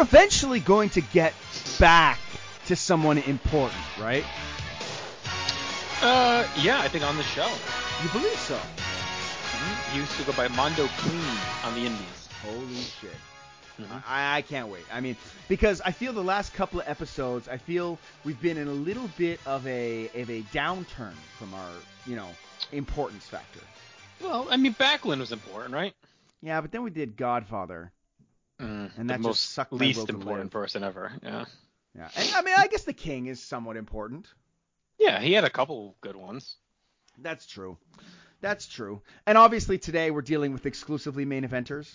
[0.00, 1.32] we're- eventually going to get
[1.78, 2.18] back
[2.66, 4.24] to someone important, right?
[6.02, 7.48] Uh, yeah, I think on the show.
[8.02, 8.56] You believe so?
[8.56, 9.92] Mhm.
[9.92, 12.28] He used to go by Mondo Kleen on the Indies.
[12.42, 13.16] Holy shit.
[13.78, 14.02] Mhm.
[14.06, 14.84] I, I can't wait.
[14.92, 15.16] I mean,
[15.48, 19.08] because I feel the last couple of episodes, I feel we've been in a little
[19.18, 21.70] bit of a of a downturn from our,
[22.06, 22.28] you know,
[22.72, 23.60] importance factor.
[24.22, 25.94] Well, I mean, Backlund was important, right?
[26.42, 27.90] Yeah, but then we did Godfather.
[28.60, 31.12] Mm, And the that just most sucked my least important person ever.
[31.22, 31.44] Yeah.
[31.96, 34.26] Yeah, and I mean, I guess the King is somewhat important.
[34.98, 36.56] Yeah, he had a couple good ones.
[37.18, 37.78] That's true.
[38.40, 39.02] That's true.
[39.26, 41.92] And obviously today we're dealing with exclusively main eventers.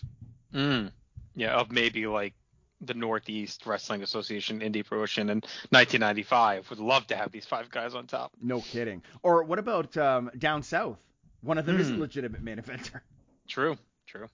[0.53, 0.91] Mm.
[1.35, 2.33] Yeah, of maybe like
[2.81, 5.37] the Northeast Wrestling Association indie promotion in
[5.69, 6.69] 1995.
[6.71, 8.33] Would love to have these five guys on top.
[8.41, 9.01] No kidding.
[9.23, 10.97] Or what about um, down south?
[11.41, 12.01] One of them is a Hmm.
[12.01, 12.99] legitimate main eventer.
[13.47, 13.77] True.
[14.07, 14.27] True.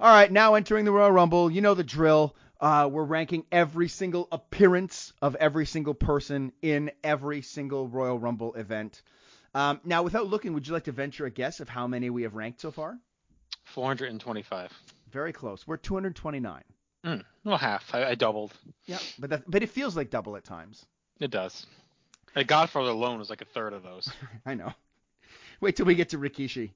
[0.00, 2.34] All right, now entering the Royal Rumble, you know the drill.
[2.60, 8.54] Uh, we're ranking every single appearance of every single person in every single Royal Rumble
[8.54, 9.02] event.
[9.54, 12.24] Um, now, without looking, would you like to venture a guess of how many we
[12.24, 12.98] have ranked so far?
[13.66, 14.72] 425.
[15.12, 15.64] Very close.
[15.64, 16.62] We're 229.
[17.04, 17.22] Mm.
[17.44, 17.94] Well, half.
[17.94, 18.52] I, I doubled.
[18.86, 20.84] Yeah, but that, but it feels like double at times.
[21.20, 21.66] It does.
[22.34, 24.10] Like Godfather alone was like a third of those.
[24.46, 24.72] I know.
[25.60, 26.70] Wait till we get to Rikishi.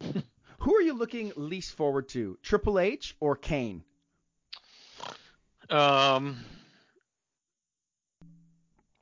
[0.58, 3.84] Who are you looking least forward to, Triple H or Kane?
[5.70, 6.38] Um,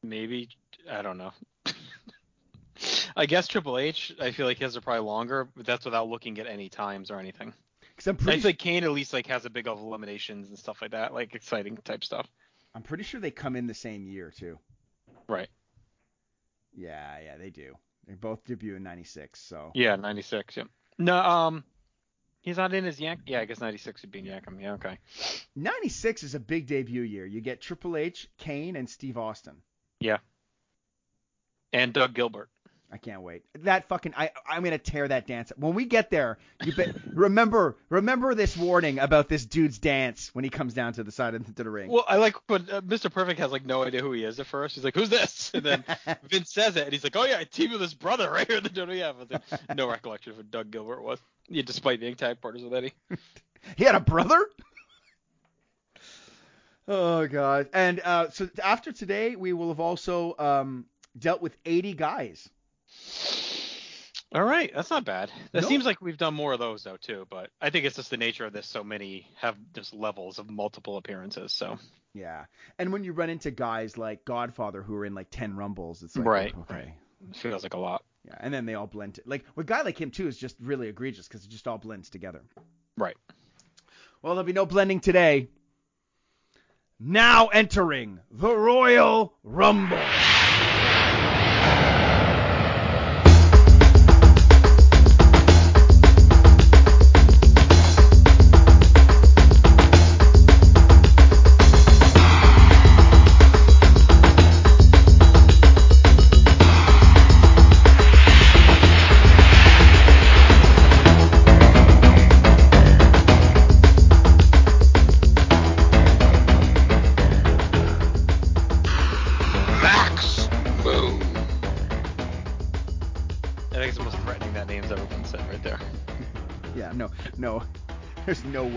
[0.02, 0.48] maybe
[0.90, 1.32] I don't know.
[3.16, 4.14] I guess Triple H.
[4.20, 7.18] I feel like his are probably longer, but that's without looking at any times or
[7.18, 7.54] anything.
[7.80, 10.48] Because I'm I pretty, feel like Kane at least like has a big of eliminations
[10.48, 12.26] and stuff like that, like exciting type stuff.
[12.74, 14.58] I'm pretty sure they come in the same year too.
[15.28, 15.48] Right.
[16.74, 17.74] Yeah, yeah, they do.
[18.06, 20.58] They both debut in '96, so Yeah, 96.
[20.58, 20.64] Yeah.
[20.98, 21.64] No, um,
[22.40, 23.20] he's not in his Yank.
[23.26, 24.60] Yeah, I guess 96 would be Yankem.
[24.60, 24.98] Yeah, okay.
[25.54, 27.26] '96 is a big debut year.
[27.26, 29.56] You get Triple H, Kane, and Steve Austin.
[30.00, 30.18] Yeah.
[31.72, 32.48] And Doug Gilbert.
[32.90, 33.42] I can't wait.
[33.64, 35.50] That fucking I I'm gonna tear that dance.
[35.50, 35.58] Up.
[35.58, 40.44] When we get there, you bet, remember remember this warning about this dude's dance when
[40.44, 41.90] he comes down to the side of the, the ring.
[41.90, 43.12] Well, I like when uh, Mr.
[43.12, 44.76] Perfect has like no idea who he is at first.
[44.76, 45.84] He's like, "Who's this?" And then
[46.30, 48.58] Vince says it, and he's like, "Oh yeah, I teamed with his brother right here
[48.58, 51.18] in the WWF." Like, no recollection of who Doug Gilbert was.
[51.48, 52.92] Yeah, despite being tag partners with Eddie.
[53.76, 54.46] He had a brother?
[56.88, 57.68] Oh god.
[57.72, 60.86] And uh, so after today, we will have also um,
[61.18, 62.48] dealt with 80 guys.
[64.34, 65.30] All right, that's not bad.
[65.52, 65.68] That No.
[65.68, 68.16] seems like we've done more of those though too, but I think it's just the
[68.16, 68.66] nature of this.
[68.66, 71.52] So many have just levels of multiple appearances.
[71.52, 71.78] So
[72.12, 72.46] Yeah.
[72.78, 76.16] And when you run into guys like Godfather who are in like 10 rumbles, it's
[76.16, 76.74] like Right, okay.
[76.74, 76.94] right.
[77.30, 78.04] it feels like a lot.
[78.24, 78.34] Yeah.
[78.40, 79.20] And then they all blend.
[79.26, 82.10] Like a guy like him too is just really egregious because it just all blends
[82.10, 82.42] together.
[82.98, 83.16] Right.
[84.22, 85.48] Well, there'll be no blending today.
[86.98, 89.98] Now entering the Royal Rumble.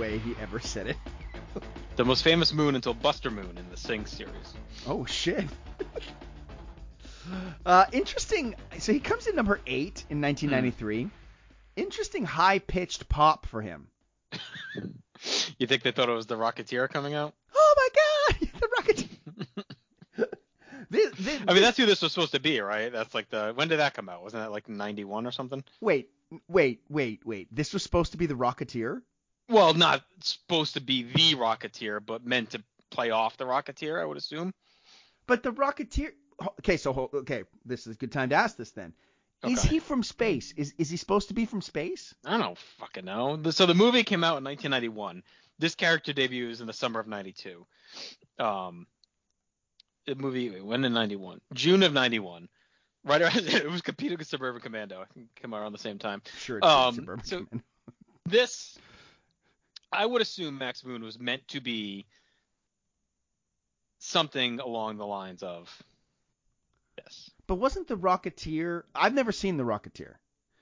[0.10, 0.98] Way he ever said it.
[1.96, 4.54] The most famous moon until Buster Moon in the Sing series.
[4.88, 5.44] Oh shit.
[7.66, 8.56] uh, interesting.
[8.78, 11.10] So he comes in number eight in 1993.
[11.76, 13.88] Interesting high-pitched pop for him.
[15.58, 17.34] You think they thought it was the Rocketeer coming out?
[17.54, 20.26] Oh my god, the Rocketeer.
[20.90, 22.90] this, this, I mean, that's who this was supposed to be, right?
[22.90, 24.24] That's like the when did that come out?
[24.24, 25.62] Wasn't that like '91 or something?
[25.82, 26.12] wait,
[26.48, 27.54] wait, wait, wait.
[27.54, 29.02] This was supposed to be the Rocketeer.
[29.50, 34.06] Well, not supposed to be the Rocketeer, but meant to play off the Rocketeer, I
[34.06, 34.54] would assume.
[35.28, 36.12] But the Rocketeer.
[36.60, 38.94] Okay, so okay, this is a good time to ask this then.
[39.44, 40.54] Is he from space?
[40.58, 42.14] Is is he supposed to be from space?
[42.26, 43.42] I don't fucking know.
[43.52, 45.24] So the movie came out in 1991.
[45.60, 47.66] This character debuts in the summer of '92.
[48.38, 48.86] Um,
[50.06, 51.40] the movie when in '91?
[51.54, 52.50] June of '91.
[53.06, 55.02] Right around it was competing with Suburban Commando.
[55.02, 56.22] I think it came out around the same time.
[56.40, 56.58] Sure.
[56.58, 57.64] It's Um, Suburban so- Commando.
[58.26, 58.78] This,
[59.92, 62.06] I would assume Max Moon was meant to be
[64.00, 65.70] something along the lines of
[67.04, 67.32] this.
[67.48, 68.84] But wasn't the Rocketeer?
[68.94, 70.16] I've never seen the Rocketeer.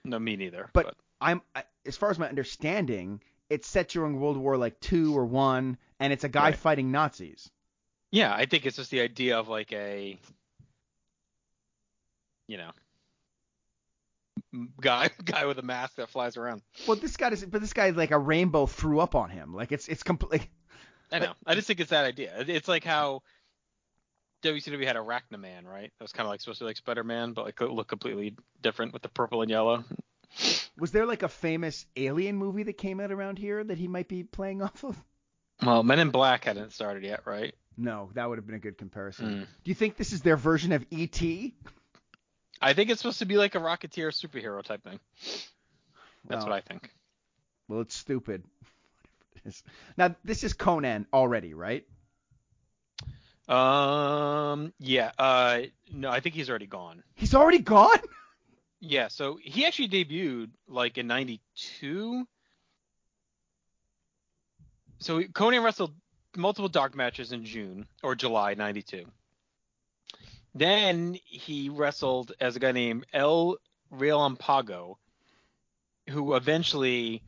[0.05, 0.69] No, me neither.
[0.73, 5.15] But I'm I, as far as my understanding, it's set during World War like two
[5.17, 6.55] or one, and it's a guy Right.
[6.55, 7.49] fighting Nazis.
[8.11, 10.17] Yeah, I think it's just the idea of like a,
[12.47, 12.71] you know,
[14.79, 16.61] guy guy with a mask that flies around.
[16.87, 19.53] Well, this guy is, but this guy like a rainbow threw up on him.
[19.53, 20.47] Like it's it's complete.
[21.11, 21.33] I know.
[21.45, 22.33] I just think it's that idea.
[22.47, 23.21] It's like how
[24.43, 25.91] WCW had Arachnaman, right?
[25.97, 28.93] That was kind of like supposed to be like Spider-Man, but like look completely different
[28.93, 29.85] with the purple and yellow.
[30.77, 34.07] Was there like a famous alien movie that came out around here that he might
[34.07, 35.01] be playing off of?
[35.63, 37.55] Well, Men in Black hadn't started yet, right?
[37.77, 39.25] No, that would have been a good comparison.
[39.25, 39.39] Mm.
[39.41, 41.55] Do you think this is their version of E.T.?
[42.61, 44.99] I think it's supposed to be like a Rocketeer superhero type thing.
[46.27, 46.89] That's Well, what I think.
[47.67, 48.43] Well, it's stupid.
[48.43, 49.63] Whatever it is.
[49.97, 51.85] Now this is Konnan already, right?
[53.47, 55.11] Um, yeah.
[55.17, 55.61] Uh,
[55.91, 57.03] no, I think he's already gone.
[57.15, 57.99] He's already gone.
[58.79, 62.27] Yeah, so he actually debuted like in '92.
[64.99, 65.95] So Konnan wrestled
[66.35, 69.05] multiple dark matches in June or July '92.
[70.55, 73.57] Then he wrestled as a guy named El
[73.93, 74.95] Relampago,
[76.09, 77.23] who eventually,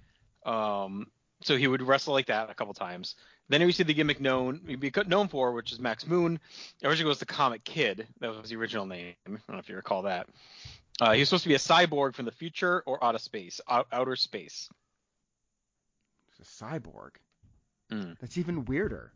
[0.46, 1.08] um,
[1.42, 3.16] so he would wrestle like that a couple times.
[3.50, 6.40] Then he received the gimmick known he'd be known for, which is Max Moon.
[6.84, 8.08] Originally was the Comet Kid.
[8.20, 9.16] That was the original name.
[9.28, 10.28] I don't know if you recall that.
[11.02, 13.62] Uh, he was supposed to be a cyborg from the future or out of space,
[13.70, 14.70] out, outer space.
[16.40, 17.12] A cyborg.
[17.92, 18.18] Mm.
[18.20, 19.12] That's even weirder.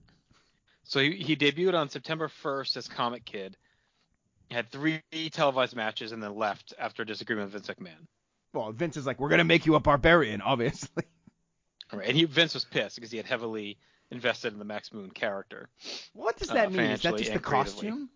[0.84, 3.56] So he, he debuted on September 1st as Comet Kid.
[4.52, 5.02] Had three
[5.32, 8.08] televised matches and then left after a disagreement with Vince McMahon.
[8.54, 11.04] Well, Vince is like, we're gonna make you a barbarian, obviously.
[11.92, 13.78] Right, and he, Vince was pissed because he had heavily
[14.12, 15.70] invested in the Max Moon character,
[16.14, 16.92] What does Uh, that mean?
[16.92, 18.10] Is that just the costume?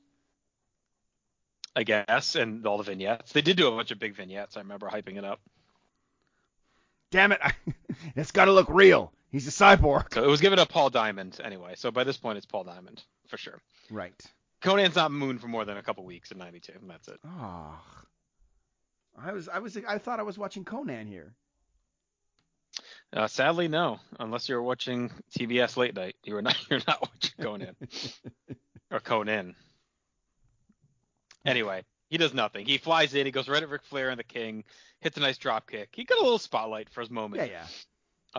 [1.76, 3.34] I guess, and all the vignettes.
[3.34, 4.58] They did do a bunch of big vignettes.
[4.58, 5.40] I remember hyping it up.
[7.12, 7.40] Damn it!
[8.16, 9.14] it's got to look real.
[9.32, 10.14] He's a cyborg.
[10.14, 11.74] So it was given to Paul Diamond anyway.
[11.76, 13.60] So by this point, it's Paul Diamond for sure.
[13.92, 14.20] Right.
[14.62, 17.20] Konnan's not Moon for more than a couple weeks in '92, and that's it.
[17.26, 17.80] Oh.
[19.20, 21.34] I was I was I thought I was watching Konnan here.
[23.14, 24.00] Uh, sadly, no.
[24.20, 26.58] Unless you're watching TBS late night, you're not.
[26.70, 27.76] You're not watching Conan
[28.92, 29.56] or Conan.
[31.46, 32.66] Anyway, he does nothing.
[32.66, 33.26] He flies in.
[33.26, 34.64] He goes right at Ric Flair and the King.
[35.00, 35.90] Hits a nice drop kick.
[35.94, 37.44] He got a little spotlight for his moment.
[37.50, 37.68] Yeah, yeah.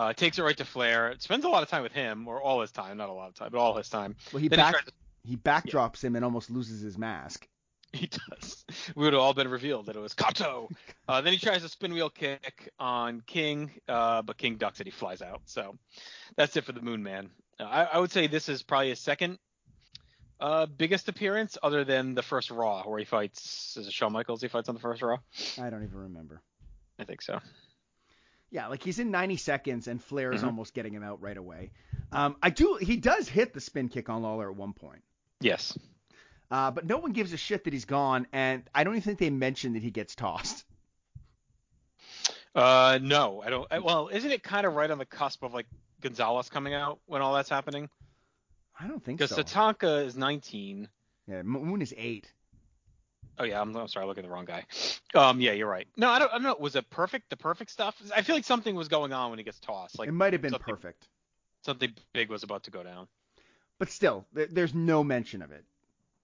[0.02, 1.14] Uh, takes it right to Flair.
[1.18, 3.34] Spends a lot of time with him, or all his time, not a lot of
[3.34, 4.14] time, but all his time.
[4.32, 4.92] Well, he Then he back tries to-
[5.28, 7.46] he backdrops him and almost loses his mask.
[7.92, 8.64] He does.
[8.94, 10.68] We would have all been revealed that it was Kato.
[11.08, 14.86] Uh, then he tries a spin wheel kick on King, uh, but King ducks it.
[14.86, 15.40] He flies out.
[15.46, 15.74] So
[16.36, 17.30] that's it for the Moon Man.
[17.58, 19.38] Uh, I, I would say this is probably his second
[20.38, 23.74] uh, biggest appearance, other than the first Raw where he fights.
[23.78, 24.42] Is it Shawn Michaels?
[24.42, 25.16] He fights on the first Raw.
[25.58, 26.42] I don't even remember.
[26.98, 27.40] I think so.
[28.50, 30.46] Yeah, like he's in 90 seconds and Flair is Mhm.
[30.48, 31.70] almost getting him out right away.
[32.12, 32.76] Um, I do.
[32.80, 35.02] He does hit the spin kick on Lawler at one point.
[35.40, 35.78] Yes.
[36.50, 39.18] Uh, but no one gives a shit that he's gone, and I don't even think
[39.18, 40.64] they mention that he gets tossed.
[42.54, 43.66] Uh, no, I don't.
[43.70, 45.66] I, well, isn't it kind of right on the cusp of like
[46.00, 47.88] Gonzalez coming out when all that's happening?
[48.80, 49.36] I don't think so.
[49.36, 49.60] Because so.
[49.60, 50.88] Tatanka is 19.
[51.28, 52.32] yeah, Moon is eight.
[53.38, 54.64] Oh yeah, I'm, I'm sorry, I looked at the wrong guy.
[55.14, 55.86] Um, yeah, you're right.
[55.96, 56.56] No, I don't, I don't know.
[56.58, 57.30] Was it perfect?
[57.30, 57.94] The perfect stuff?
[58.16, 59.98] I feel like something was going on when he gets tossed.
[59.98, 61.06] Like it might have been something- perfect,
[61.64, 63.06] something big was about to go down.
[63.78, 65.64] But still, th- there's no mention of it.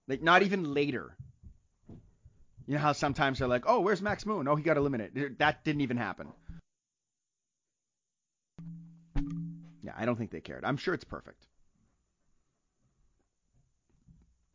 [0.07, 1.15] Like not even later.
[2.67, 4.47] You know how sometimes they're like, "Oh, where's Max Moon?
[4.47, 6.27] Oh, he got eliminated." That didn't even happen.
[9.83, 10.65] Yeah, I don't think they cared.
[10.65, 11.45] I'm sure it's perfect.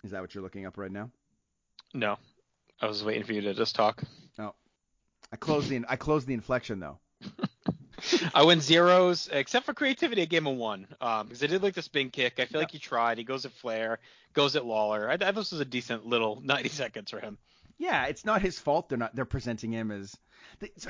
[0.02, 1.10] Is that what you're looking up right now?
[1.94, 2.16] No,
[2.80, 4.02] I was waiting for you to just talk.
[4.38, 4.54] No.
[5.32, 6.98] I closed the I closed the inflection though.
[8.34, 10.22] I went zeros, except for creativity.
[10.22, 12.38] I gave him a one um, because I did like the spin kick.
[12.38, 13.18] I feel like he tried.
[13.18, 13.98] He goes at Flair,
[14.32, 15.08] goes at Lawler.
[15.08, 17.38] I, I thought this was a decent little 90 seconds for him.
[17.78, 18.88] Yeah, it's not his fault.
[18.88, 19.14] They're not.
[19.14, 20.16] They're presenting him as.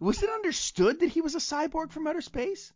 [0.00, 2.72] Was it understood that he was a cyborg from outer space?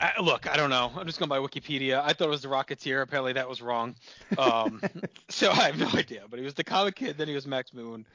[0.00, 0.92] I, look, I don't know.
[0.96, 2.00] I'm just going by Wikipedia.
[2.04, 3.02] I thought it was the Rocketeer.
[3.02, 3.96] Apparently that was wrong.
[4.36, 4.80] Um,
[5.28, 6.22] so I have no idea.
[6.28, 7.18] But he was the Comet Kid.
[7.18, 8.06] Then he was Max Moon.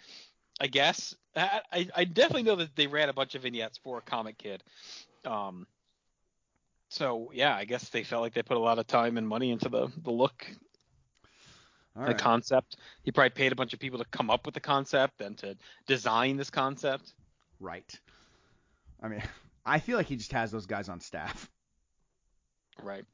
[0.59, 1.15] I guess.
[1.35, 4.63] I, I, definitely know that they ran a bunch of vignettes for Comet Kid.
[5.25, 5.65] Um,
[6.89, 9.49] so yeah, I guess they felt like they put a lot of time and money
[9.49, 10.45] into the the look,
[11.95, 12.17] All the right.
[12.17, 12.77] concept.
[13.01, 15.57] He probably paid a bunch of people to come up with the concept and to
[15.87, 17.13] design this concept.
[17.59, 17.99] right.
[19.01, 19.23] I mean,
[19.65, 21.49] I feel like he just has those guys on staff.
[22.81, 23.05] Right.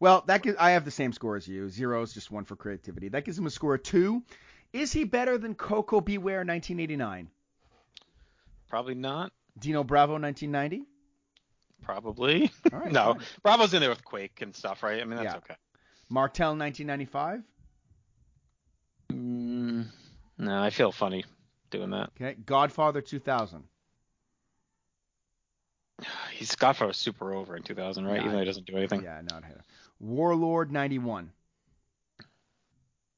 [0.00, 1.68] Well, that gives, I have the same score as you.
[1.68, 3.08] Zero is just one for creativity.
[3.08, 4.22] That gives him a score of two.
[4.72, 6.18] Is he better than Koko B.
[6.18, 7.28] Ware 1989?
[8.68, 9.32] Probably not.
[9.58, 10.86] Dino Bravo 1990.
[11.82, 12.50] Probably.
[12.70, 12.92] Right.
[12.92, 13.22] no, fine.
[13.42, 15.00] Bravo's in there with Quake and stuff, right?
[15.00, 15.36] I mean, that's Yeah.
[15.38, 15.54] okay.
[16.10, 17.42] Martel 1995.
[19.12, 19.86] Mm,
[20.38, 21.24] no, I feel funny
[21.70, 22.10] doing that.
[22.20, 22.34] Okay.
[22.44, 23.64] Godfather 2000.
[26.32, 28.14] He's Godfather was super over in 2000, right?
[28.16, 29.02] Yeah, Even though he doesn't do anything.
[29.02, 29.62] Yeah, not here.
[30.00, 31.32] Warlord 91.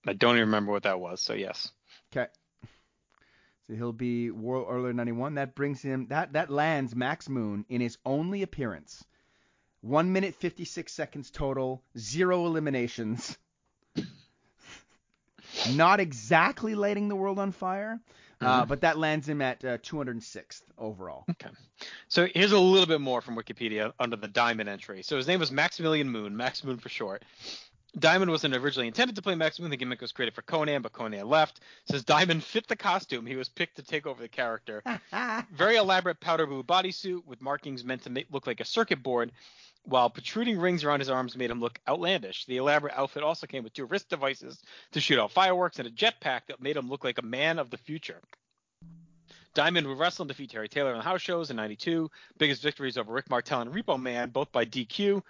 [0.06, 1.20] I don't even remember what that was.
[1.20, 1.70] So yes.
[2.12, 2.26] Okay.
[3.66, 5.34] So he'll be World Warlord 91.
[5.34, 9.04] That brings him that that lands Max Moon in his only appearance.
[9.82, 13.38] One minute 56 seconds total, zero eliminations.
[15.74, 17.98] Not exactly lighting the world on fire,
[18.40, 18.68] uh, Mhm.
[18.68, 21.24] but that lands him at uh, 206th overall.
[21.30, 21.48] Okay.
[22.08, 25.02] So here's a little bit more from Wikipedia under the Diamond entry.
[25.02, 27.24] So his name was Maximilian Moon, Max Moon for short.
[27.98, 29.70] Diamond wasn't originally intended to play Max Moon.
[29.70, 31.60] The gimmick was created for Konnan, but Konnan left.
[31.86, 33.26] Says Diamond fit the costume.
[33.26, 34.82] He was picked to take over the character.
[35.52, 39.32] Very elaborate powder blue bodysuit with markings meant to make, look like a circuit board,
[39.84, 42.46] while protruding rings around his arms made him look outlandish.
[42.46, 45.90] The elaborate outfit also came with two wrist devices to shoot out fireworks and a
[45.90, 48.20] jetpack that made him look like a man of the future.
[49.52, 52.08] Diamond would wrestle and defeat Terry Taylor on the house shows in 92.
[52.38, 55.22] Biggest victories over Rick Martel and Repo Man, both by DQ.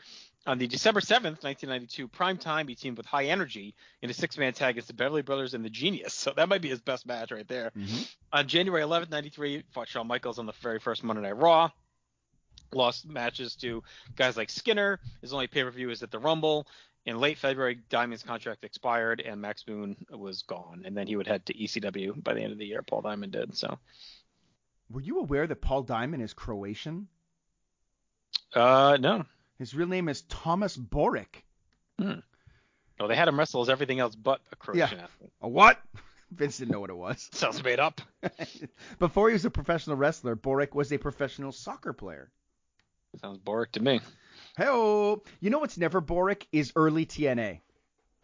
[0.47, 4.55] On the December 7th, 1992 prime time, he teamed with High Energy in a six-man
[4.55, 6.15] tag against the Beverly Brothers and the Genius.
[6.15, 7.71] So that might be his best match right there.
[7.77, 8.15] Mhm.
[8.33, 11.71] On January 11th, 93, fought Shawn Michaels on the very first Monday Night Raw.
[12.73, 13.83] Lost matches to
[14.17, 14.99] guys like Skinner.
[15.21, 16.67] His only pay-per-view is at the Rumble.
[17.05, 20.83] In late February, Diamond's contract expired and Max Moon was gone.
[20.87, 22.83] And then he would head to ECW by the end of the year.
[22.83, 23.57] Paul Diamond did.
[23.57, 23.79] So,
[24.91, 27.09] Were you aware that Paul Diamond is Croatian?
[28.55, 29.25] uh, no.
[29.61, 31.45] His real name is Thomas Boric.
[31.99, 32.23] No,
[33.07, 35.31] they had him wrestle as everything else but a Croatian athlete.
[35.43, 35.79] A what?
[36.31, 37.29] Vince didn't know what it was.
[37.33, 38.01] Sounds made up.
[38.99, 42.31] Before he was a professional wrestler, Boric was a professional soccer player.
[43.21, 44.01] Sounds Boric to me.
[44.57, 47.61] Hey, you know what's never Boric is early TNA.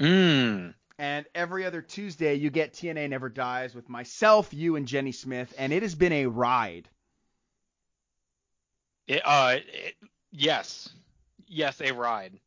[0.00, 0.72] Mmm.
[0.98, 5.52] And every other Tuesday, you get TNA Never Dies with myself, you, and Jenny Smith,
[5.58, 6.88] and it has been a ride.
[9.06, 9.96] It, uh, it,
[10.30, 10.88] yes.
[11.48, 12.38] Yes, a ride.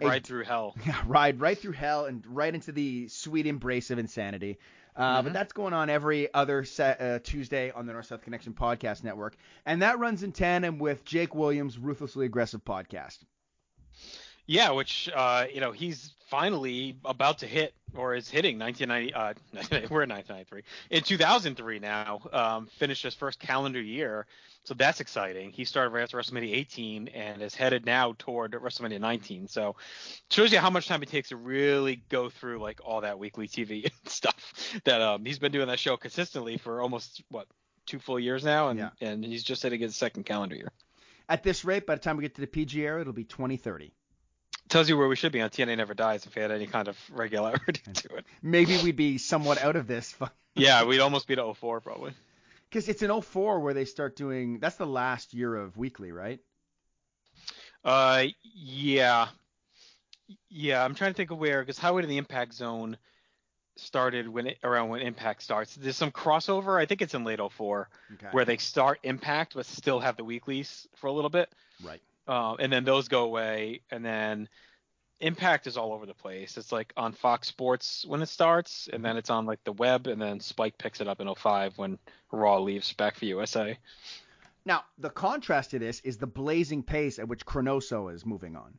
[0.00, 0.74] A- Ride through hell.
[0.86, 4.58] Yeah, ride right through hell and right into the sweet embrace of insanity.
[4.96, 5.34] Uh, But Mhm.
[5.34, 9.36] that's going on every other se- uh, Tuesday on the North South Connection Podcast Network,
[9.66, 13.18] and that runs in tandem with Jake Williams' Ruthlessly Aggressive podcast.
[14.50, 19.14] Yeah, which uh, you know he's finally about to hit or is hitting 1990.
[19.14, 22.20] Uh, we're in 1993 in 2003 now.
[22.32, 24.26] Um, finished his first calendar year,
[24.64, 25.50] so that's exciting.
[25.52, 29.46] He started right after WrestleMania 18 and is headed now toward WrestleMania 19.
[29.46, 29.76] So
[30.30, 33.46] shows you how much time it takes to really go through like all that weekly
[33.46, 34.80] TV and stuff.
[34.82, 37.46] That um, he's been doing that show consistently for almost what
[37.86, 38.90] two full years now, and Yeah.
[39.00, 40.72] and he's just hitting his second calendar year.
[41.28, 43.92] At this rate, by the time we get to the PG era, it'll be 2030.
[44.70, 46.88] Tells you where we should be on TNA Never Dies if we had any kind
[46.88, 48.24] of regularity to it.
[48.42, 50.14] Maybe we'd be somewhat out of this.
[50.56, 52.12] Yeah, we'd almost be to 04 probably.
[52.68, 54.58] Because it's in 04 where they start doing.
[54.58, 56.40] That's the last year of weekly, right?
[57.84, 59.28] Uh, yeah,
[60.48, 60.84] yeah.
[60.84, 62.98] I'm trying to think of where because Highway to the Impact Zone
[63.76, 65.76] started when it around when Impact starts.
[65.76, 66.78] There's some crossover.
[66.80, 68.26] I think it's in late 04 Okay.
[68.32, 71.48] where they start Impact but still have the weeklies for a little bit.
[71.82, 72.02] Right.
[72.30, 74.48] Um, and then those go away, and then
[75.18, 76.56] Impact is all over the place.
[76.56, 80.06] It's like on Fox Sports when it starts, and then it's on like the web,
[80.06, 81.98] and then Spike picks it up in 05 when
[82.30, 83.76] Raw leaves back for USA.
[84.64, 88.78] Now, the contrast to this is the blazing pace at which Chronoso is moving on.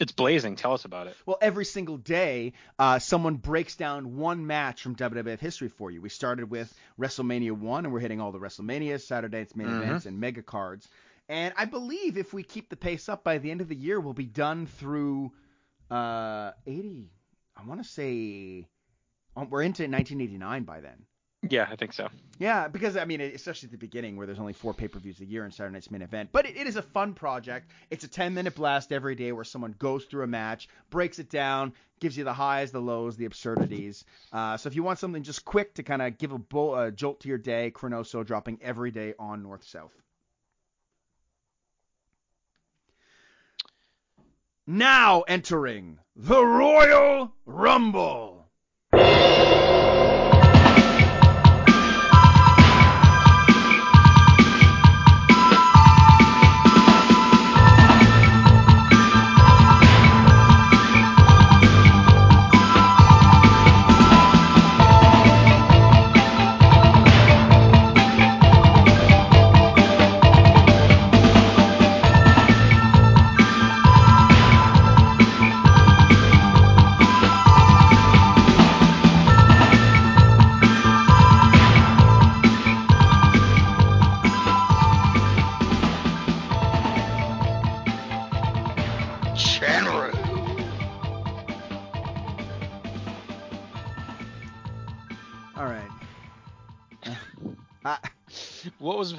[0.00, 0.56] It's blazing.
[0.56, 1.16] Tell us about it.
[1.26, 6.00] Well, every single day, uh, someone breaks down one match from WWF history for you.
[6.00, 9.82] We started with WrestleMania 1, and we're hitting all the WrestleManias, Saturday night's main Mhm.
[9.82, 10.88] events, and mega cards.
[11.28, 14.00] And I believe if we keep the pace up by the end of the year,
[14.00, 15.32] we'll be done through
[15.90, 17.10] uh, 80.
[17.56, 18.66] I want to say
[19.36, 21.04] um, we're into 1989 by then.
[21.48, 22.08] Yeah, I think so.
[22.40, 25.44] Yeah, because I mean, especially at the beginning where there's only four pay-per-views a year
[25.44, 26.30] and Saturday Night's main event.
[26.32, 27.70] But it, it is a fun project.
[27.90, 31.74] It's a 10-minute blast every day where someone goes through a match, breaks it down,
[32.00, 34.04] gives you the highs, the lows, the absurdities.
[34.32, 36.90] Uh, so if you want something just quick to kind of give a, bull, a
[36.90, 39.92] jolt to your day, Chronoso dropping every day on North South.
[44.70, 48.50] Now entering the Royal Rumble.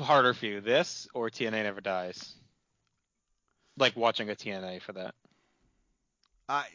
[0.10, 2.34] Harder for you, this or TNA Never Dies?
[3.78, 5.13] Like watching a TNA for that.
[6.50, 6.66] I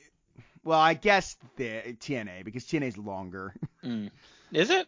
[0.62, 3.52] well, I guess the TNA because TNA's longer.
[3.84, 4.10] Mm.
[4.52, 4.86] Is it?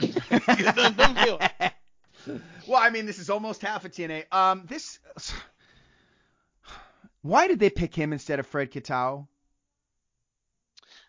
[0.00, 0.16] 'Cause
[0.48, 4.32] I don't feel- well, I mean, this is almost half a TNA.
[4.32, 4.98] Um, this.
[7.22, 9.26] Why did they pick him instead of Fred Kitao?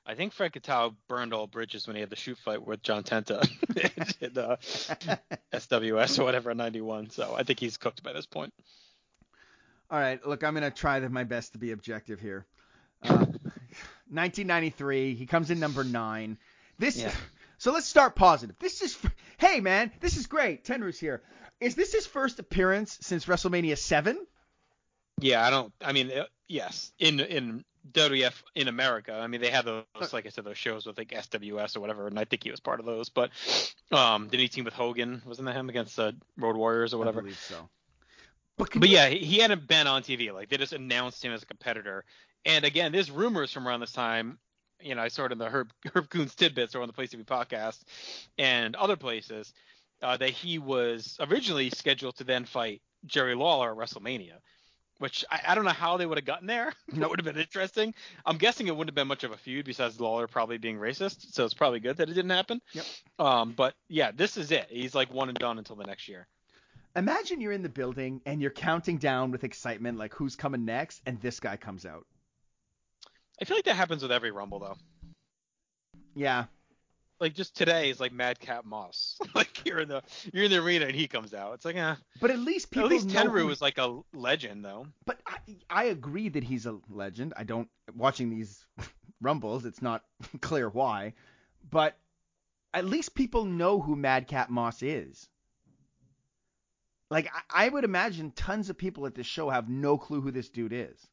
[0.10, 3.04] I think Fred Kitao burned all bridges when he had the shoot fight with John
[3.04, 3.48] Tenta
[4.22, 4.56] in uh,
[5.54, 7.12] SWS or whatever in '91.
[7.12, 8.52] So I think he's cooked by this point.
[9.92, 12.48] All right, look, I'm gonna try my best to be objective here.
[13.04, 13.18] Uh,
[14.10, 16.40] 1993, he comes in number nine.
[16.80, 17.12] This, Yeah.
[17.60, 18.56] so let's start positive.
[18.58, 18.98] This is,
[19.38, 20.66] hey man, this is great.
[20.66, 21.22] Tenryu's here.
[21.60, 24.26] Is this his first appearance since WrestleMania seven?
[25.22, 25.72] Yeah, I don't.
[25.82, 30.26] I mean, uh, yes, in in WWF in America, I mean they had those, like
[30.26, 32.80] I said, those shows with like SWS or whatever, and I think he was part
[32.80, 33.10] of those.
[33.10, 33.32] But
[33.92, 35.22] um, did he team with Hogan?
[35.26, 37.22] Wasn't that him against the Road Warriors or I whatever?
[37.22, 37.70] believe so.
[38.58, 40.34] But, But you- yeah, he hadn't been on TV.
[40.34, 42.06] Like they just announced him as a competitor.
[42.46, 44.38] And again, there's rumors from around this time.
[44.82, 47.12] You know, I saw it in the Herb Herb Coons tidbits or on the Place
[47.14, 47.80] TV podcast
[48.38, 49.54] and other places
[50.02, 54.36] uh, that he was originally scheduled to then fight Jerry Lawler at WrestleMania.
[55.00, 56.74] Which I, I don't know how they would have gotten there.
[56.94, 57.94] that would have been interesting.
[58.26, 61.34] I'm guessing it wouldn't have been much of a feud besides Lawler probably being racist.
[61.34, 62.62] So it's probably good that it didn't happen.
[62.74, 62.86] Yep.
[63.18, 64.68] Um, but yeah, this is it.
[64.70, 66.28] He's like one and done until the next year.
[66.96, 71.02] Imagine you're in the building and you're counting down with excitement, like who's coming next,
[71.06, 72.06] and this guy comes out.
[73.42, 74.78] I feel like that happens with every Rumble though.
[76.16, 76.46] Yeah,
[77.20, 79.18] like just today is like Madcap Moss.
[79.36, 80.02] like you're in the
[80.34, 81.54] you're in the arena and he comes out.
[81.56, 81.96] It's like eh.
[82.22, 84.88] but at least people At least Tenryu who- is like a legend though.
[85.06, 85.38] But I,
[85.70, 87.34] I agree that he's a legend.
[87.38, 88.66] I don't watching these
[89.22, 89.66] rumbles.
[89.66, 90.04] It's not
[90.42, 91.14] clear why,
[91.70, 91.98] but
[92.74, 95.28] at least people know who Madcap Moss is.
[97.10, 100.32] Like I, I would imagine tons of people at this show have no clue who
[100.32, 101.08] this dude is.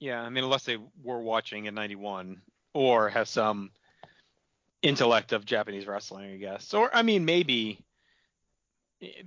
[0.00, 2.40] Yeah, I mean unless they were watching in '91
[2.74, 3.70] or have some
[4.82, 6.72] intellect of Japanese wrestling, I guess.
[6.74, 7.84] Or I mean maybe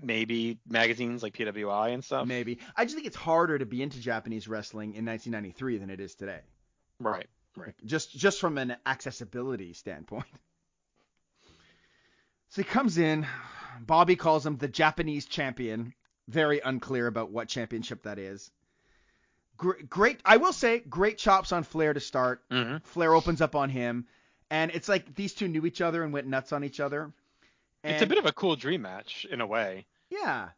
[0.02, 2.28] maybe magazines like PWI and stuff.
[2.28, 6.00] Maybe I just think it's harder to be into Japanese wrestling in 1993 than it
[6.00, 6.42] is today.
[7.00, 7.28] Right.
[7.56, 7.76] Right.
[7.86, 10.26] just just from an accessibility standpoint.
[12.50, 13.26] So he comes in.
[13.82, 15.96] Bobby calls him the Japanese champion.
[16.28, 18.52] Very unclear about what championship that is.
[19.58, 20.20] Great, great.
[20.24, 22.48] I will say, great chops on Flair to start.
[22.50, 22.78] Mm-hmm.
[22.86, 24.06] Flair opens up on him,
[24.54, 27.12] and it's like these two knew each other and went nuts on each other.
[27.84, 29.88] And It's a bit of a cool dream match in a way.
[30.12, 30.50] yeah,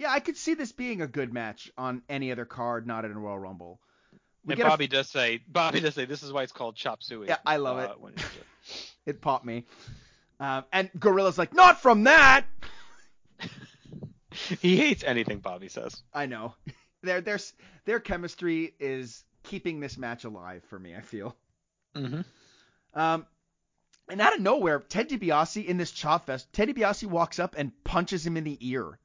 [0.00, 0.10] yeah.
[0.10, 3.18] I could see this being a good match on any other card, not in a
[3.18, 3.78] Royal Rumble.
[4.44, 6.74] We and get a- Bobby does say Bobby does say this is why it's called
[6.74, 7.28] chop suey.
[7.28, 8.00] Yeah, I love it.
[8.00, 8.24] when it.
[9.06, 9.66] it popped me.
[10.40, 12.44] Um, and Gorilla's like, not from that.
[14.60, 16.02] he hates anything Bobby says.
[16.12, 16.54] I know.
[17.04, 17.38] Their their
[17.84, 20.96] their chemistry is keeping this match alive for me.
[20.96, 21.36] I feel.
[21.94, 22.22] Mm-hmm.
[22.94, 23.26] Um,
[24.08, 27.72] and out of nowhere, Ted DiBiase in this chop fest, Ted DiBiase walks up and
[27.84, 28.98] punches him in the ear.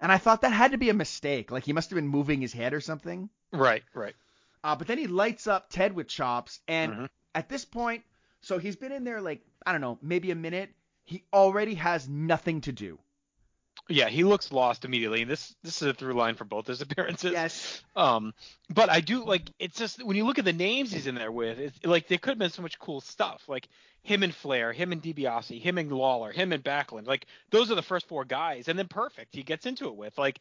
[0.00, 1.50] And I thought that had to be a mistake.
[1.50, 3.30] Like he must have been moving his head or something.
[3.52, 3.82] Right.
[3.94, 4.14] Right.
[4.62, 7.08] Uh, but then he lights up Ted with chops, and Mhm.
[7.34, 8.02] at this point,
[8.40, 10.74] so he's been in there like I don't know, maybe a minute.
[11.04, 12.98] He already has nothing to do.
[13.88, 15.22] Yeah, he looks lost immediately.
[15.22, 17.32] And this this is a through line for both his appearances.
[17.32, 17.82] Yes.
[17.94, 18.32] Um,
[18.70, 21.32] but I do like it's just when you look at the names he's in there
[21.32, 23.42] with, it's like there could have been so much cool stuff.
[23.46, 23.68] Like
[24.02, 27.06] him and Flair, him and DiBiase, him and Lawler, him and Backlund.
[27.06, 30.16] Like those are the first four guys, and then perfect he gets into it with
[30.16, 30.40] like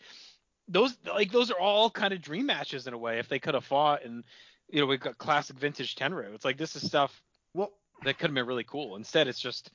[0.69, 3.53] those like those are all kind of dream matches in a way if they could
[3.53, 4.23] have fought and
[4.69, 6.33] you know we've got classic vintage Tenryu.
[6.33, 7.21] It's like this is stuff
[7.53, 8.95] Well, that could have been really cool.
[8.95, 9.69] Instead, it's just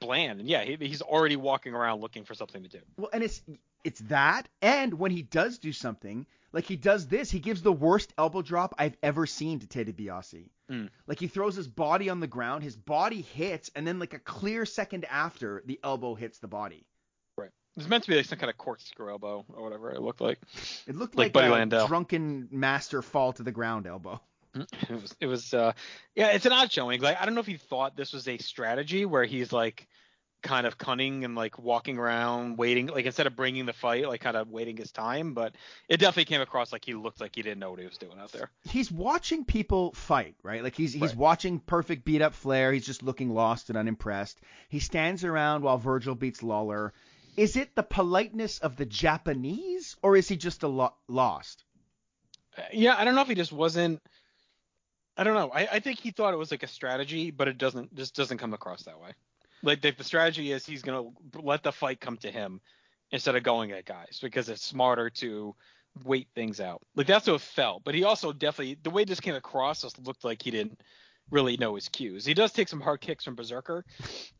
[0.00, 0.40] bland.
[0.40, 2.80] And yeah, he, he's already walking around looking for something to do.
[2.96, 3.42] Well, and it's
[3.84, 7.72] it's that, and when he does do something, like he does this, he gives the
[7.72, 10.48] worst elbow drop I've ever seen to Ted DiBiase.
[10.70, 10.90] Mm.
[11.06, 14.18] Like he throws his body on the ground, his body hits, and then like a
[14.18, 16.84] clear second after, the elbow hits the body.
[17.36, 17.50] Right.
[17.76, 20.40] It's meant to be like some kind of corkscrew elbow or whatever it looked like.
[20.86, 21.86] It looked Like like, Buddy a Landau.
[21.86, 24.20] drunken master fall to the ground elbow.
[24.88, 25.72] It was it was uh
[26.14, 27.00] yeah, it's an odd showing.
[27.00, 29.86] Like I don't know if he thought this was a strategy where he's like
[30.40, 34.20] kind of cunning and like walking around waiting like instead of bringing the fight like
[34.20, 35.52] kind of waiting his time but
[35.88, 38.16] it definitely came across like he looked like he didn't know what he was doing
[38.20, 40.62] out there He's watching people fight, right?
[40.62, 41.16] Like he's he's Right.
[41.16, 42.72] watching perfect beat up Flair.
[42.72, 44.40] He's just looking lost and unimpressed.
[44.68, 46.92] He stands around while Virgil beats Lawler.
[47.36, 51.64] Is it the politeness of the Japanese, or is he just a lo- lost?
[52.56, 54.00] Uh, yeah i don't know if he just wasn't
[55.18, 57.58] i don't know I, I think he thought it was like a strategy but it
[57.58, 59.10] doesn't just doesn't come across that way
[59.62, 62.60] like the, the strategy is he's gonna let the fight come to him
[63.10, 65.54] instead of going at guys because it's smarter to
[66.04, 66.82] wait things out.
[66.94, 67.84] Like that's what it felt.
[67.84, 70.80] But he also definitely the way this came across just looked like he didn't
[71.30, 72.24] really know his cues.
[72.24, 73.84] He does take some hard kicks from Berserker,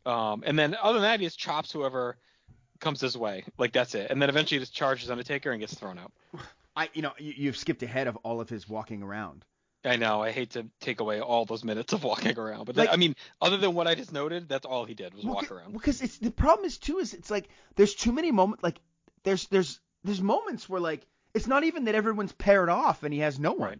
[0.05, 2.17] um, and then other than that, he just chops whoever
[2.79, 3.43] comes his way.
[3.57, 4.09] Like that's it.
[4.09, 6.11] And then eventually he just charges Undertaker and gets thrown out.
[6.75, 9.43] I, you know, you, you've skipped ahead of all of his walking around.
[9.85, 10.21] I know.
[10.21, 12.97] I hate to take away all those minutes of walking around, but Like- that, I
[12.97, 15.73] mean, other than what I just noted, that's all he did was Well, walk around.
[15.73, 18.79] Because it's the problem is too is it's like there's too many moments like
[19.23, 23.21] there's there's there's moments where like it's not even that everyone's paired off and he
[23.21, 23.69] has no one.
[23.69, 23.79] Right.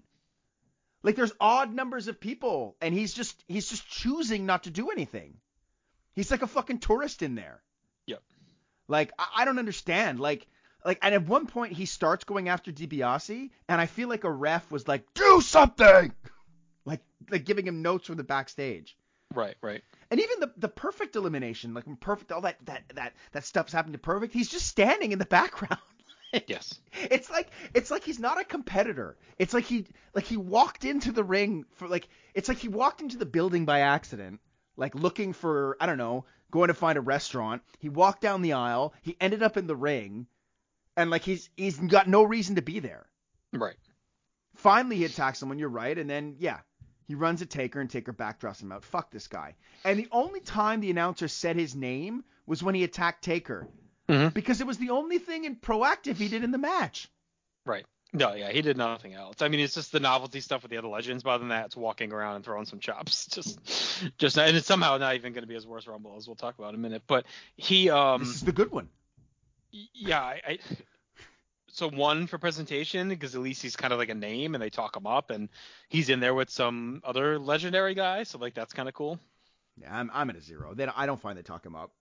[1.03, 4.89] Like there's odd numbers of people and he's just he's just choosing not to do
[4.91, 5.37] anything.
[6.13, 7.61] He's like a fucking tourist in there.
[8.05, 8.21] Yep.
[8.87, 10.19] Like I, I don't understand.
[10.19, 10.47] Like
[10.85, 14.31] like and at one point he starts going after DiBiase and I feel like a
[14.31, 16.13] ref was like do something.
[16.85, 18.97] Like like giving him notes from the backstage.
[19.33, 19.83] Right, right.
[20.09, 23.93] And even the the perfect elimination, like perfect all that that that that stuff's happened
[23.93, 25.81] to perfect, he's just standing in the background.
[26.47, 26.79] Yes.
[26.93, 29.17] It's like it's like he's not a competitor.
[29.37, 33.01] It's like he like he walked into the ring for like it's like he walked
[33.01, 34.39] into the building by accident,
[34.77, 37.61] like looking for I don't know, going to find a restaurant.
[37.79, 40.27] He walked down the aisle, he ended up in the ring,
[40.99, 43.05] and like he's he's got no reason to be there.
[43.53, 43.75] Right.
[44.55, 45.57] Finally, he attacks someone.
[45.59, 46.59] You're right, and then yeah,
[47.07, 48.83] he runs at Taker and Taker backdrops him out.
[48.83, 49.55] Fuck this guy.
[49.85, 53.67] And the only time the announcer said his name was when he attacked Taker,
[54.09, 54.33] Mhm.
[54.33, 57.07] because it was the only thing in proactive he did in the match.
[57.65, 57.85] Right.
[58.11, 59.35] No, yeah, he did nothing else.
[59.41, 61.21] I mean, it's just the novelty stuff with the other legends.
[61.21, 63.27] But other than that, it's walking around and throwing some chops.
[63.31, 63.59] Just,
[64.17, 66.57] just, and it's somehow not even going to be his worst rumble, as we'll talk
[66.57, 67.03] about in a minute.
[67.05, 68.89] But he, um, this is the good one.
[69.71, 70.59] yeah, I, I
[71.79, 74.69] so one for presentation because at least he's kind of like a name and they
[74.69, 75.49] talk him up and
[75.87, 79.19] he's in there with some other legendary guy, so like that's kind of cool.
[79.81, 80.73] Yeah, I'm I'm at a zero.
[80.73, 81.91] They I don't find they talk him up.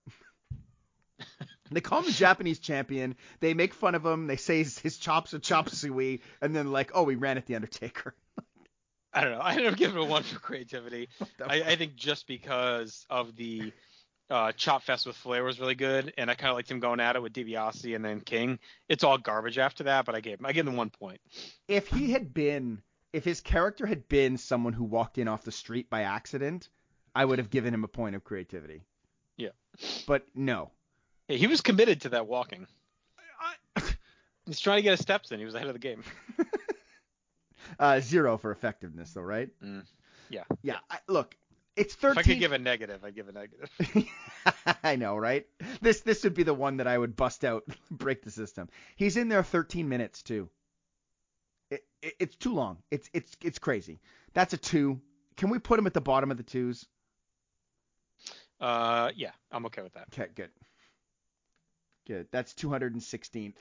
[1.71, 3.15] they call him the Japanese champion.
[3.39, 4.27] They make fun of him.
[4.27, 7.45] They say his, his chops are chop suey, and then like, oh, we ran at
[7.45, 8.15] the Undertaker.
[9.13, 9.41] I don't know.
[9.41, 11.09] I don't give it a one for creativity.
[11.43, 13.71] I, I think just because of the
[14.29, 16.99] uh, Chop Fest with Flair was really good, and I kind of liked him going
[16.99, 18.59] at it with DiBiase and then King.
[18.87, 21.19] It's all garbage after that, but I gave him I gave him one point.
[21.67, 22.81] if he had been,
[23.13, 26.69] if his character had been someone who walked in off the street by accident,
[27.15, 28.83] I would have given him a point of creativity.
[29.37, 29.49] Yeah.
[30.05, 30.71] But no.
[31.27, 32.67] Yeah, he was committed to that walking.
[34.45, 35.39] He's trying to get his steps in.
[35.39, 36.03] He was ahead of the game.
[37.77, 39.49] Uh, zero for effectiveness, though, right?
[39.63, 39.85] Mm,
[40.29, 40.43] yeah.
[40.63, 40.77] Yeah.
[40.89, 41.35] I, look,
[41.79, 43.69] it's If I could give a negative, I'd give a negative.
[44.83, 45.45] I know, right?
[45.81, 48.69] This this would be the one that I would bust out, break the system.
[48.95, 50.49] He's in there 13 minutes too.
[51.71, 52.77] It, it, it's too long.
[52.91, 53.99] It's it's it's crazy.
[54.33, 54.99] That's a two.
[55.37, 56.85] Can we put him at the bottom of the twos?
[58.59, 60.07] Uh, yeah, I'm okay with that.
[60.13, 60.49] Okay, good.
[62.05, 62.27] Good.
[62.31, 63.53] That's 216th.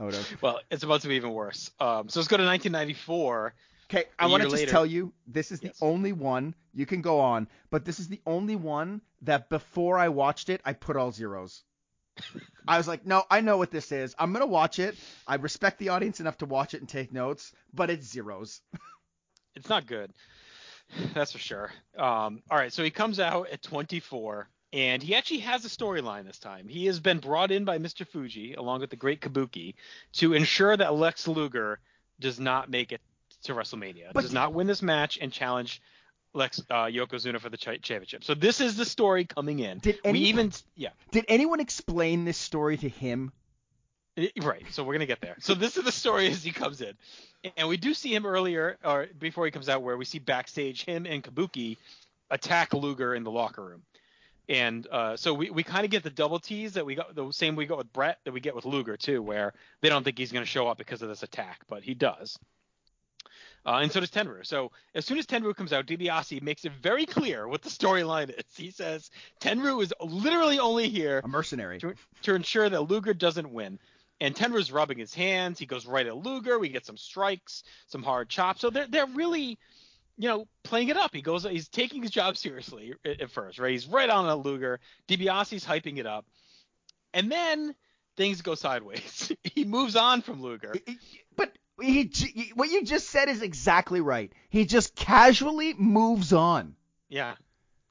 [0.00, 0.42] out of.
[0.42, 1.70] Well, it's about to be even worse.
[1.80, 3.54] Um, so let's go to 1994.
[3.90, 4.70] Okay, I want to just later.
[4.70, 5.78] tell you this is Yes.
[5.78, 9.98] the only one you can go on, but this is the only one that before
[9.98, 11.64] I watched it, I put all zeros.
[12.68, 14.14] I was like, no, I know what this is.
[14.18, 14.96] I'm gonna watch it.
[15.26, 18.60] I respect the audience enough to watch it and take notes, but it's zeros.
[19.56, 20.12] It's not good.
[21.12, 21.72] That's for sure.
[21.98, 26.24] Um, all right, so he comes out at 24, and he actually has a storyline
[26.24, 26.68] this time.
[26.68, 28.06] He has been brought in by Mr.
[28.06, 29.74] Fuji, along with the great Kabuki,
[30.14, 31.80] to ensure that Lex Luger
[32.20, 33.00] does not make it
[33.44, 35.80] to WrestleMania, But- does not win this match and challenge
[36.32, 38.22] Lex uh, Yokozuna for the cha- championship.
[38.22, 39.78] So this is the story coming in.
[39.78, 40.90] Did we any- even yeah.
[41.10, 43.32] Did anyone explain this story to him?
[44.42, 44.64] Right.
[44.70, 45.36] So we're gonna get there.
[45.40, 46.94] So this is the story as he comes in,
[47.56, 50.84] and we do see him earlier, or before he comes out, where we see backstage
[50.84, 51.78] him and Kabuki
[52.30, 53.82] attack Luger in the locker room,
[54.48, 57.30] and uh, so we, we kind of get the double tease that we got the
[57.32, 60.18] same we got with Bret that we get with Luger too, where they don't think
[60.18, 62.38] he's gonna show up because of this attack, but he does.
[63.66, 64.44] Uh, and so does Tenryu.
[64.46, 68.30] So as soon as Tenryu comes out, DiBiase makes it very clear what the storyline
[68.30, 68.44] is.
[68.56, 71.78] He says Tenryu is literally only here A mercenary.
[71.80, 73.78] to, to ensure that Luger doesn't win.
[74.22, 75.58] And Tenryu's rubbing his hands.
[75.58, 76.58] He goes right at Luger.
[76.58, 78.60] We get some strikes, some hard chops.
[78.60, 79.58] So they're they're really,
[80.18, 81.14] you know, playing it up.
[81.14, 83.70] He goes, he's taking his job seriously at, at first, right?
[83.70, 84.78] He's right on at Luger.
[85.08, 86.26] DiBiase's hyping it up,
[87.14, 87.74] and then
[88.18, 89.32] things go sideways.
[89.44, 90.74] he moves on from Luger.
[91.36, 94.32] But he, what you just said is exactly right.
[94.48, 96.76] He just casually moves on.
[97.08, 97.34] Yeah.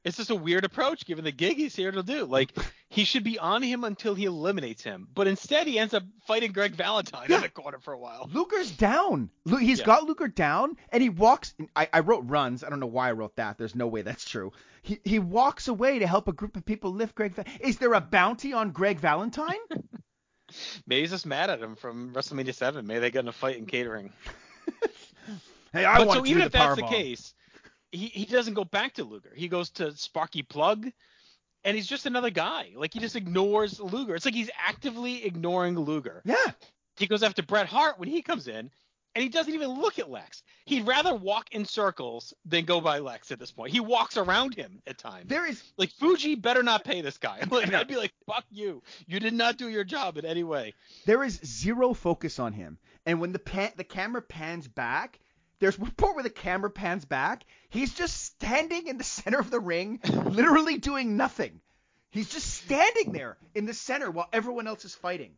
[0.06, 2.24] It's just a weird approach given the gig he's here to do.
[2.26, 2.54] Like
[2.90, 5.10] he should be on him until he eliminates him.
[5.14, 7.36] But instead, he ends up fighting Greg Valentine Yeah.
[7.38, 8.30] in the corner for a while.
[8.34, 9.30] Luger's down.
[9.60, 9.86] He's Yeah.
[9.86, 11.54] got Luger down, and he walks.
[11.76, 12.64] I, I wrote runs.
[12.64, 13.58] I don't know why I wrote that.
[13.58, 14.54] There's no way that's true.
[14.82, 17.34] He he walks away to help a group of people lift Greg.
[17.60, 19.58] Is there a bounty on Greg Valentine?
[20.88, 22.86] Maybe he's just mad at him from WrestleMania 7.
[22.86, 24.12] Maybe they got in a fight in catering.
[25.74, 26.90] hey, I but want so to even if the that's the powerbomb.
[26.90, 27.34] case,
[27.92, 29.32] he, he doesn't go back to Luger.
[29.36, 30.88] He goes to Sparky Plug,
[31.64, 32.72] and he's just another guy.
[32.76, 34.16] Like he just ignores Luger.
[34.16, 36.22] It's like he's actively ignoring Luger.
[36.26, 36.36] Yeah.
[36.98, 38.70] He goes after Bret Hart when he comes in,
[39.16, 40.44] and he doesn't even look at Lex.
[40.66, 43.72] He'd rather walk in circles than go by Lex at this point.
[43.72, 45.28] He walks around him at times.
[45.28, 47.40] There is like Fuji better not pay this guy.
[47.50, 47.74] Like.
[47.74, 48.84] I'd be like, fuck you.
[49.08, 50.74] You did not do your job in any way.
[51.06, 52.78] there is zero focus on him.
[53.06, 55.20] And when the pan, the camera pans back,
[55.60, 57.44] there's one part where the camera pans back.
[57.70, 61.60] He's just standing in the center of the ring, literally doing nothing.
[62.12, 65.34] He's just standing there in the center while everyone else is fighting.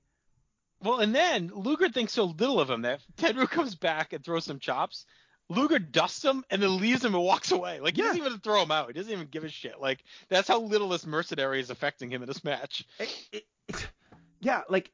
[0.83, 4.45] Well, and then Luger thinks so little of him that Tenryu comes back and throws
[4.45, 5.05] some chops.
[5.49, 7.79] Luger dusts him and then leaves him and walks away.
[7.79, 8.07] Like he Yeah.
[8.07, 8.87] doesn't even throw him out.
[8.87, 9.79] He doesn't even give a shit.
[9.81, 12.85] Like that's how little this mercenary is affecting him in this match.
[12.99, 13.87] It- it-
[14.39, 14.89] yeah, like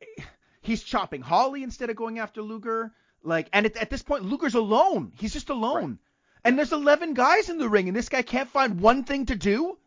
[0.62, 2.92] he's chopping Holly instead of going after Luger.
[3.24, 5.12] Like, and at, at this point, Luger's alone.
[5.18, 6.00] He's just alone.
[6.44, 9.36] And there's 11 guys in the ring, and this guy can't find one thing to
[9.36, 9.78] do.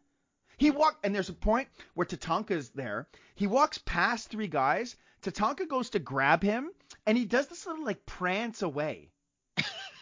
[0.59, 3.07] He walk, and there's a point where Tatanka's there.
[3.35, 4.97] He walks past three guys.
[5.23, 6.71] Tatanka goes to grab him,
[7.07, 9.11] and he does this little like prance away.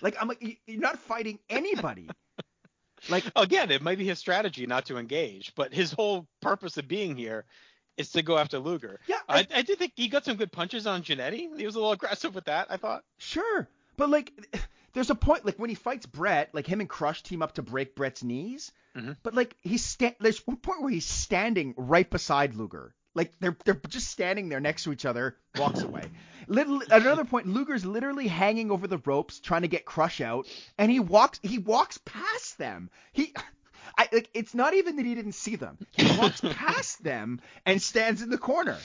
[0.03, 2.09] like I'm like, "You- you're not fighting anybody.
[3.09, 6.89] Like Again, it might be his strategy not to engage, but his whole purpose of
[6.89, 7.45] being here
[7.97, 8.99] is to go after Luger.
[9.07, 11.57] Yeah, I, I did think he got some good punches on Jannetty.
[11.57, 13.05] He was a little aggressive with that, I thought.
[13.19, 14.33] Sure, but like,
[14.95, 17.63] there's a point like when he fights Bret, like him and Crush team up to
[17.63, 18.73] break Bret's knees.
[18.97, 19.17] Mhm.
[19.23, 22.97] But like he's sta- there's one point where he's standing right beside Luger.
[23.19, 25.37] Like they're they're just standing there next to each other.
[25.57, 26.05] Walks away.
[26.47, 30.47] Little, at another point, Luger's literally hanging over the ropes trying to get Crush out,
[30.79, 32.91] and he walks he walks past them.
[33.13, 33.35] He.
[33.97, 35.79] I, like it's not even that he didn't see them.
[35.91, 38.77] He walks past them and stands in the corner.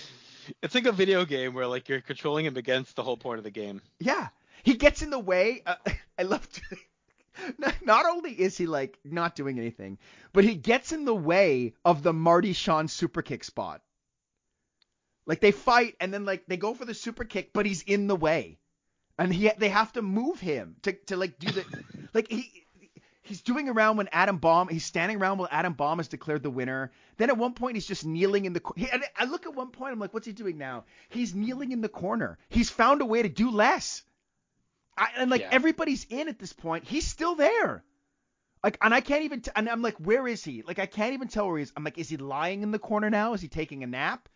[0.63, 3.43] It's like a video game where like you're controlling him against the whole point of
[3.43, 3.81] the game.
[3.99, 4.29] Yeah,
[4.63, 5.61] he gets in the way.
[5.63, 5.75] Uh,
[6.17, 6.49] I love.
[6.51, 6.61] To,
[7.85, 9.99] not, only is he like not doing anything,
[10.31, 13.81] but he gets in the way of the Marty Sean super kick spot.
[15.25, 18.07] Like they fight and then like they go for the super kick, but he's in
[18.07, 18.59] the way,
[19.17, 21.65] and he they have to move him to to like do the
[22.13, 22.51] like he.
[23.25, 24.67] He's doing around when Adam Bomb.
[24.67, 26.91] He's standing around while Adam Bomb has declared the winner.
[27.15, 28.61] Then at one point he's just kneeling in the.
[28.75, 29.93] He, and I look at one point.
[29.93, 30.83] I'm like, what's he doing now?
[31.07, 32.37] He's kneeling in the corner.
[32.49, 34.03] He's found a way to do less.
[34.97, 35.49] I, and like Yeah.
[35.53, 36.83] everybody's in at this point.
[36.83, 37.85] He's still there.
[38.61, 39.39] Like, and I can't even.
[39.39, 40.61] T- and I'm like, where is he?
[40.61, 41.71] Like, I can't even tell where he is.
[41.77, 43.33] I'm like, is he lying in the corner now?
[43.33, 44.27] Is he taking a nap?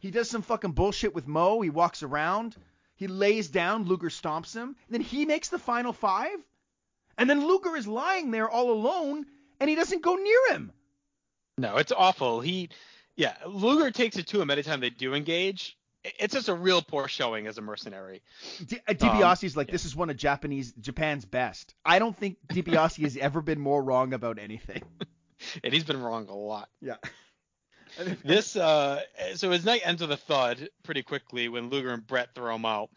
[0.00, 1.60] He does some fucking bullshit with Mo.
[1.60, 2.56] He walks around.
[2.96, 3.84] He lays down.
[3.84, 4.74] Luger stomps him.
[4.88, 6.36] then he makes the final five.
[7.16, 9.26] And then Luger is lying there all alone,
[9.60, 10.72] and he doesn't go near him.
[11.58, 12.40] No, it's awful.
[12.40, 12.70] He,
[13.14, 15.76] yeah, Luger takes it to him anytime they do engage.
[16.02, 18.22] It's just a real poor showing as a mercenary.
[18.64, 21.74] D- uh, DiBiase's like, this is one of Japanese Japan's best.
[21.84, 24.82] I don't think DiBiase has ever been more wrong about anything.
[25.64, 26.68] And he's been wrong a lot.
[26.82, 26.96] Yeah.
[28.24, 29.02] This, uh,
[29.34, 32.64] so his night ends with a thud pretty quickly when Luger and Bret throw him
[32.64, 32.90] out.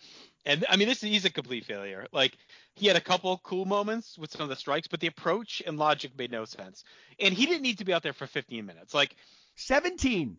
[0.46, 2.08] And I mean, this he's a complete failure.
[2.12, 2.38] Like
[2.76, 5.78] he had a couple cool moments with some of the strikes, but the approach and
[5.78, 6.84] logic made no sense.
[7.20, 8.94] And he didn't need to be out there for 15 minutes.
[8.94, 9.16] Like
[9.56, 10.38] 17.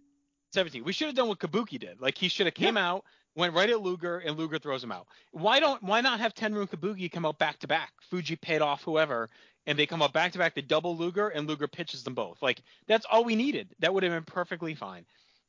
[0.53, 0.85] 17.
[0.85, 2.01] We should have done what Kabuki did.
[2.01, 5.07] Like he should have came out, went right at Luger, and Luger throws him out.
[5.33, 7.93] Why don't why not have Tenryu and Kabuki come out back to back?
[8.11, 9.31] Fuji paid off whoever,
[9.67, 10.55] and they come out back to back.
[10.55, 12.43] They double Luger, and Luger pitches them both.
[12.43, 13.75] Like that's all we needed.
[13.81, 15.05] That would have been perfectly fine.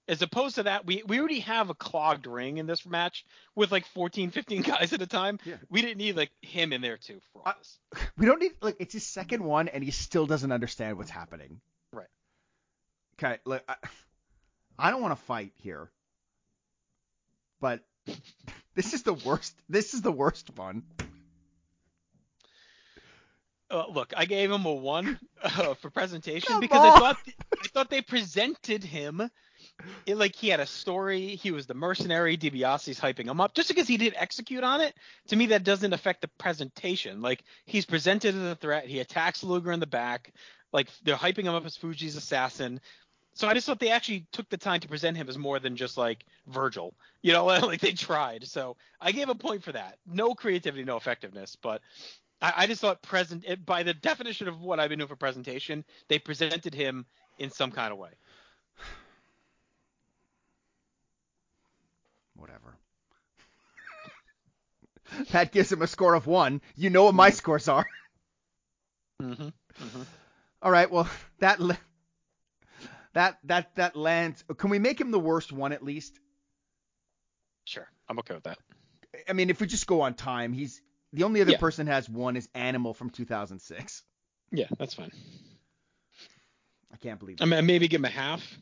[0.07, 3.25] As opposed to that, we, we already have a clogged ring in this match
[3.55, 5.39] with like 14, 15 guys at a time.
[5.43, 5.55] Yeah.
[5.71, 7.79] We didn't need like him in there too for all I- this.
[8.17, 11.59] We don't need like it's his second one, and he still doesn't understand what's happening.
[11.91, 12.07] Right.
[13.17, 13.75] Okay, look, I,
[14.77, 15.89] I don't want to fight here,
[17.59, 17.81] but
[18.75, 19.55] this is the worst.
[19.69, 20.83] This is the worst one.
[23.69, 26.99] Uh, look, I gave him a one uh, for presentation Come because I on.
[26.99, 27.17] thought
[27.63, 29.29] I thought they presented him
[30.05, 31.35] it, like he had a story.
[31.35, 32.37] He was the mercenary.
[32.37, 34.93] DiBiase's hyping him up just because he did execute on it.
[35.27, 37.21] To me, that doesn't affect the presentation.
[37.21, 38.87] Like he's presented as a threat.
[38.87, 40.33] He attacks Luger in the back.
[40.71, 42.79] Like they're hyping him up as Fuji's assassin.
[43.33, 45.75] So I just thought they actually took the time to present him as more than
[45.75, 46.93] just like Virgil.
[47.21, 48.47] You know, like they tried.
[48.47, 49.97] So I gave a point for that.
[50.05, 51.81] No creativity, no effectiveness, but
[52.41, 55.15] I, I just thought present it, by the definition of what I've been doing for
[55.15, 57.05] presentation, they presented him
[57.37, 58.11] in some kind of way.
[62.35, 62.77] whatever.
[65.31, 66.61] that gives him a score of one.
[66.75, 67.87] You know what my scores are.
[69.21, 69.43] Mm-hmm.
[69.43, 70.01] Mm-hmm.
[70.61, 70.89] All right.
[70.89, 71.77] Well, that la-
[73.13, 74.43] that that that lands.
[74.57, 76.19] Can we make him the worst one at least?
[77.65, 78.57] Sure, I'm okay with that.
[79.29, 80.81] I mean, if we just go on time, he's
[81.15, 81.57] the only other Yeah.
[81.57, 84.03] person has one is Animal from 2006.
[84.51, 85.11] Yeah, that's fine.
[86.93, 88.57] I can't believe I mean, maybe give him a half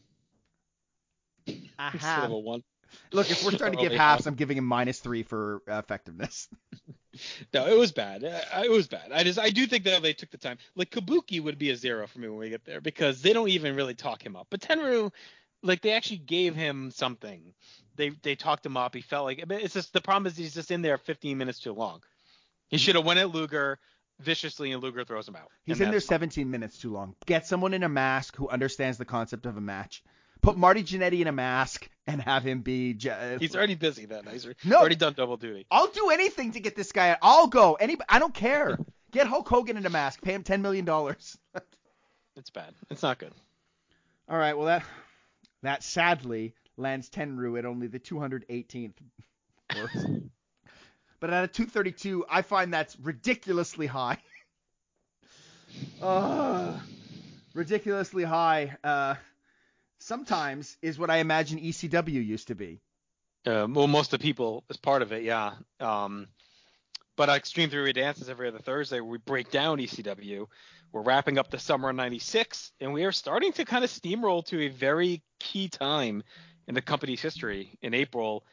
[1.47, 2.29] A half.
[2.29, 2.63] a one.
[3.11, 4.27] Look, if we're starting to give halves.
[4.27, 6.47] I'm giving him minus three for effectiveness.
[7.53, 8.23] No, it was bad.
[8.23, 9.11] Uh, It was bad.
[9.11, 10.57] I just I do think that they took the time.
[10.75, 13.49] Like Kabuki would be a zero for me when we get there because they don't
[13.49, 14.47] even really talk him up.
[14.49, 15.11] But Tenryu,
[15.61, 17.53] like they actually gave him something.
[17.97, 18.95] They they talked him up.
[18.95, 21.73] He felt like it's just the problem is he's just in there 15 minutes too
[21.73, 22.01] long.
[22.73, 23.79] He should have went at Luger
[24.19, 25.49] viciously and Luger throws him out.
[25.63, 27.15] He's in there 17 minutes too long.
[27.25, 30.03] Get someone in a mask who understands the concept of a match.
[30.41, 32.93] Put Marty Jannetty in a mask and have him be.
[32.93, 34.25] J- uh, He's already busy then.
[34.29, 34.77] He's No.
[34.79, 35.65] already done double duty.
[35.71, 37.11] I'll do anything to get this guy.
[37.11, 37.17] out.
[37.21, 37.75] I'll go.
[37.75, 37.95] Any.
[38.09, 38.77] I don't care.
[39.11, 40.21] Get Hulk Hogan in a mask.
[40.23, 41.37] Pay him 10 million dollars.
[42.35, 42.73] It's bad.
[42.89, 43.31] It's not good.
[44.27, 44.57] All right.
[44.57, 44.83] Well, that
[45.61, 48.93] that sadly lands Tenryu at only the 218th
[49.75, 50.07] worst.
[51.23, 54.17] But at a 232, I find that's ridiculously high.
[56.01, 56.77] uh,
[57.53, 58.75] ridiculously high.
[58.83, 59.15] Uh,
[59.99, 62.81] sometimes is what I imagine ECW used to be.
[63.45, 65.53] Uh, well, most of the people is part of it, yeah.
[65.79, 66.27] Um,
[67.15, 70.47] but Extreme Three Dances every other Thursday, we break down ECW.
[70.91, 74.45] We're wrapping up the summer of '96, and we are starting to kind of steamroll
[74.47, 76.21] to a very key time
[76.67, 77.77] in the company's history.
[77.81, 78.43] In April,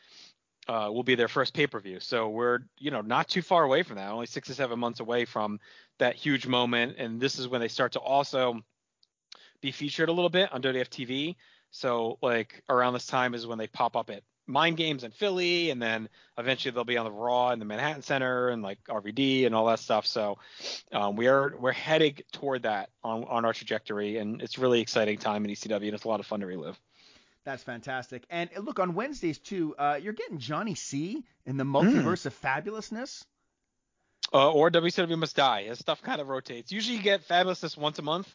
[0.71, 3.97] uh, will be their first pay-per-view, so we're you know not too far away from
[3.97, 5.59] that, only six or seven months away from
[5.99, 6.95] that huge moment.
[6.97, 8.61] And this is when they start to also
[9.61, 11.35] be featured a little bit on WWF.
[11.73, 15.71] So like around this time is when they pop up at Mind Games in Philly,
[15.71, 19.47] and then eventually they'll be on the Raw in the Manhattan Center and like RVD
[19.47, 20.07] and all that stuff.
[20.07, 20.39] So
[20.93, 25.19] um, we are we're heading toward that on on our trajectory, and it's really exciting
[25.19, 26.79] time in ECW, and it's a lot of fun to relive.
[27.44, 28.24] That's fantastic.
[28.31, 29.74] And uh, look on Wednesdays too.
[29.79, 33.24] Uh, you're getting Johnny C in the multiverse of fabulousness.
[34.33, 35.64] Uh, or WCW Must Die.
[35.64, 36.70] His stuff kind of rotates.
[36.70, 38.33] Usually you get Fabulousness once a month,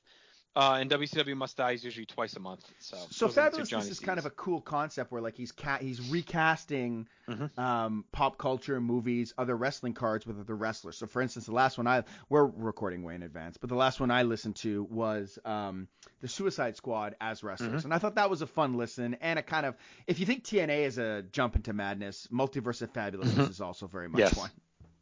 [0.56, 2.66] uh, and WCW Must Die is usually twice a month.
[2.80, 5.22] So So those are the two fabulousness Johnny is kind of a cool concept where
[5.22, 7.58] like he's ca- he's recasting Mhm.
[7.58, 10.98] um, pop culture, movies, other wrestling cards with other wrestlers.
[10.98, 14.00] So for instance, the last one I we're recording way in advance, but the last
[14.00, 15.88] one I listened to was um,
[16.22, 17.86] the Suicide Squad as wrestlers, Mhm.
[17.86, 19.76] and I thought that was a fun listen and a kind of
[20.08, 23.50] if you think TNA is a jump into madness, Multiverse of Fabulousness Mhm.
[23.50, 24.38] is also very much Yes.
[24.38, 24.52] one.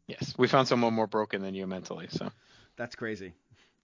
[0.06, 2.08] Yes, we found someone more broken than you mentally.
[2.10, 2.30] So
[2.76, 3.34] That's crazy.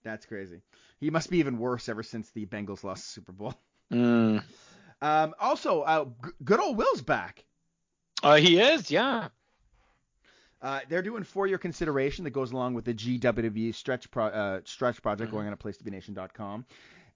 [0.03, 0.61] That's crazy.
[0.99, 3.53] He must be even worse ever since the Bengals lost the Super Bowl.
[3.91, 4.43] mm.
[5.03, 7.43] Um, also, uh, g- good old Will's back.
[8.21, 9.29] uh, he is, yeah.
[10.61, 14.61] Uh, they're doing for your consideration that goes along with the GWW stretch pro- uh,
[14.63, 15.33] stretch project Mhm.
[15.33, 16.65] going on at placetobenation.com.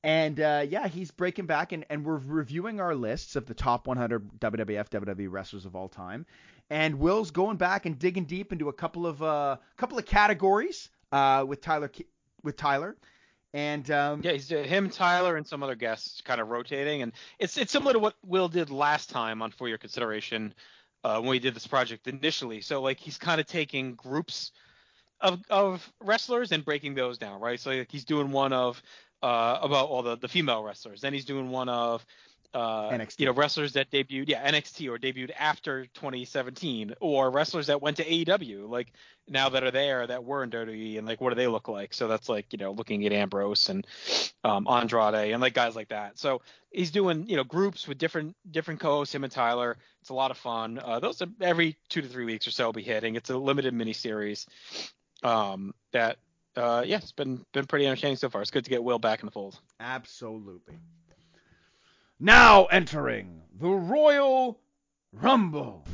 [0.04, 3.86] And uh, yeah, he's breaking back, and, and we're reviewing our lists of the top
[3.88, 6.26] 100 WWF WWE wrestlers of all time.
[6.72, 10.90] And Will's going back and digging deep into a couple of uh, couple of categories
[11.12, 11.92] uh, with Tyler
[12.46, 12.96] with Tyler.
[13.54, 17.14] And um, Yeah, he's uh, him, Tyler, and some other guests kind of rotating, and
[17.40, 20.54] it's it's similar to what Will did last time on For Your Consideration
[21.06, 22.62] uh, when we did this project initially.
[22.62, 24.52] So like he's kind of taking groups
[25.22, 27.60] of of wrestlers and breaking those down, right?
[27.60, 28.82] So like, he's doing one of
[29.24, 32.06] uh, about all the the female wrestlers, then he's doing one of
[32.54, 33.20] uh, NXT.
[33.20, 37.98] you know wrestlers that debuted yeah NXT or debuted after 2017 or wrestlers that went
[37.98, 38.92] to AEW like
[39.28, 41.94] now that are there that were in WWE and like what do they look like?
[41.94, 43.86] So that's like you know looking at Ambrose and
[44.44, 46.20] um, Andrade and like guys like that.
[46.20, 46.42] So
[46.72, 49.78] he's doing you know groups with different different co-hosts him and Tyler.
[50.02, 50.80] It's a lot of fun.
[50.82, 53.16] Uh, those are every two to three weeks or so will be hitting.
[53.16, 54.46] It's a limited mini series
[55.24, 56.18] um, that
[56.56, 58.42] uh, yeah it's been been pretty entertaining so far.
[58.42, 59.60] It's good to get Will back in the fold.
[59.80, 60.76] Absolutely.
[62.20, 64.62] Now entering the Royal
[65.12, 65.86] Rumble.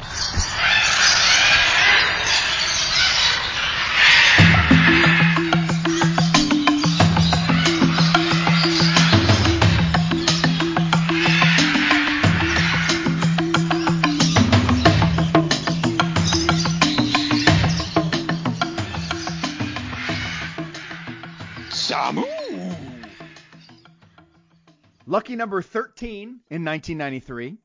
[25.11, 27.57] Lucky number 13 in 1993.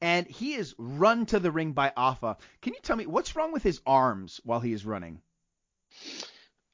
[0.00, 2.36] And he is run to the ring by Alpha.
[2.62, 5.20] Can you tell me what's wrong with his arms while he is running?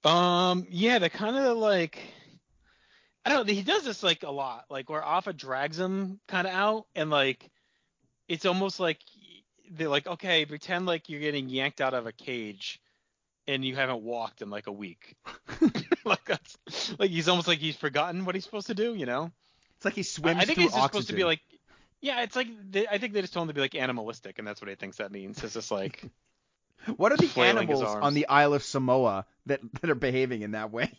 [0.05, 2.01] Um, yeah, they're kind of like
[3.25, 3.55] I don't know.
[3.55, 7.09] He does this like a lot, like where Alpha drags him kind of out, and
[7.09, 7.51] like
[8.29, 8.99] it's almost like
[9.70, 12.79] they're like, okay, pretend like you're getting yanked out of a cage
[13.47, 15.17] and you haven't walked in like a week.
[16.05, 16.59] like that's
[16.99, 19.31] like he's almost like he's forgotten what he's supposed to do, you know?
[19.77, 21.41] It's like he swims I, I think he's just supposed to be like,
[22.01, 24.47] yeah, it's like they, I think they just told him to be like animalistic, and
[24.47, 25.43] that's what he thinks that means.
[25.43, 26.05] It's just like,
[26.97, 30.71] what are the animals on the Isle of Samoa that that are behaving in that
[30.71, 30.91] way?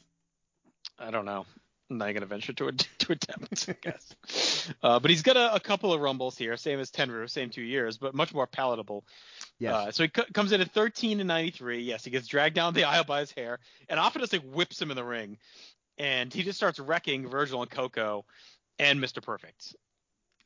[0.98, 1.46] I don't know.
[1.89, 4.71] I'm not gonna venture to to attempt, I guess.
[4.81, 7.61] Uh, but he's got a, a couple of rumbles here, same as Tenryu, same two
[7.61, 9.05] years, but much more palatable.
[9.59, 9.73] Yes.
[9.73, 11.81] Uh, so he c- comes in at 13 and 93.
[11.81, 14.81] Yes, he gets dragged down the aisle by his hair, and Alpha just like whips
[14.81, 15.38] him in the ring,
[15.97, 18.25] and he just starts wrecking Virgil and Koko
[18.79, 19.21] and Mr.
[19.21, 19.75] Perfect.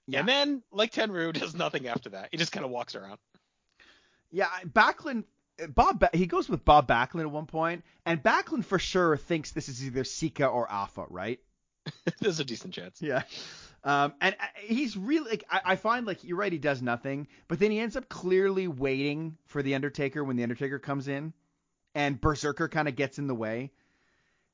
[0.08, 0.20] Yeah.
[0.20, 2.30] And then, like Tenryu, does nothing after that.
[2.32, 3.18] He just kind of walks around.
[4.32, 5.24] Yeah, Backlund.
[5.68, 9.70] Bob, he goes with Bob Backlund at one point, and Backlund for sure thinks this
[9.70, 11.40] is either Sika or Alpha, right?
[12.20, 13.02] There's a decent chance.
[13.02, 13.24] Yeah.
[13.84, 17.28] Um, and uh, he's really like I, I find like you're right, he does nothing,
[17.48, 21.34] but then he ends up clearly waiting for the Undertaker when the Undertaker comes in,
[21.96, 23.72] and Berserker kind of gets in the way.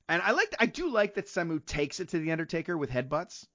[0.08, 3.48] And I like I do like that Samu takes it to the Undertaker with headbutts.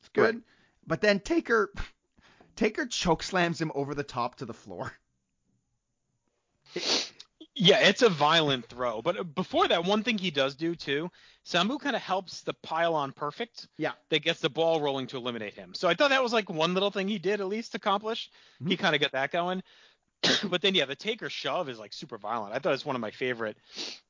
[0.00, 0.34] It's good.
[0.34, 0.44] Right.
[0.86, 1.72] But then Taker
[2.56, 4.92] Taker choke slams him over the top to the floor.
[7.54, 9.02] Yeah, it's a violent throw.
[9.02, 11.10] But uh, before that, one thing he does do too,
[11.44, 13.66] Samu kind of helps the pylon perfect.
[13.76, 13.92] Yeah.
[14.10, 15.74] That gets the ball rolling to eliminate him.
[15.74, 18.30] So I thought that was like one little thing he did at least accomplish.
[18.66, 19.62] He kind of got that going.
[20.50, 22.54] but then yeah, the taker shove is like super violent.
[22.54, 23.56] I thought it's one of my favorite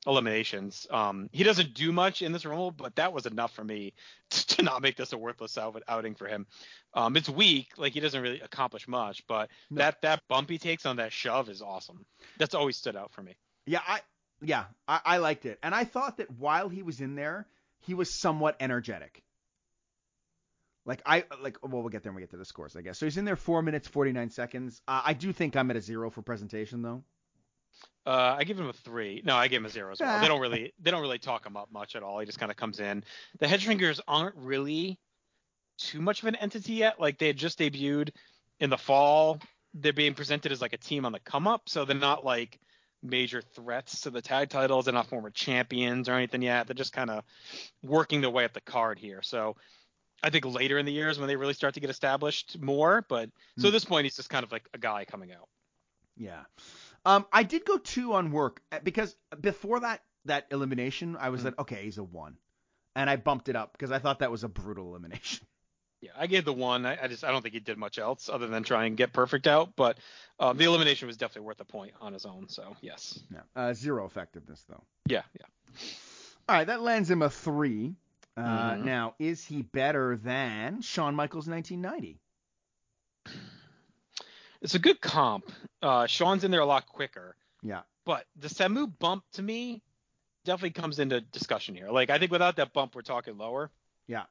[0.07, 0.87] eliminations.
[0.89, 3.93] Um, he doesn't do much in this rumble, but that was enough for me
[4.29, 6.47] to not make this a worthless out- outing for him.
[6.93, 9.79] Um, it's weak, like he doesn't really accomplish much, but No.
[9.79, 12.05] that that bump he takes on that shove is awesome.
[12.37, 13.35] That's always stood out for me.
[13.65, 14.01] Yeah, I
[14.41, 15.59] yeah, I, I liked it.
[15.61, 17.45] And I thought that while he was in there,
[17.81, 19.21] he was somewhat energetic.
[20.89, 22.97] Like I like well we'll get there when we get to the scores, I guess.
[22.97, 24.81] So he's in there four minutes forty nine seconds.
[24.87, 27.03] Uh, I do think I'm at a zero for presentation though.
[28.07, 29.21] Uh, I give him a three.
[29.23, 30.19] No, I give him a zero as well.
[30.19, 32.19] They don't really they don't really talk him up much at all.
[32.19, 33.03] He just kind of comes in.
[33.39, 34.97] The Headshrinkers aren't really
[35.77, 36.99] too much of an entity yet.
[36.99, 38.09] Like they had just debuted
[38.59, 39.39] in the fall.
[39.75, 42.59] They're being presented as like a team on the come up, so they're not like
[43.03, 44.85] major threats to the tag titles.
[44.85, 46.65] They're not former champions or anything yet.
[46.65, 47.23] They're just kind of
[47.83, 49.21] working their way up the card here.
[49.21, 49.55] So
[50.23, 53.05] I think later in the years when they really start to get established more.
[53.07, 53.67] But so Hmm.
[53.67, 55.47] at this point, he's just kind of like a guy coming out.
[56.17, 56.43] Yeah.
[57.05, 61.41] Um, I did go two on work uh, because before that that elimination, I was
[61.41, 61.45] Mhm.
[61.45, 62.37] like, okay, he's a one,
[62.95, 65.45] and I bumped it up because I thought that was a brutal elimination.
[66.01, 66.85] Yeah, I gave the one.
[66.85, 69.11] I, I just I don't think he did much else other than try and get
[69.11, 69.75] perfect out.
[69.75, 69.97] But
[70.39, 72.47] um, the elimination was definitely worth a point on his own.
[72.47, 73.19] So yes.
[73.29, 73.41] Yeah.
[73.53, 74.81] Uh, zero effectiveness though.
[75.07, 75.45] Yeah, yeah.
[76.47, 77.95] All right, that lands him a three.
[78.39, 78.83] Uh, Mhm.
[78.85, 82.19] Now, is he better than Shawn Michaels 1990?
[84.61, 85.51] It's a good comp.
[85.81, 87.81] Uh, Shawn's in there a lot quicker, Yeah.
[88.05, 89.81] but the Samu bump to me
[90.43, 91.89] definitely comes into discussion here.
[91.89, 93.71] Like I think without that bump, we're talking lower.
[94.07, 94.25] Yeah.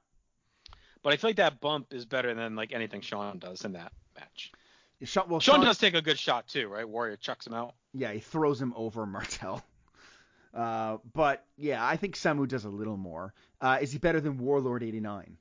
[1.03, 3.93] But I feel like that bump is better than like anything Shawn does in that
[4.19, 4.53] match.
[5.05, 6.87] Shawn, well, Sean Shawn- does take a good shot too, right?
[6.89, 7.75] Warrior chucks him out.
[7.95, 9.65] Yeah, he throws him over Martel.
[10.55, 13.35] Uh, but yeah, I think Samu does a little more.
[13.61, 15.37] Uh, is he better than Warlord 89?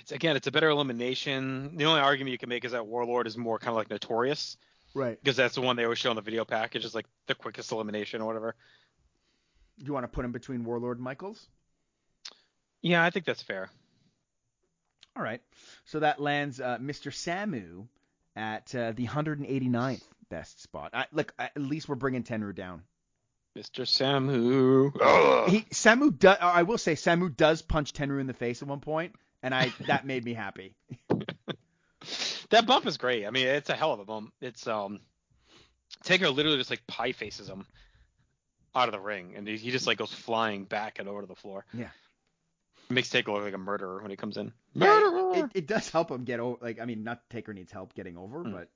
[0.00, 1.76] It's again, it's a better elimination.
[1.76, 4.56] The only argument you can make is that Warlord is more kind of like notorious.
[4.94, 5.18] Right.
[5.22, 7.70] because that's the one they always show in the video package is like the quickest
[7.72, 8.54] elimination or whatever.
[9.78, 11.46] Do you want to put him between Warlord and Michaels?
[12.82, 13.70] Yeah, I think that's fair.
[15.16, 15.40] All right.
[15.84, 17.12] So that lands uh, Mr.
[17.12, 17.86] Samu
[18.34, 20.90] at uh, the 189th best spot.
[20.94, 22.82] I, look, at least we're bringing Tenryu down.
[23.56, 23.82] Mr.
[23.84, 24.92] Samu.
[25.00, 25.50] Ugh.
[25.50, 26.36] He Samu does.
[26.40, 29.72] I will say Samu does punch Tenryu in the face at one point, and I
[29.86, 30.74] that made me happy.
[32.50, 33.26] that bump is great.
[33.26, 34.32] I mean, it's a hell of a bump.
[34.40, 35.00] It's um,
[36.04, 37.66] Taker literally just like pie faces him
[38.74, 41.26] out of the ring, and he, he just like goes flying back and over to
[41.26, 41.64] the floor.
[41.72, 41.88] Yeah.
[42.90, 44.52] Makes Taker look like a murderer when he comes in.
[44.74, 45.44] Yeah, Murderer.
[45.46, 46.58] it, it does help him get over.
[46.62, 48.52] Like I mean, not Taker needs help getting over, Hmm.
[48.52, 48.68] but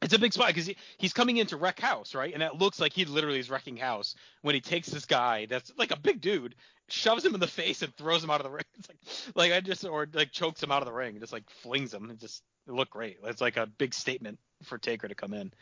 [0.00, 2.32] It's a big spot because he, he's coming into wreck house, right?
[2.32, 5.72] And that looks like he literally is wrecking house when he takes this guy that's
[5.76, 6.54] like a big dude,
[6.88, 8.64] shoves him in the face and throws him out of the ring.
[8.78, 8.98] It's like
[9.34, 12.10] like I just or like chokes him out of the ring, just like flings him.
[12.10, 13.18] It just it looked great.
[13.24, 15.52] It's like a big statement for Taker to come in.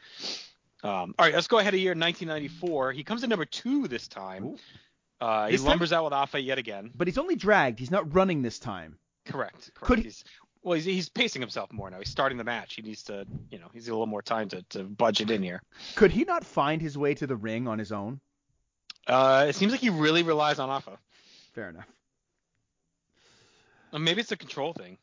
[0.85, 2.93] Um, all right, let's go ahead of year 1994.
[2.93, 4.57] He comes in number two this time.
[5.21, 6.91] Uh, he This time- out with Alpha yet again.
[6.95, 7.79] but he's only dragged.
[7.79, 8.99] He's not running this time.
[9.25, 9.71] Correct.
[9.75, 9.81] Correct.
[9.81, 10.13] Could he-
[10.67, 11.99] well, he's, he's pacing himself more now.
[12.01, 12.75] He's starting the match.
[12.75, 15.63] He needs to, you know, he's a little more time to, to budget in here.
[15.95, 18.19] Could he not find his way to the ring on his own?
[19.07, 20.99] Uh, it seems like he really relies on Alpha.
[21.55, 21.87] Fair enough.
[23.97, 24.99] Maybe it's a control thing.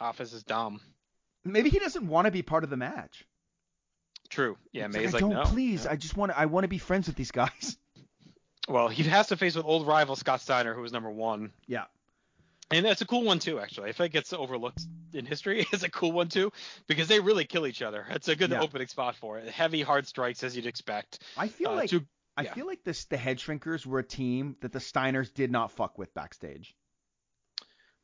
[0.00, 0.80] off is dumb.
[1.44, 3.26] Maybe he doesn't want to be part of the match.
[4.30, 4.56] True.
[4.72, 5.44] Yeah, May's like, like, I don't no.
[5.44, 5.86] please.
[5.86, 6.38] I just want to.
[6.38, 7.76] I want to be friends with these guys.
[8.68, 11.52] Well, he has to face with old rival Scott Steiner, who was number one.
[11.68, 11.84] Yeah.
[12.72, 13.90] And that's a cool one too, actually.
[13.90, 15.66] I feel it gets overlooked in history.
[15.72, 16.52] It's a cool one too
[16.88, 18.04] because they really kill each other.
[18.10, 18.60] It's a good Yeah.
[18.60, 19.48] opening spot for it.
[19.48, 21.22] Heavy, hard strikes as you'd expect.
[21.36, 22.06] I feel Uh, like two-
[22.36, 22.54] I yeah.
[22.54, 25.96] feel like this the head shrinkers were a team that the Steiners did not fuck
[25.96, 26.74] with backstage.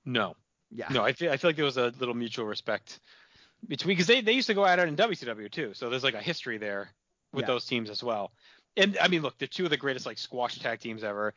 [0.04, 0.36] no,
[0.70, 0.88] Yeah.
[0.90, 3.00] no, I feel I feel like there was a little mutual respect
[3.66, 5.74] between because they they used to go at it in WCW too.
[5.74, 6.90] So there's like a history there
[7.32, 7.46] with Yeah.
[7.48, 8.32] those teams as well.
[8.76, 11.34] And I mean, look, they're two of the greatest like squash tag teams ever.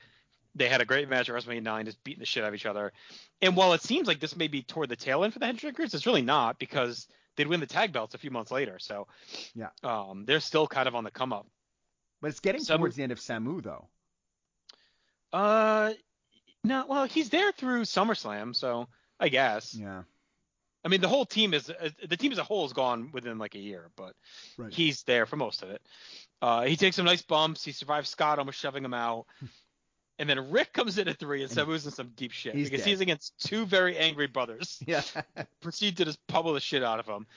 [0.56, 2.66] They had a great match at WrestleMania 9, just beating the shit out of each
[2.66, 2.94] other.
[3.42, 5.58] And while it seems like this may be toward the tail end for the Head
[5.58, 8.80] Shrinkers, it's really not because they'd win the tag belts a few months later.
[8.80, 9.08] So
[9.54, 9.70] Yeah.
[9.84, 11.46] um, they're still kind of on the come up.
[12.22, 13.90] But it's getting Samu- towards the end of Samu though.
[15.34, 15.92] Uh,
[16.64, 18.88] no, well, he's there through SummerSlam, so
[19.20, 19.74] I guess.
[19.76, 20.04] Yeah.
[20.84, 23.38] I mean, the whole team is uh, the team as a whole is gone within
[23.38, 24.14] like a year, but
[24.58, 24.72] Right.
[24.72, 25.82] he's there for most of it.
[26.42, 27.66] Uh, he takes some nice bumps.
[27.66, 29.26] He survives Scott almost shoving him out.
[30.18, 32.86] And then Rick comes in at three, and Samu's in some deep shit He's because
[32.86, 32.90] dead.
[32.92, 34.80] he's against two very angry brothers.
[34.88, 35.02] Yeah.
[35.62, 37.28] Proceed to just pummel the shit out of him.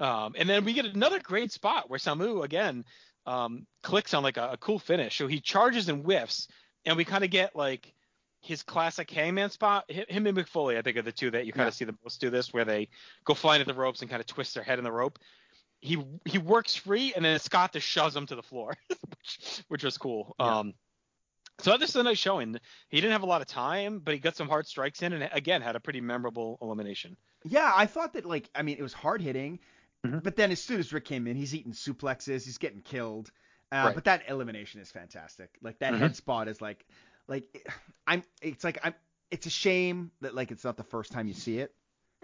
[0.00, 2.84] Um, and then we get another great spot where Samu again
[3.26, 5.18] um, clicks on like a, a cool finish.
[5.18, 6.48] So he charges and whiffs,
[6.86, 7.92] and we kind of get like
[8.40, 9.84] his classic hangman spot.
[9.92, 11.68] Hi- Him and Mick Foley, I think, are the two that you kind Yeah.
[11.68, 12.88] of see the most do this, where they
[13.24, 15.18] go flying at the ropes and kind of twist their head in the rope.
[15.80, 19.84] He he works free, and then Scott just shoves him to the floor, which, which
[19.84, 20.34] was cool.
[20.40, 20.58] Yeah.
[20.60, 20.74] Um,
[21.60, 22.56] so this is a nice showing.
[22.88, 25.28] He didn't have a lot of time, but he got some hard strikes in, and
[25.32, 27.16] again had a pretty memorable elimination.
[27.44, 29.58] Yeah, I thought that like I mean it was hard hitting,
[30.06, 30.22] Mhm.
[30.22, 33.30] but then as soon as Rick came in, he's eating suplexes, he's getting killed.
[33.70, 33.94] Uh, Right.
[33.94, 35.50] But that elimination is fantastic.
[35.60, 35.98] Like that Mhm.
[35.98, 36.86] head spot is like,
[37.26, 37.44] like
[38.06, 38.22] I'm.
[38.40, 38.94] It's like I'm.
[39.30, 41.74] It's a shame that like it's not the first time you see it,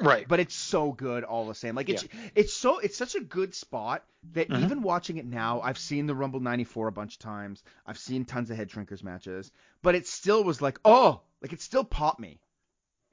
[0.00, 0.26] Right.
[0.26, 1.74] but it's so good all the same.
[1.76, 4.62] Like it's it's so it's such a good spot that Mhm.
[4.64, 7.62] even watching it now, I've seen the Rumble '94 a bunch of times.
[7.86, 11.60] I've seen tons of head shrinkers matches, but it still was like oh, like it
[11.60, 12.40] still popped me.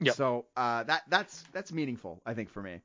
[0.00, 0.14] Yep.
[0.16, 2.80] So uh, that that's that's meaningful, I think, for me.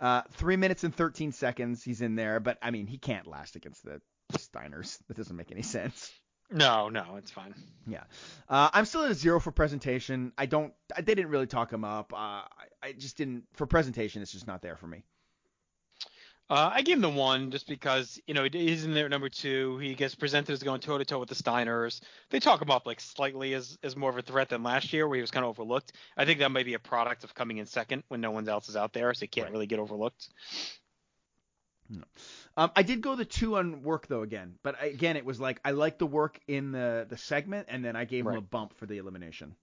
[0.00, 3.56] Uh, three minutes and 13 seconds he's in there, but I mean he can't last
[3.56, 4.00] against the
[4.32, 4.98] Steiners.
[5.08, 6.10] That doesn't make any sense.
[6.50, 7.54] No, no, it's fine.
[7.86, 8.04] Yeah.
[8.48, 10.32] Uh, I'm still at a zero for presentation.
[10.38, 10.72] I don't.
[10.96, 12.14] I, they didn't really talk him up.
[12.16, 12.42] Uh,
[12.82, 13.44] I, just didn't.
[13.54, 15.02] For presentation, it's just not there for me.
[16.50, 19.28] Uh, I gave him the one just because you know he's in there at number
[19.28, 19.76] two.
[19.78, 22.00] He gets presented as going toe to toe with the Steiners.
[22.30, 25.06] They talk him up like slightly as as more of a threat than last year,
[25.06, 25.92] where he was kind of overlooked.
[26.16, 28.70] I think that might be a product of coming in second when no one else
[28.70, 29.52] is out there, so he can't Right.
[29.52, 30.28] really get overlooked.
[32.56, 35.40] Um, I did go the two on work though again, but I, again it was
[35.40, 38.40] like I liked the work in the the segment, and then I gave him a
[38.40, 39.54] bump for the elimination.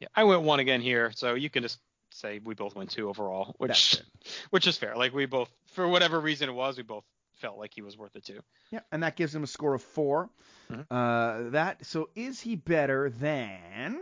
[0.00, 1.78] Yeah, I went one again here, so you can just
[2.12, 4.00] say we both went two overall, which
[4.50, 4.96] which is fair.
[4.96, 7.04] Like we both, for whatever reason it was, we both
[7.40, 8.40] felt like he was worth it too.
[8.70, 10.30] Yeah, and that gives him a score of 4
[10.70, 10.86] Mhm.
[10.90, 13.98] Uh, that so is he better than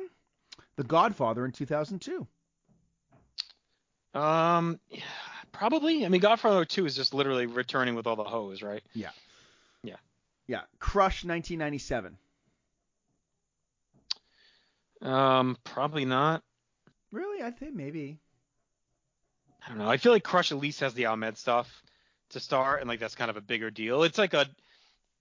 [0.76, 2.26] the Godfather in 2002?
[4.12, 5.00] Um, yeah,
[5.52, 6.04] probably.
[6.04, 8.82] I mean, Godfather Two is just literally returning with all the hoes, right?
[8.94, 9.10] Yeah.
[9.82, 9.96] Yeah.
[10.46, 12.18] Yeah, Crush 1997.
[15.02, 16.42] Um, probably not.
[17.12, 18.18] Really, I think maybe.
[19.64, 19.88] I don't know.
[19.88, 21.82] I feel like Crush at least has the Ahmed stuff
[22.30, 24.02] to start, and like that's kind of a bigger deal.
[24.04, 24.46] It's like a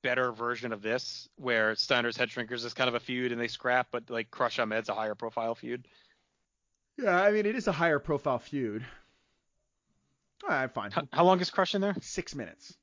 [0.01, 3.47] better version of this, where Steiner's Head Shrinkers is kind of a feud and they
[3.47, 5.87] scrap, but like Crush Ahmed's a higher profile feud.
[6.97, 8.85] Yeah, I mean it is a higher profile feud.
[10.43, 10.91] Ah, All right, fine.
[10.91, 11.95] How, how long is Crush in there?
[12.01, 12.77] Six minutes.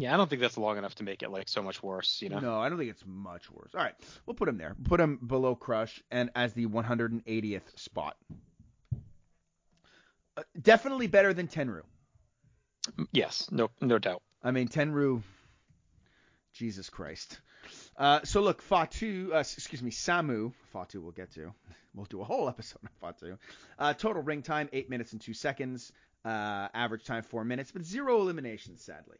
[0.00, 2.30] Yeah, I don't think that's long enough to make it like so much worse, you
[2.30, 2.38] know.
[2.38, 3.72] No, I don't think it's much worse.
[3.74, 3.94] All right,
[4.24, 4.74] we'll put him there.
[4.84, 8.16] Put him below Crush and as the 180th spot.
[10.38, 11.82] Uh, definitely better than Tenryu.
[13.12, 14.22] Yes, no, no doubt.
[14.42, 15.22] I mean Tenryu.
[16.54, 17.38] Jesus Christ.
[17.94, 21.52] Uh, so look, Fatu, uh, excuse me, Samu, Fatu we'll get to.
[21.92, 23.36] We'll do a whole episode on Fatu.
[23.76, 25.90] Uh, total ring time, 8 minutes and 2 seconds.
[26.24, 29.16] Uh, average time, 4 minutes, but zero eliminations, sadly.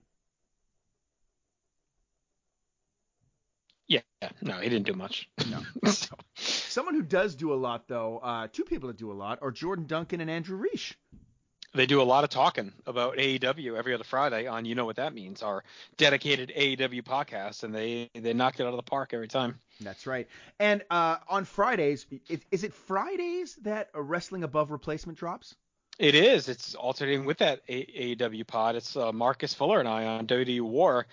[3.91, 4.03] Yeah,
[4.41, 5.29] no, he didn't do much.
[5.51, 5.61] No.
[5.91, 9.41] So, Someone who does do a lot, though, uh, two people that do a lot
[9.43, 10.97] are Jordan Duncan and Andrew Reich.
[11.75, 14.95] they do a lot of talking about AEW every other Friday on you know what
[14.97, 15.65] that means, our
[15.97, 19.59] dedicated AEW podcast, and they they knock it out of the park every time.
[19.81, 20.29] That's right.
[20.61, 25.57] And uh, on Fridays, is, is it Fridays that a Wrestling Above replacement drops?
[25.99, 26.49] It is.
[26.49, 28.77] It's alternating with that AEW pod.
[28.77, 31.07] It's uh, Marcus Fuller and I on WWE War.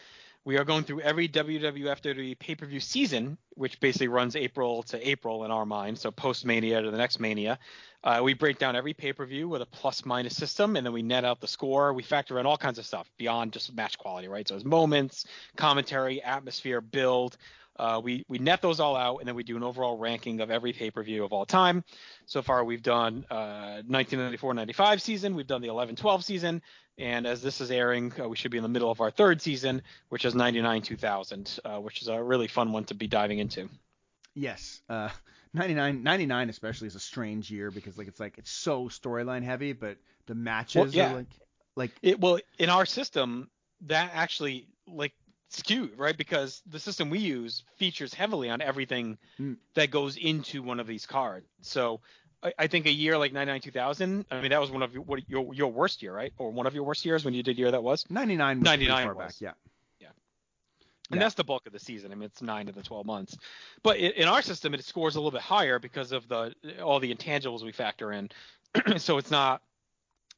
[0.48, 4.82] We are going through every WWF WWE pay per view season, which basically runs April
[4.84, 7.60] to April in our mind, so post Mania to the next Mania.
[8.02, 10.94] Uh, we break down every pay per view with a plus minus system, and then
[10.94, 11.92] we net out the score.
[11.92, 14.48] We factor in all kinds of stuff beyond just match quality, right?
[14.48, 15.26] So it's moments,
[15.58, 17.36] commentary, atmosphere, build.
[17.78, 20.50] Uh, we we net those all out, and then we do an overall ranking of
[20.50, 21.84] every pay per view of all time.
[22.26, 26.62] So far, we've done uh, 1994-95 season, we've done the 11-12 season,
[26.98, 29.42] and as this is airing, uh, we should be in the middle of our third
[29.42, 33.70] season, which is 99-2000, uh, which is a really fun one to be diving into.
[34.34, 34.82] Yes.
[34.90, 35.10] Uh,
[35.54, 39.74] 99, 99 especially is a strange year because like it's like it's so storyline heavy,
[39.74, 41.12] but the matches well, yeah.
[41.12, 41.40] are like
[41.76, 42.20] like it.
[42.20, 43.50] Well, in our system,
[43.82, 45.14] that actually like
[45.50, 46.18] skewed, right?
[46.18, 49.58] Because the system we use features heavily on everything mm.
[49.76, 51.48] that goes into one of these cards.
[51.62, 52.02] So
[52.44, 55.04] I, I think a year like 99 2000, I mean that was one of your
[55.04, 56.34] what, your your worst year, right?
[56.38, 58.60] Or one of your worst years when you did year that was 99.
[58.60, 59.18] Was 99 was.
[59.18, 59.52] Back, yeah.
[60.00, 60.08] Yeah.
[61.10, 61.26] And yeah.
[61.26, 62.12] that's the bulk of the season.
[62.12, 63.38] I mean, it's nine of the 12 months.
[63.82, 67.14] But in our system, it scores a little bit higher because of the all the
[67.14, 68.30] intangibles we factor in.
[68.98, 69.62] so it's not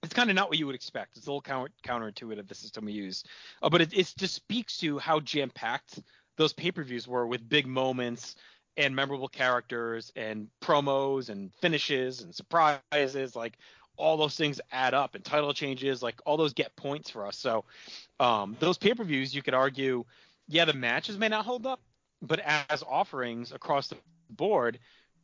[0.03, 1.17] it's kind of not what you would expect.
[1.17, 3.23] It's a little counter, counterintuitive the system we use,
[3.61, 5.99] uh, but it, it just speaks to how jam packed
[6.39, 8.37] those pay per views were with big moments
[8.77, 13.35] and memorable characters and promos and finishes and surprises.
[13.35, 13.57] Like
[13.97, 17.37] all those things add up and title changes, like all those get points for us.
[17.37, 17.65] So
[18.21, 20.05] um, those pay per views, you could argue,
[20.47, 21.81] yeah, the matches may not hold up,
[22.21, 23.97] but as offerings across the
[24.29, 24.79] board,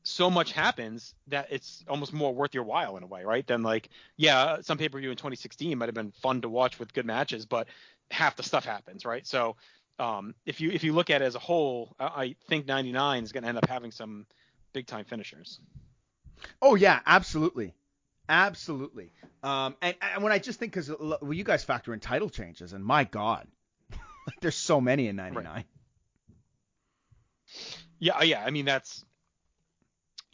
[0.05, 3.45] so much happens that it's almost more worth your while in a way, right?
[3.45, 6.79] Than like, yeah, some pay per view in 2016 might have been fun to watch
[6.79, 7.67] with good matches, but
[8.11, 9.25] half the stuff happens, right?
[9.25, 9.55] So
[9.97, 13.31] um, if you if you look at it as a whole, I think 99 is
[13.31, 14.27] going to end up having some
[14.73, 15.59] big time finishers.
[16.61, 17.73] Oh yeah, absolutely,
[18.29, 19.11] absolutely.
[19.41, 22.73] Um, and, and when I just think because well, you guys factor in title changes,
[22.73, 23.47] and my God,
[24.41, 25.45] there's so many in 99.
[25.51, 25.65] Right.
[27.97, 28.43] Yeah, yeah.
[28.45, 29.03] I mean that's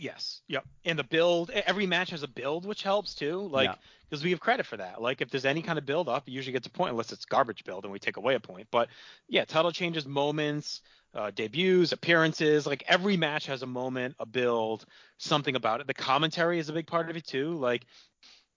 [0.02, 0.42] Yes.
[0.48, 0.66] Yep.
[0.84, 3.48] And the build, every match has a build, which helps too.
[3.52, 3.70] Like,
[4.10, 4.26] because yeah.
[4.26, 5.00] we have credit for that.
[5.00, 7.24] Like, if there's any kind of build up, it usually gets a point unless it's
[7.24, 8.68] garbage build and we take away a point.
[8.72, 8.90] But
[9.30, 10.82] yeah, title changes, moments,
[11.14, 12.66] uh, debuts, appearances.
[12.66, 14.86] Like every match has a moment, a build,
[15.20, 15.88] something about it.
[15.88, 17.54] The commentary is a big part of it too.
[17.60, 17.86] Like,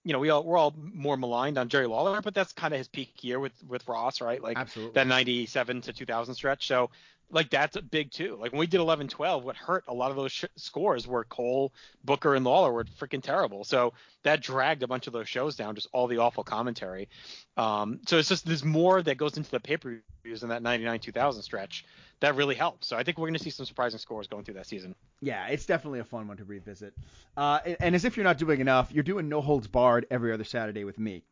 [0.03, 2.79] you know, we all we're all more maligned on Jerry Lawler, but that's kind of
[2.79, 4.41] his peak year with with Ross, right?
[4.41, 4.93] Like Absolutely.
[4.93, 6.65] that 97 to 2000 stretch.
[6.67, 6.89] So
[7.29, 8.37] like that's big too.
[8.39, 11.23] Like when we did 11 12, what hurt a lot of those sh- scores were
[11.23, 11.73] Cole,
[12.03, 13.63] Booker, and Lawler were freaking terrible.
[13.63, 17.09] So that dragged a bunch of those shows down, just all the awful commentary.
[17.57, 20.61] Um, so it's just there's more that goes into the pay per views in that
[20.61, 21.85] 99 2000 stretch
[22.21, 22.87] that really helps.
[22.87, 24.95] So I think we're going to see some surprising scores going through that season.
[25.21, 26.93] Yeah, it's definitely a fun one to revisit.
[27.35, 30.31] Uh, and, and as if you're not doing enough, you're doing No Holds Barred every
[30.31, 31.23] other Saturday with me.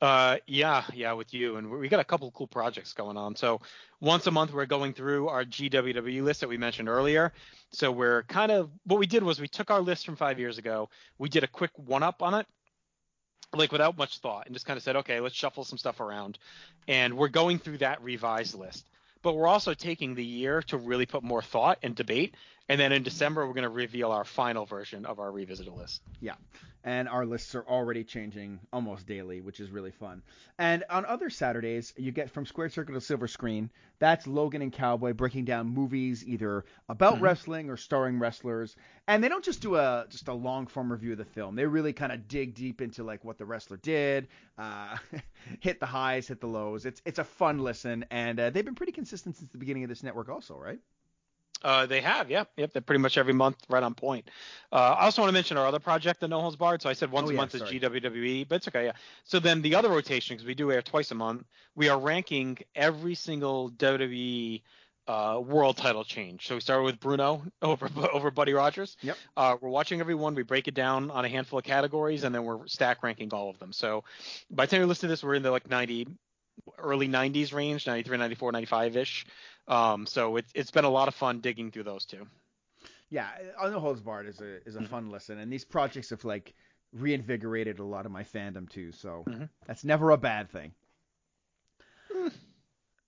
[0.00, 3.36] Uh, yeah, yeah, with you, and we got a couple cool projects going on.
[3.36, 3.60] So
[4.00, 7.32] once a month, we're going through our GWW list that we mentioned earlier.
[7.72, 10.58] So we're kind of what we did was we took our list from five years
[10.58, 10.88] ago,
[11.18, 12.46] we did a quick one up on it,
[13.52, 16.38] like without much thought, and just kind of said, okay, let's shuffle some stuff around,
[16.88, 18.86] and we're going through that revised list.
[19.22, 22.34] But we're also taking the year to really put more thought and debate
[22.70, 26.02] and then in December, we're going to reveal our final version of our revisited list.
[26.20, 26.36] Yeah.
[26.84, 30.22] And our lists are already changing almost daily, which is really fun.
[30.56, 33.70] And on other Saturdays, you get from Square Circle to Silver Screen.
[33.98, 37.24] That's Logan and Cowboy breaking down movies either about mm-hmm.
[37.24, 38.76] wrestling or starring wrestlers.
[39.08, 41.56] And they don't just do a just a long form review of the film.
[41.56, 44.96] They really kind of dig deep into like what the wrestler did, uh,
[45.58, 46.86] hit the highs, hit the lows.
[46.86, 49.88] It's it's a fun listen, and uh, they've been pretty consistent since the beginning of
[49.88, 50.78] this network, also, right?
[51.62, 52.72] Uh, they have, yep, yep.
[52.72, 54.28] They're pretty much every month, right on point.
[54.72, 56.82] Uh, I also want to mention our other project, the No Holds Barred.
[56.82, 57.76] So I said once oh, a yeah, month sorry.
[57.76, 58.92] is GWWE, but it's okay, yeah.
[59.24, 61.44] So then the other rotation, because we do air twice a month,
[61.74, 64.62] we are ranking every single WWE
[65.06, 66.46] uh, world title change.
[66.46, 68.96] So we started with Bruno over over Buddy Rogers.
[69.02, 69.16] Yep.
[69.36, 70.34] Uh, we're watching every one.
[70.34, 73.50] We break it down on a handful of categories, and then we're stack ranking all
[73.50, 73.72] of them.
[73.72, 74.04] So
[74.50, 76.06] by the time you listen to this, we're in the like 90
[76.78, 79.26] early 90s range, 93, 94, 95 ish.
[79.68, 82.26] Um, so it's it's been a lot of fun digging through those two.
[83.08, 83.28] Yeah,
[83.60, 84.86] On the Holds Barred is a is a mm-hmm.
[84.86, 86.54] fun listen, and these projects have like
[86.92, 88.92] reinvigorated a lot of my fandom too.
[88.92, 89.44] So mm-hmm.
[89.66, 90.72] that's never a bad thing.
[92.14, 92.32] Mm.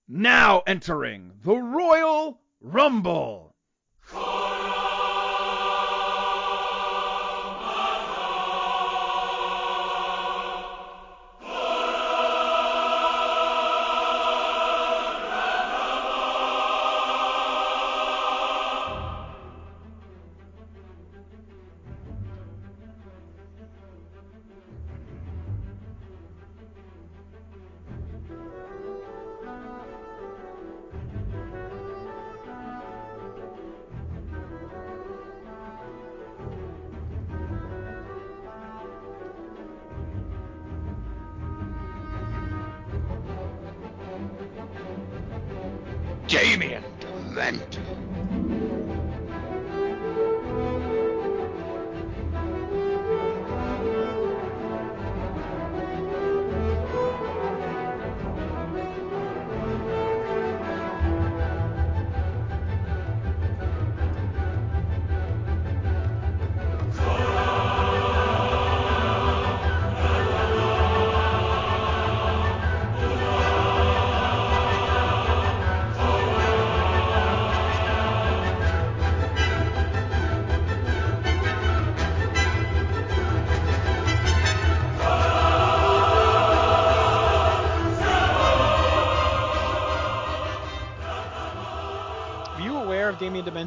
[0.07, 3.55] Now entering the Royal Rumble.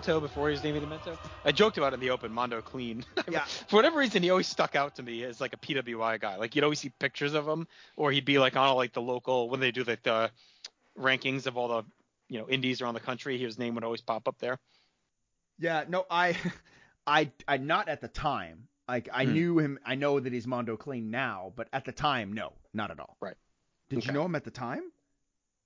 [0.00, 1.16] Demento before he was Damien Demento?
[1.44, 3.04] I joked about it in the open, Mondo Kleen.
[3.30, 3.44] Yeah.
[3.68, 6.36] For whatever reason, he always stuck out to me as like a PWI guy.
[6.36, 7.66] Like you'd always see pictures of him,
[7.96, 10.30] or he'd be like on like the local when they do like the
[10.98, 11.82] rankings of all the
[12.28, 13.36] you know indies around the country.
[13.38, 14.58] His name would always pop up there.
[15.58, 16.36] Yeah, no, I,
[17.06, 18.68] I, I not at the time.
[18.86, 19.32] Like I Hmm.
[19.32, 19.78] knew him.
[19.84, 23.16] I know that he's Mondo Kleen now, but at the time, no, not at all.
[23.20, 23.36] Right.
[23.88, 24.82] Did you know him at the time?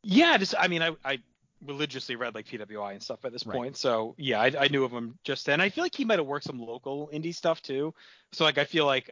[0.02, 1.18] Yeah, just I mean I I
[1.64, 3.56] religiously read like PWI and stuff by this Right.
[3.56, 5.60] point, so yeah, I, I knew of him just then.
[5.60, 7.94] I feel like he might have worked some local indie stuff too.
[8.32, 9.10] So like I feel like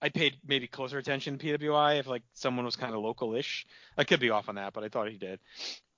[0.00, 3.66] I paid maybe closer attention to PWI if like someone was kind of local-ish.
[3.96, 5.40] I could be off on that, but I thought he did.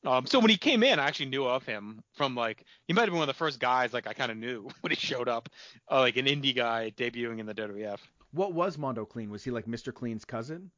[0.06, 3.02] Um, so when he came in, I actually knew of him from like he might
[3.02, 5.28] have been one of the first guys like I kind of knew when he showed
[5.28, 5.48] up,
[5.90, 7.98] uh, like an indie guy debuting in the WWF.
[8.32, 9.28] What was Mondo Kleen?
[9.28, 9.92] Was he like Mr.
[9.92, 10.70] Clean's cousin?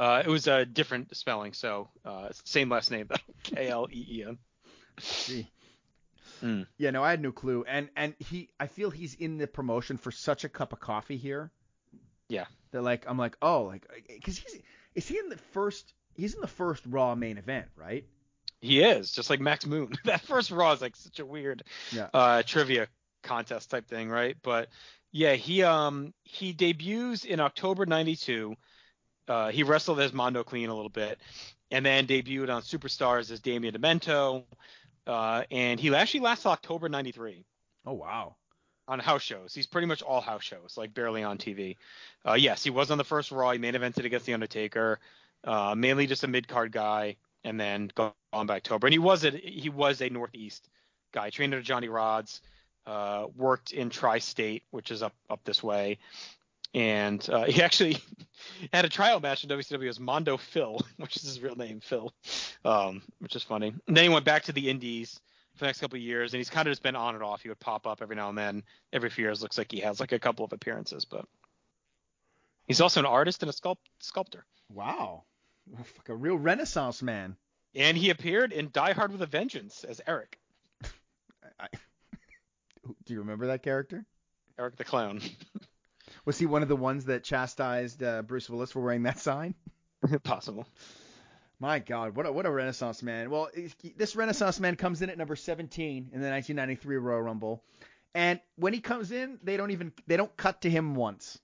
[0.00, 4.06] Uh, it was a different spelling, so uh, same last name though, K L E
[4.08, 4.38] E N.
[6.42, 6.66] Mm.
[6.78, 7.64] Yeah, no, I had no clue.
[7.68, 11.18] And and he, I feel he's in the promotion for such a cup of coffee
[11.18, 11.50] here.
[12.28, 12.46] Yeah.
[12.72, 14.62] That like I'm like oh like because he's
[14.94, 18.06] is he in the first he's in the first Raw main event right?
[18.62, 19.92] He is just like Max Moon.
[20.04, 22.08] that first Raw is like such a weird Yeah.
[22.14, 22.88] uh, trivia
[23.22, 24.36] contest type thing, right?
[24.42, 24.68] But
[25.12, 28.54] yeah, he um he debuts in October '92.
[29.30, 31.20] Uh, he wrestled as Mondo Kleen a little bit,
[31.70, 34.42] and then debuted on Superstars as Damien Demento.
[35.06, 37.44] Uh, and he actually lasts October '93
[37.86, 38.34] Oh wow.
[38.88, 39.54] on house shows.
[39.54, 41.76] He's pretty much all house shows, like barely on TV.
[42.26, 43.52] Uh, yes, he was on the first Raw.
[43.52, 44.98] He main evented against The Undertaker,
[45.44, 48.88] uh, mainly just a mid card guy, and then go on by October.
[48.88, 50.68] And he was a he was a Northeast
[51.12, 52.40] guy, trained under Johnny Rodz,
[52.86, 55.98] uh, worked in Tri-State, which is up up this way,
[56.74, 57.98] and uh, he actually
[58.72, 62.12] had a trial match in WCW as Mondo Phil, which is his real name, Phil,
[62.64, 63.74] um, which is funny.
[63.86, 65.20] And then he went back to the Indies
[65.54, 67.42] for the next couple of years, and he's kind of just been on and off.
[67.42, 68.62] He would pop up every now and then.
[68.92, 71.26] Every few years, looks like he has like a couple of appearances, but
[72.66, 74.44] he's also an artist and a sculpt- sculptor.
[74.72, 75.24] Wow.
[75.76, 77.36] Like a real Renaissance man.
[77.74, 80.38] And he appeared in Die Hard with a Vengeance as Eric,
[81.60, 81.68] I,
[83.04, 84.04] do you remember that character?
[84.58, 85.20] Eric the Clown.
[86.24, 89.54] Was he one of the ones that chastised uh, Bruce Willis for wearing that sign?
[90.22, 90.66] Possible.
[91.58, 93.30] My God, what a what a Renaissance man.
[93.30, 93.50] Well,
[93.96, 97.62] this Renaissance man comes in at number 17 in the 1993 Royal Rumble,
[98.14, 101.38] and when he comes in, they don't even they don't cut to him once.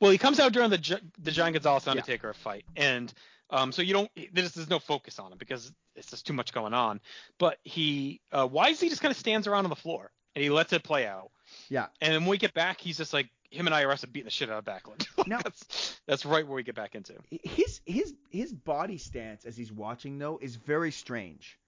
[0.00, 3.12] Well, he comes out during the the Giant Gonzalez Undertaker fight, and
[3.50, 6.52] um, so you don't there's, there's no focus on him because it's just too much
[6.52, 7.00] going on.
[7.38, 10.72] But he uh, wisely just kind of stands around on the floor and he lets
[10.72, 11.30] it play out.
[11.68, 11.86] Yeah.
[12.00, 14.30] And then when we get back, he's just like him and IRS are beating the
[14.30, 15.06] shit out of Backlund.
[15.26, 17.14] Now- that's that's right where we get back into.
[17.30, 21.58] His his his body stance as he's watching though is very strange.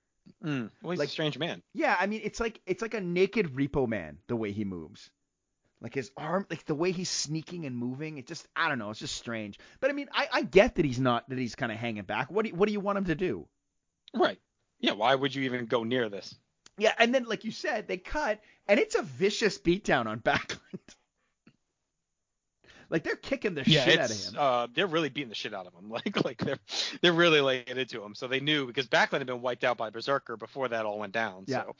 [0.44, 0.70] Mm.
[0.82, 1.62] Well, he's Like- a strange man.
[1.74, 5.10] Yeah, I mean it's like it's like a naked repo man the way he moves.
[5.82, 8.90] Like his arm, like the way he's sneaking and moving, it just I don't know,
[8.90, 9.58] it's just strange.
[9.80, 12.30] But I mean, I, I get that he's not that he's kind of hanging back.
[12.30, 13.46] What do you, what do you want him to do?
[14.14, 14.38] Right.
[14.78, 14.92] Yeah.
[14.92, 16.34] Why would you even go near this?
[16.80, 20.58] Yeah, and then like you said, they cut, and it's a vicious beatdown on Backlund.
[22.88, 24.34] like they're kicking the yeah, shit out of him.
[24.36, 25.90] uh, they're really beating the shit out of him.
[25.90, 26.58] Like, like they're
[27.02, 28.14] they're really laying into him.
[28.14, 31.12] So they knew because Backlund had been wiped out by Berserker before that all went
[31.12, 31.44] down.
[31.46, 31.64] Yeah.
[31.64, 31.76] So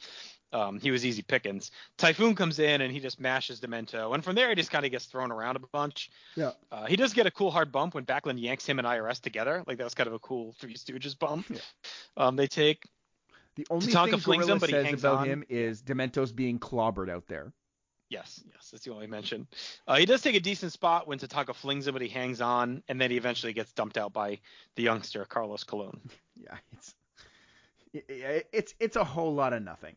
[0.53, 1.71] um, he was easy pickings.
[1.97, 4.91] Typhoon comes in and he just mashes Demento, and from there he just kind of
[4.91, 6.11] gets thrown around a bunch.
[6.35, 6.51] Yeah.
[6.71, 9.63] Uh, he does get a cool hard bump when Backlund yanks him and IRS together.
[9.65, 11.47] Like that was kind of a cool Three Stooges bump.
[11.49, 11.57] Yeah.
[12.17, 12.83] Um, they take.
[13.55, 15.27] The only Tatanka thing flings Gorilla him, says about on.
[15.27, 17.51] him is Demento's being clobbered out there.
[18.09, 19.47] Yes, yes, that's the only mention.
[19.87, 22.83] Uh, he does take a decent spot when Tatanka flings him, but he hangs on,
[22.89, 24.39] and then he eventually gets dumped out by
[24.75, 25.99] the youngster Carlos Colon.
[26.35, 26.95] Yeah, it's
[27.93, 29.95] it's it's a whole lot of nothing.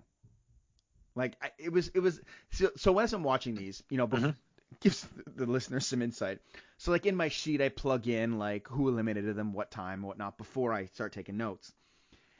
[1.14, 4.34] Like I- it was it was so, so as I'm watching these, you know, Mhm.
[4.80, 6.40] gives the listeners some insight.
[6.78, 10.36] So like in my sheet, I plug in like who eliminated them, what time, whatnot
[10.38, 11.72] before I start taking notes.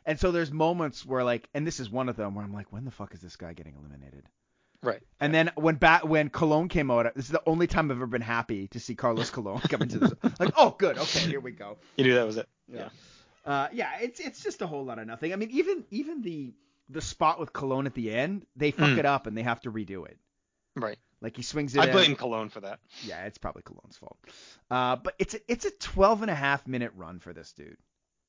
[0.07, 2.73] And so there's moments where like, and this is one of them where I'm like,
[2.73, 4.25] when the fuck is this guy getting eliminated?
[4.83, 5.01] Right.
[5.19, 8.07] And then when bat when Colon came out, this is the only time I've ever
[8.07, 10.13] been happy to see Carlos Colon come into this.
[10.39, 11.79] Like, oh, good, okay, here we go.
[11.97, 12.49] You knew that was it.
[12.69, 12.89] Yeah.
[13.47, 15.33] Uh, yeah, it's it's just a whole lot of nothing.
[15.33, 16.53] I mean, even even the
[16.91, 18.99] the spot with Colon at the end, they fuck Mm.
[18.99, 20.19] it up and they have to redo it.
[20.77, 20.99] Right.
[21.23, 21.81] Like he swings it.
[21.81, 21.93] I in.
[21.93, 22.81] blame Colon for that.
[23.07, 24.19] Yeah, it's probably Colon's fault.
[24.71, 27.79] Uh, but it's a, it's a 12 and a half minute run for this dude.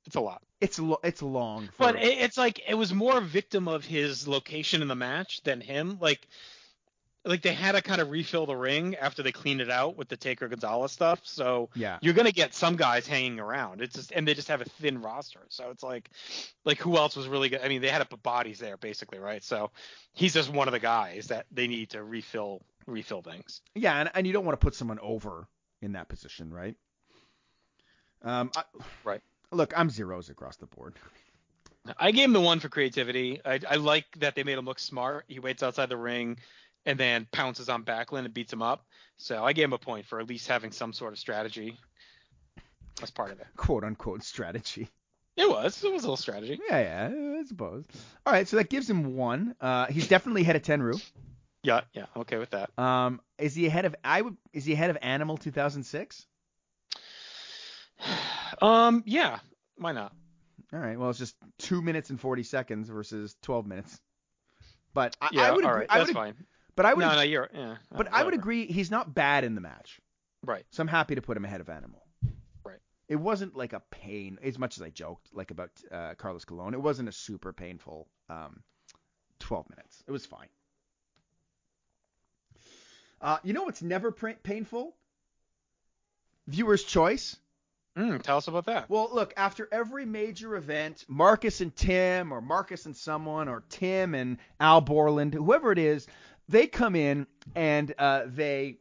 [0.05, 0.41] It's a lot.
[0.61, 1.67] It's lo- it's long.
[1.73, 4.95] For, But it, it's like it was more a victim of his location in the
[4.95, 5.97] match than him.
[5.99, 6.27] Like,
[7.25, 10.07] like they had to kind of refill the ring after they cleaned it out with
[10.07, 11.21] the Taker Gonzalez stuff.
[11.23, 13.81] So yeah, you're gonna get some guys hanging around.
[13.81, 15.41] It's just and they just have a thin roster.
[15.49, 16.09] So it's like,
[16.65, 17.61] like who else was really good?
[17.63, 19.43] I mean, they had to put bodies there basically, right?
[19.43, 19.71] So
[20.13, 23.61] he's just one of the guys that they need to refill refill things.
[23.73, 25.47] yeah, and, and you don't want to put someone over
[25.81, 26.75] in that position, right?
[28.21, 28.63] Um, I,
[29.03, 29.21] Right.
[29.51, 30.95] Look, I'm zeros across the board.
[31.99, 33.41] I gave him the one for creativity.
[33.45, 35.25] I, I like that they made him look smart.
[35.27, 36.37] He waits outside the ring
[36.85, 38.85] and then pounces on Backlund and beats him up.
[39.17, 41.77] So I gave him a point for at least having some sort of strategy.
[42.99, 43.47] That's part of it.
[43.55, 44.89] Quote unquote strategy.
[45.37, 45.83] It was.
[45.83, 46.59] It was a little strategy.
[46.69, 47.83] Yeah, yeah, I suppose.
[48.25, 49.53] All right, so that gives him one.
[49.59, 51.03] Uh, he's definitely ahead of Tenryu.
[51.61, 52.05] Yeah, yeah.
[52.15, 52.77] I'm okay with that.
[52.79, 54.37] Um, is he ahead of I would?
[54.53, 56.25] Is he ahead of Animal 2006?
[58.61, 59.39] Um, yeah.
[59.77, 60.13] Why not?
[60.73, 60.97] All right.
[60.99, 63.99] Well, it's just two minutes and 40 seconds versus 12 minutes.
[64.93, 65.81] But I, Yeah, I would all agree.
[65.81, 65.87] right.
[65.89, 66.35] I That's would, fine.
[66.75, 67.01] But I would.
[67.01, 67.49] no, no, you're.
[67.53, 67.75] Yeah.
[67.91, 68.65] but uh, I would agree.
[68.67, 69.99] He's not bad in the match.
[70.43, 70.65] Right.
[70.71, 72.05] So I'm happy to put him ahead of Animal.
[72.63, 72.79] Right.
[73.07, 76.73] It wasn't like a pain, as much as I joked like about uh, Carlos Colon.
[76.73, 78.61] It wasn't a super painful um,
[79.39, 80.03] 12 minutes.
[80.07, 80.47] It was fine.
[83.21, 84.95] Uh, you know what's never painful?
[86.47, 87.37] Viewer's choice.
[87.97, 88.89] Mm, tell us about that.
[88.89, 94.13] Well, look, after every major event, Marcus and Tim, or Marcus and someone, or Tim
[94.15, 96.05] and Al Borland, whoever it is,
[96.49, 97.25] they come in
[97.55, 98.77] and uh, they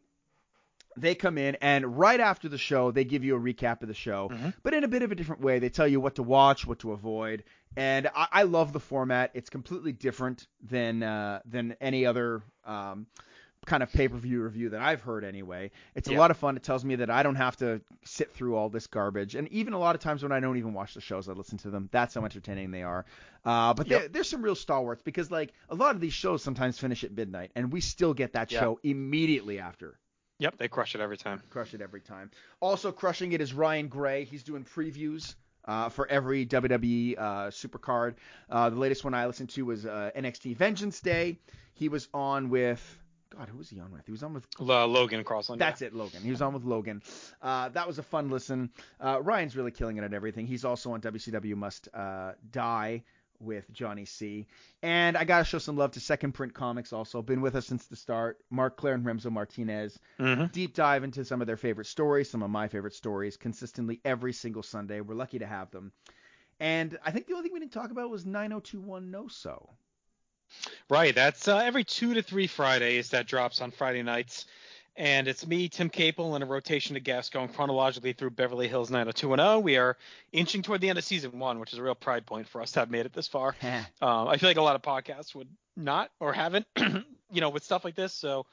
[0.97, 3.95] they come in and right after the show they give you a recap of the
[3.95, 4.55] show, Mhm.
[4.63, 5.59] but in a bit of a different way.
[5.59, 7.43] They tell you what to watch, what to avoid,
[7.77, 9.31] and I, I love the format.
[9.35, 12.43] It's completely different than uh, than any other.
[12.65, 13.07] Um,
[13.67, 15.71] kind of pay-per-view review that I've heard anyway.
[15.95, 16.19] It's a Yeah.
[16.19, 16.57] lot of fun.
[16.57, 19.35] It tells me that I don't have to sit through all this garbage.
[19.35, 21.59] And even a lot of times when I don't even watch the shows, I listen
[21.59, 21.89] to them.
[21.93, 23.05] That's how entertaining they are.
[23.45, 24.01] Uh, but Yep.
[24.01, 27.13] there, there's some real stalwarts because like a lot of these shows sometimes finish at
[27.13, 28.61] midnight, and we still get that Yeah.
[28.61, 29.99] show immediately after.
[30.41, 31.41] Yep, they crush it every time.
[31.51, 32.31] Crush it every time.
[32.61, 34.25] Also crushing it is Ryan Gray.
[34.25, 35.35] He's doing previews.
[35.67, 38.17] Uh, for every WWE uh, supercard.
[38.51, 41.39] Uh, the latest one I listened to was uh, NXT Vengeance Day.
[41.73, 42.83] He was on with
[43.37, 44.07] God, who was he on with?
[44.07, 45.61] He was on with Uh, Logan Crossland.
[45.61, 46.23] that's it, Logan.
[46.23, 47.03] He was on with Logan.
[47.43, 48.71] Uh, that was a fun listen.
[49.01, 50.47] Uh, Ryan's really killing it at everything.
[50.47, 53.03] He's also on WCW Must uh, Die
[53.41, 54.47] with Johnny C.
[54.83, 56.93] And I gotta show some love to Second Print Comics.
[56.93, 58.39] Also been with us since the start.
[58.49, 59.99] Mark Claire and Remzo Martinez.
[60.19, 64.01] hmm Deep dive into some of their favorite stories, some of my favorite stories, consistently
[64.05, 65.01] every single Sunday.
[65.01, 65.93] We're lucky to have them.
[66.61, 69.69] And I think the only thing we didn't talk about was 9021 No So.
[70.89, 71.15] Right.
[71.15, 74.47] That's uh, every two to three Fridays that drops on Friday nights.
[74.97, 78.91] And it's me, Tim Capel, and a rotation of guests going chronologically through Beverly Hills
[78.91, 79.65] 90210.
[79.65, 79.97] We are
[80.31, 82.71] inching toward the end of season one, which is a real pride point for us
[82.73, 83.57] to have made it this far.
[84.01, 87.65] Um, I feel like a lot of podcasts would not or haven't, you know, with
[87.65, 88.13] stuff like this.
[88.13, 88.47] So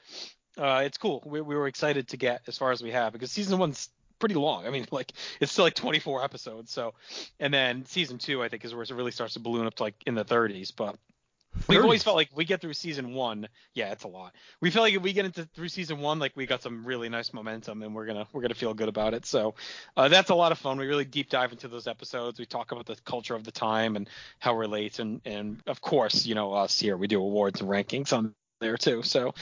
[0.58, 1.22] uh, it's cool.
[1.26, 3.90] We, we were excited to get as far as we have because season one's
[4.20, 4.66] pretty long.
[4.66, 6.72] I mean, like it's still like 24 episodes.
[6.72, 6.94] So,
[7.40, 9.84] and then season two, I think, is where it really starts to balloon up to
[9.84, 10.72] like in the 30s.
[10.76, 10.96] But
[11.68, 13.48] we've always felt like we get through season one.
[13.74, 14.36] Yeah, it's a lot.
[14.62, 17.10] We feel like if we get into through season one, like we got some really
[17.10, 19.26] nice momentum, and we're gonna we're gonna feel good about it.
[19.26, 19.56] So
[19.98, 20.78] uh, that's a lot of fun.
[20.78, 22.40] We really deep dive into those episodes.
[22.40, 25.82] We talk about the culture of the time and how it relates, and and of
[25.82, 29.04] course, you know, us here we do awards and rankings on there too.
[29.04, 29.34] So.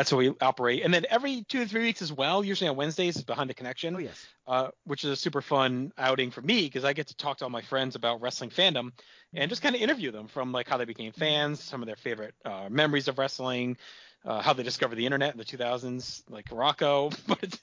[0.00, 2.42] That's how we operate, and then every two to three weeks as well.
[2.42, 4.26] Usually on Wednesdays is Behind the Connection Oh, yes.
[4.46, 7.44] uh, which is a super fun outing for me because I get to talk to
[7.44, 8.92] all my friends about wrestling fandom
[9.34, 11.96] and just kind of interview them from like how they became fans, some of their
[11.96, 13.76] favorite uh, memories of wrestling,
[14.24, 17.10] uh, how they discovered the internet in the 2000s, like Rocco.
[17.26, 17.58] but it's,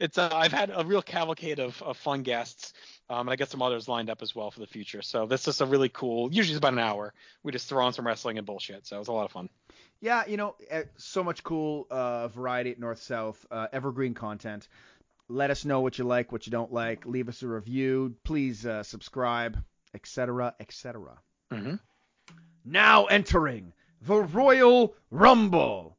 [0.00, 2.72] it's uh, I've had a real cavalcade of, of fun guests,
[3.10, 5.02] um, and I got some others lined up as well for the future.
[5.02, 6.32] So this is a really cool.
[6.32, 7.12] Usually it's about an hour.
[7.42, 8.86] We just throw on some wrestling and bullshit.
[8.86, 9.50] So it was a lot of fun.
[10.02, 14.66] Yeah, you know, eh, so much cool uh, variety at North South, uh, evergreen content.
[15.28, 17.06] Let us know what you like, what you don't like.
[17.06, 18.16] Leave us a review.
[18.24, 19.62] Please uh, subscribe,
[19.94, 21.20] etc., etc.
[21.52, 21.76] Mm-hmm.
[22.64, 23.72] Now entering
[24.02, 25.96] the Royal Rumble.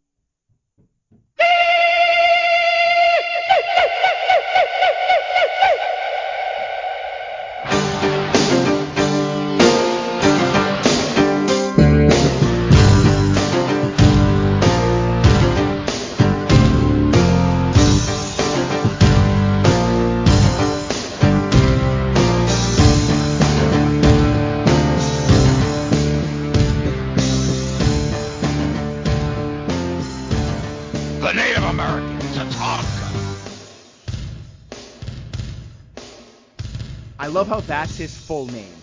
[37.19, 38.73] I love how that's his full name.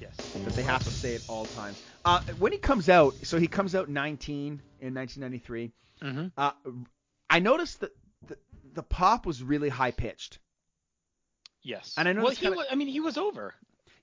[0.00, 0.14] Yes.
[0.44, 1.82] That they have to say at all times.
[2.04, 5.72] Uh, when he comes out, so he comes out 19 in 1993.
[6.02, 6.26] Mm-hmm.
[6.36, 6.52] Uh,
[7.28, 7.90] I noticed that
[8.26, 8.38] the,
[8.74, 10.38] the pop was really high pitched.
[11.62, 11.94] Yes.
[11.98, 13.54] And I know Well, he kinda- was, I mean, he was over.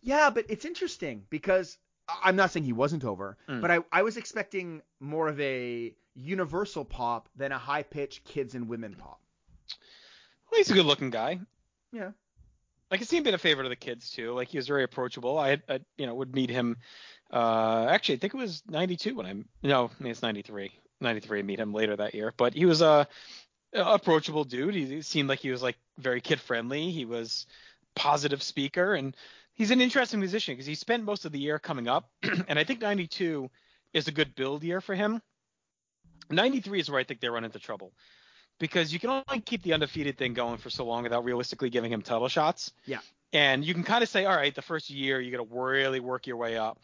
[0.02, 1.78] Yeah, but it's interesting because
[2.08, 3.62] I- I'm not saying he wasn't over, Mm.
[3.62, 8.54] but I, I was expecting more of a universal pop than a high pitched kids
[8.54, 9.20] and women pop.
[10.52, 11.40] Well, he's a good-looking guy.
[11.92, 12.12] Yeah.
[12.96, 14.32] I can see him being a favorite of the kids too.
[14.32, 15.38] Like he was very approachable.
[15.38, 16.78] I, I you know, would meet him.
[17.30, 19.34] Uh, actually, I think it was '92 when I
[19.68, 20.72] no, I mean, it's '93.
[21.02, 21.40] '93.
[21.40, 23.06] I meet him later that year, but he was a,
[23.74, 24.76] approachable dude.
[24.76, 26.92] He seemed like he was like very kid friendly.
[26.92, 27.48] He was
[27.98, 29.14] positive speaker, and
[29.56, 32.10] he's an interesting musician because he spent most of the year coming up,
[32.48, 33.50] and I think '92
[33.92, 35.22] is a good build year for him.
[36.30, 37.92] '93 is where I think they run into trouble
[38.60, 41.92] because you can only keep the undefeated thing going for so long without realistically giving
[41.92, 42.72] him title shots.
[42.86, 43.00] Yeah.
[43.34, 46.00] And you can kind of say, all right, the first year you got to really
[46.00, 46.80] work your way up.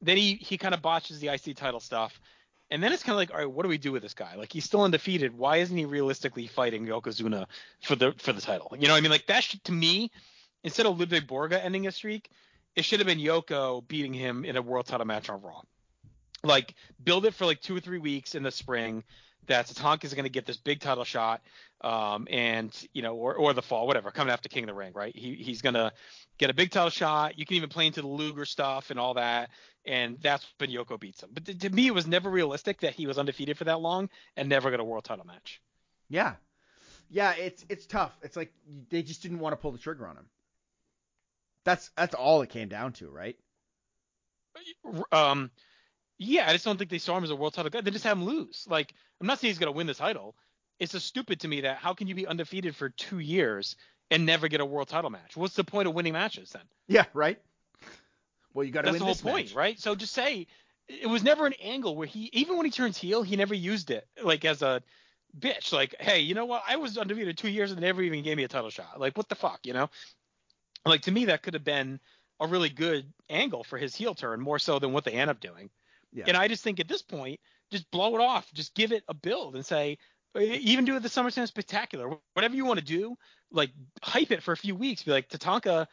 [0.00, 2.20] Then he he kind of botches the IC title stuff.
[2.70, 4.34] And then it's kind of like, all right, what do we do with this guy?
[4.36, 5.36] Like he's still undefeated.
[5.36, 7.46] Why isn't he realistically fighting Yokozuna
[7.82, 8.74] for the for the title?
[8.78, 10.10] You know, what I mean, like that should, to me,
[10.64, 12.30] instead of Ludwig Borga ending a streak,
[12.74, 15.62] it should have been Yoko beating him in a world title match on Raw.
[16.44, 19.04] Like build it for like two or three weeks in the spring.
[19.48, 21.42] That Tatanka is going to get this big title shot,
[21.80, 24.92] um, and you know, or or the fall, whatever, coming after King of the Ring,
[24.94, 25.14] right?
[25.14, 25.92] He he's going to
[26.38, 27.38] get a big title shot.
[27.38, 29.50] You can even play into the Luger stuff and all that,
[29.84, 31.30] and that's when Yoko beats him.
[31.32, 34.10] But to, to me, it was never realistic that he was undefeated for that long
[34.36, 35.60] and never got a world title match.
[36.08, 36.34] Yeah.
[37.10, 38.16] Yeah, it's it's tough.
[38.22, 38.52] It's like
[38.88, 40.26] they just didn't want to pull the trigger on him.
[41.64, 43.36] That's that's all it came down to, right?
[45.12, 45.50] Um,
[46.18, 47.80] yeah, I just don't think they saw him as a world title guy.
[47.80, 48.66] They just have him lose.
[48.68, 50.34] Like, I'm not saying he's going to win the title.
[50.78, 53.76] It's just stupid to me that how can you be undefeated for two years
[54.10, 55.36] and never get a world title match?
[55.36, 56.62] What's the point of winning matches then?
[56.88, 57.38] Yeah, right.
[58.54, 59.54] Well, you got to That's win the whole point, match.
[59.54, 59.78] right?
[59.80, 60.46] So just say
[60.88, 63.90] it was never an angle where he, even when he turns heel, he never used
[63.90, 64.82] it like as a
[65.38, 65.72] bitch.
[65.72, 66.62] Like, hey, you know what?
[66.68, 69.00] I was undefeated two years and they never even gave me a title shot.
[69.00, 69.88] Like, what the fuck, you know?
[70.84, 72.00] Like to me, that could have been
[72.40, 75.40] a really good angle for his heel turn, more so than what they end up
[75.40, 75.70] doing.
[76.12, 76.24] Yeah.
[76.28, 77.40] And I just think at this point,
[77.70, 79.98] just blow it off, just give it a build and say,
[80.38, 83.16] even do it the SummerSlam Spectacular, whatever you want to do,
[83.50, 83.70] like
[84.02, 85.02] hype it for a few weeks.
[85.02, 85.86] Be like, Tatanka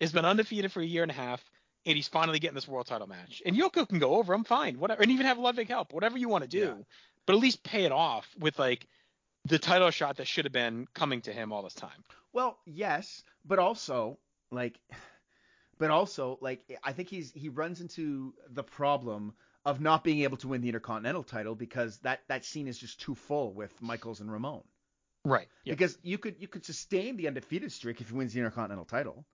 [0.00, 1.42] has been undefeated for a year and a half,
[1.86, 3.42] and he's finally getting this world title match.
[3.46, 6.28] And Yoko can go over him, fine, whatever, and even have Ludwig help, whatever you
[6.28, 6.74] want to do, Yeah.
[7.26, 8.86] but at least pay it off with like
[9.46, 12.04] the title shot that should have been coming to him all this time.
[12.32, 14.18] Well, yes, but also
[14.50, 14.78] like,
[15.78, 19.34] but also like I think he's he runs into the problem
[19.66, 23.00] of not being able to win the Intercontinental title because that that scene is just
[23.00, 24.62] too full with Michaels and Ramon.
[25.24, 25.48] Right.
[25.64, 29.26] Because you could you could sustain the undefeated streak if he wins the Intercontinental title.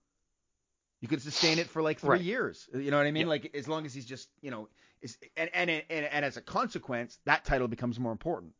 [1.01, 2.21] You could sustain it for like three Right.
[2.21, 2.67] years.
[2.73, 3.27] You know what I mean?
[3.27, 3.29] Yep.
[3.29, 4.69] Like as long as he's just you know
[5.03, 8.53] is and, and and and as a consequence that title becomes more important.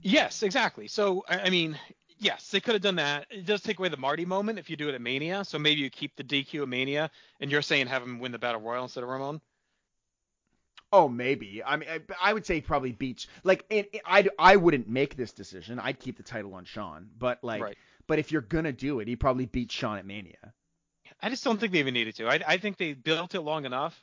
[0.00, 0.88] Yes, exactly.
[0.88, 1.78] So I, I mean,
[2.18, 3.26] yes, they could have done that.
[3.30, 5.44] It does take away the Marty moment if you do it at Mania.
[5.44, 8.38] So maybe you keep the DQ at Mania, and you're saying have him win the
[8.38, 9.40] Battle Royal instead of Ramon.
[10.92, 11.62] Oh, maybe.
[11.64, 13.28] I mean, I, I would say probably beach.
[13.44, 15.78] Like, it, it- I I wouldn't make this decision.
[15.78, 17.10] I'd keep the title on Shawn.
[17.18, 17.76] But like, Right.
[18.06, 20.54] but if you're gonna do it, he probably beat Shawn at Mania.
[21.22, 22.28] I just don't think they even needed to.
[22.28, 24.02] I, I think they built it long enough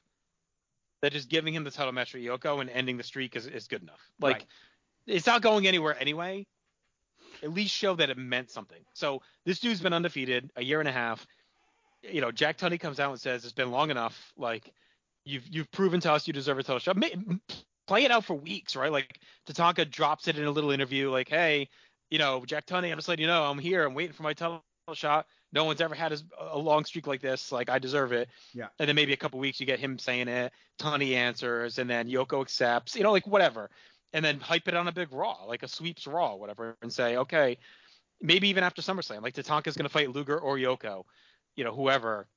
[1.01, 3.67] that just giving him the title match for Yoko and ending the streak is, is
[3.67, 4.01] good enough.
[4.19, 4.45] Like, Right.
[5.07, 6.45] it's not going anywhere anyway.
[7.43, 8.83] At least show that it meant something.
[8.93, 11.25] So this dude's been undefeated a year and a half.
[12.01, 14.33] You know, Jack Tunney comes out and says it's been long enough.
[14.37, 14.71] Like,
[15.25, 16.97] you've you've proven to us you deserve a title shot.
[16.97, 17.35] Ma-
[17.87, 18.91] Play it out for weeks, right?
[18.91, 21.69] Like Tatanka drops it in a little interview, like, hey,
[22.09, 23.85] you know, Jack Tunney, I'm just letting you know I'm here.
[23.85, 24.63] I'm waiting for my title
[24.93, 25.27] shot.
[25.53, 27.51] No one's ever had a long streak like this.
[27.51, 28.29] Like I deserve it.
[28.53, 28.67] Yeah.
[28.79, 30.51] And then maybe a couple weeks you get him saying it.
[30.79, 32.95] Tunney answers, and then Yoko accepts.
[32.95, 33.69] You know, like whatever.
[34.13, 37.17] And then hype it on a big Raw, like a sweeps Raw, whatever, and say,
[37.17, 37.57] okay,
[38.21, 41.03] maybe even after SummerSlam, like Tatanka's gonna fight Luger or Yoko,
[41.55, 42.27] you know, whoever.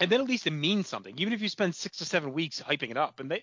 [0.00, 2.60] And then at least it means something, even if you spend six to seven weeks
[2.62, 3.20] hyping it up.
[3.20, 3.42] And they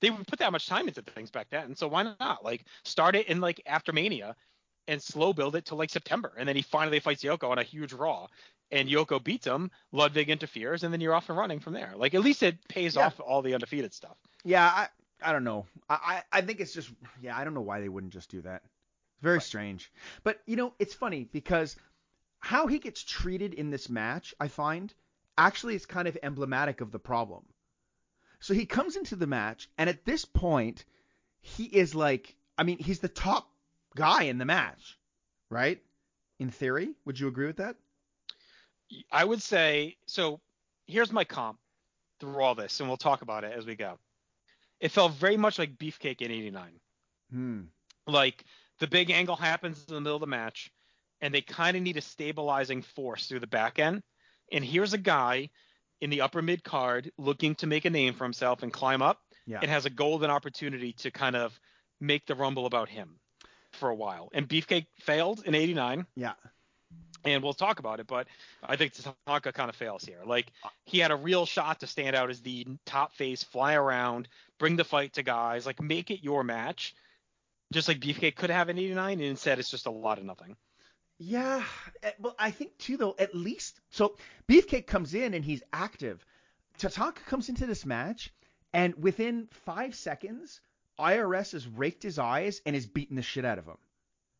[0.00, 1.74] they would put that much time into things back then.
[1.74, 2.44] So why not?
[2.44, 4.36] Like start it in like after Mania
[4.88, 6.32] and slow build it till like September.
[6.36, 8.28] And then he finally fights Yoko on a huge Raw.
[8.70, 11.92] And Yoko beats him, Ludwig interferes, and then you're off and running from there.
[11.96, 13.06] Like at least it pays Yeah.
[13.06, 14.16] off all the undefeated stuff.
[14.44, 14.88] Yeah, I
[15.22, 15.66] I don't know.
[15.88, 16.90] I I I think it's just
[17.22, 17.36] yeah.
[17.36, 18.62] I don't know why they wouldn't just do that.
[18.64, 19.90] It's very strange.
[20.24, 21.76] But you know, it's funny because
[22.40, 24.92] how he gets treated in this match, I find,
[25.38, 27.44] actually is kind of emblematic of the problem.
[28.40, 30.84] So he comes into the match, and at this point,
[31.40, 33.48] he is like, I mean, he's the top
[33.94, 34.98] guy in the match,
[35.50, 35.80] right?
[36.38, 37.76] In theory, would you agree with that?
[39.10, 40.40] I would say so.
[40.86, 41.58] Here's my comp
[42.20, 43.98] through all this, and we'll talk about it as we go.
[44.80, 46.80] It felt very much like Beefcake in '89.
[47.30, 47.60] Hmm.
[48.06, 48.44] Like
[48.78, 50.70] the big angle happens in the middle of the match,
[51.20, 54.02] and they kind of need a stabilizing force through the back end.
[54.52, 55.50] And here's a guy
[56.00, 59.20] in the upper mid card looking to make a name for himself and climb up,
[59.46, 59.60] Yeah.
[59.62, 61.58] and has a golden opportunity to kind of
[62.00, 63.18] make the Rumble about him
[63.72, 64.28] for a while.
[64.34, 66.34] And Beefcake failed in '89 Yeah.
[67.24, 68.06] and we'll talk about it.
[68.06, 68.28] But
[68.62, 70.20] I think Tatanka kind of fails here.
[70.24, 73.74] Like uh, he had a real shot to stand out as the top face, fly
[73.74, 74.28] around,
[74.58, 76.94] bring the fight to guys, like make it your match,
[77.72, 80.56] just like Beefcake could have in '89, and instead it's just a lot of nothing.
[81.18, 81.62] Yeah,
[82.02, 83.14] eh, well, I think too though.
[83.18, 84.16] At least so,
[84.48, 86.24] Beefcake comes in and he's active.
[86.78, 88.32] Tatanka comes into this match,
[88.74, 90.60] and within five seconds,
[90.98, 93.78] IRS has raked his eyes and is beating the shit out of him.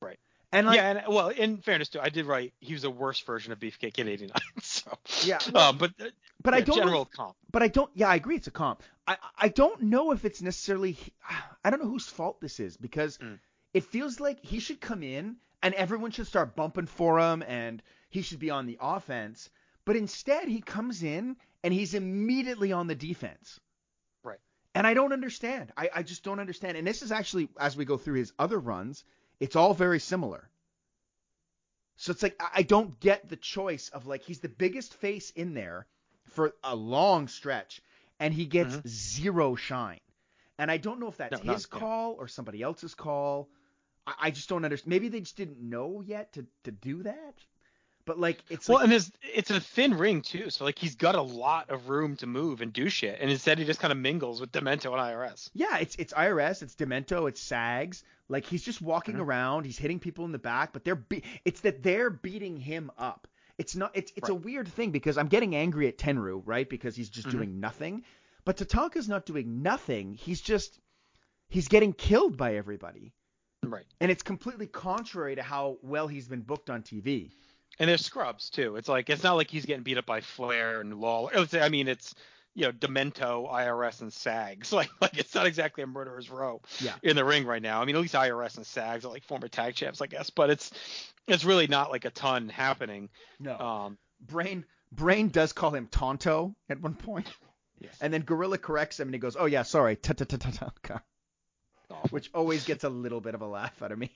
[0.03, 0.19] Right.
[0.53, 3.21] And like, yeah, and well, in fairness too, I did write he was a worse
[3.21, 4.31] version of Beefcake in '89.
[4.63, 4.93] So
[5.25, 6.05] Yeah, well, um, but uh,
[6.43, 6.77] but I don't.
[6.77, 7.37] general if- comp.
[7.51, 7.91] but I don't.
[7.95, 8.37] Yeah, I agree.
[8.37, 8.83] It's a comp.
[9.07, 10.99] I I don't know if it's necessarily.
[11.65, 13.39] I don't know whose fault this is because Mm.
[13.73, 17.83] it feels like he should come in and everyone should start bumping for him and
[18.11, 19.51] he should be on the offense.
[19.85, 23.61] But instead, he comes in and he's immediately on the defense.
[24.23, 24.39] Right.
[24.75, 25.73] And I don't understand.
[25.77, 26.77] I, I just don't understand.
[26.77, 29.05] And this is actually, as we go through his other runs,
[29.41, 30.49] it's all very similar.
[31.97, 35.55] So it's like, I don't get the choice of like, he's the biggest face in
[35.55, 35.87] there
[36.31, 37.81] for a long stretch
[38.21, 40.01] and he gets zero shine.
[40.59, 41.47] And I don't know if that's Mm-hmm.
[41.47, 41.81] No, his not- yeah.
[41.81, 43.49] call or somebody else's call.
[44.07, 44.91] I, I just don't understand.
[44.91, 47.35] Maybe they just didn't know yet to, to do that.
[48.05, 50.95] But like, it's Well, like, and there's it's a thin ring too, so like he's
[50.95, 53.91] got a lot of room to move and do shit, and instead he just kind
[53.91, 55.51] of mingles with Demento and IRS.
[55.55, 58.05] Yeah, it's it's IRS, it's Demento, it's Sags.
[58.29, 59.23] Like he's just walking Mhm.
[59.23, 62.93] around, he's hitting people in the back, but they're be- it's that they're beating him
[62.97, 63.27] up.
[63.59, 66.69] It's not it's it's a weird thing because I'm getting angry at Tenryu, right?
[66.71, 67.33] Because he's just Mhm.
[67.33, 68.05] doing nothing.
[68.45, 70.15] But Tatanka's not doing nothing.
[70.15, 70.79] He's just
[71.49, 73.15] he's getting killed by everybody.
[73.71, 73.85] Right.
[74.01, 77.31] And it's completely contrary to how well he's been booked on TV.
[77.79, 78.77] And there's scrubs too.
[78.77, 81.47] It's like it's not like he's getting beat up by Flair and Lawler.
[81.61, 82.15] I mean, it's
[82.55, 84.73] you know Demento, IRS, and Sags.
[84.73, 86.95] Like like it's not exactly a murderer's row Yeah.
[87.03, 87.83] in the ring right now.
[87.83, 90.31] I mean, at least IRS and Sags are like former tag champs, I guess.
[90.31, 90.71] But it's
[91.27, 93.11] it's really not like a ton happening.
[93.39, 93.59] No.
[93.59, 97.31] Um, Brain Brain does call him Tonto at one point.
[97.79, 97.99] Yes.
[98.01, 101.01] And then Gorilla corrects him and he goes, "Oh yeah, sorry, ta-ta-ta-ta-ta." awful.
[102.11, 104.11] Which always gets a little bit of a laugh out of me.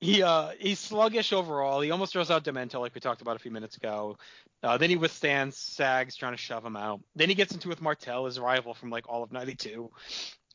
[0.00, 1.80] He uh he's sluggish overall.
[1.80, 4.18] He almost throws out Demento like we talked about a few minutes ago.
[4.62, 7.00] Uh, then he withstands Sags trying to shove him out.
[7.14, 9.90] Then he gets into with Martel, his rival from like all of '92.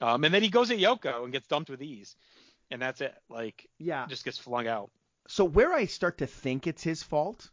[0.01, 2.15] Um, and then he goes at Yoko and gets dumped with ease.
[2.69, 3.15] And that's it.
[3.29, 4.05] Like Yeah.
[4.07, 4.91] just gets flung out.
[5.27, 7.49] So where I start to think it's his fault,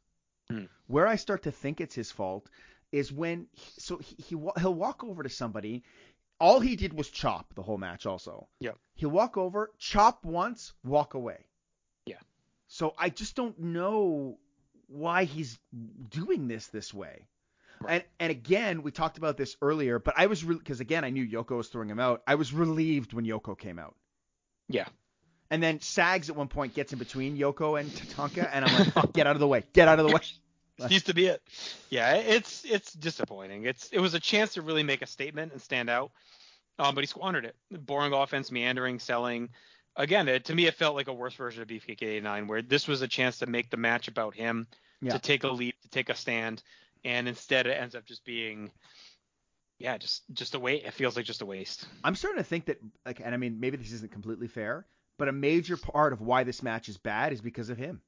[0.51, 0.65] Hmm.
[0.87, 2.49] where I start to think it's his fault
[2.93, 5.83] is when he, so he, he he'll walk over to somebody.
[6.39, 8.07] All he did was chop the whole match.
[8.07, 8.49] Also.
[8.61, 8.79] Yep.
[8.95, 11.47] He'll walk over, chop once, walk away.
[12.07, 12.17] Yeah.
[12.69, 14.39] So I just don't know
[14.89, 15.59] why he's
[16.11, 17.27] doing this this way.
[17.81, 17.93] Right.
[17.93, 21.27] And and again, we talked about this earlier, but I was because again I knew
[21.27, 22.23] Yoko was throwing him out.
[22.27, 23.95] I was relieved when Yoko came out.
[24.69, 24.87] Yeah.
[25.51, 28.93] And then Sags at one point gets in between Yoko and Tatanka, and I'm like,
[28.93, 30.21] "Fuck, get out of the way, get out of the way.
[30.91, 31.43] Used to be it.
[31.91, 33.65] Yeah, it's it's disappointing.
[33.65, 36.11] It's it was a chance to really make a statement and stand out.
[36.79, 37.57] Um, but he squandered it.
[37.87, 39.49] Boring offense, meandering, selling.
[39.97, 42.87] Again, it, to me, it felt like a worse version of Beefcake 89, where this
[42.87, 44.67] was a chance to make the match about him,
[45.01, 45.13] Yeah.
[45.13, 46.63] to take a leap, to take a stand,
[47.03, 48.71] and instead it ends up just being,
[49.79, 50.85] yeah, just just a waste.
[50.85, 51.87] It feels like just a waste.
[52.05, 54.85] I'm starting to think that, like, and I mean, maybe this isn't completely fair,
[55.19, 58.03] but a major part of why this match is bad is because of him.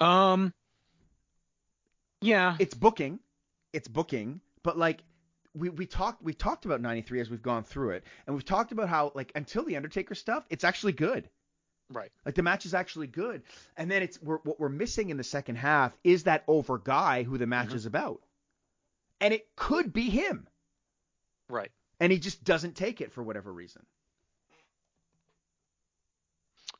[0.00, 0.52] Um.
[2.20, 2.56] Yeah.
[2.58, 3.20] It's booking,
[3.72, 5.02] it's booking, but like.
[5.52, 8.70] We, we talked we talked about 93 as we've gone through it and we've talked
[8.70, 11.28] about how like until the Undertaker stuff it's actually good
[11.92, 12.12] Right.
[12.24, 13.42] Like the match is actually good,
[13.76, 17.24] and then it's we're, what we're missing in the second half is that over guy
[17.24, 17.74] who the match Mhm.
[17.74, 18.22] is about,
[19.20, 20.46] and it could be him,
[21.48, 21.72] Right.
[21.98, 23.84] and he just doesn't take it for whatever reason.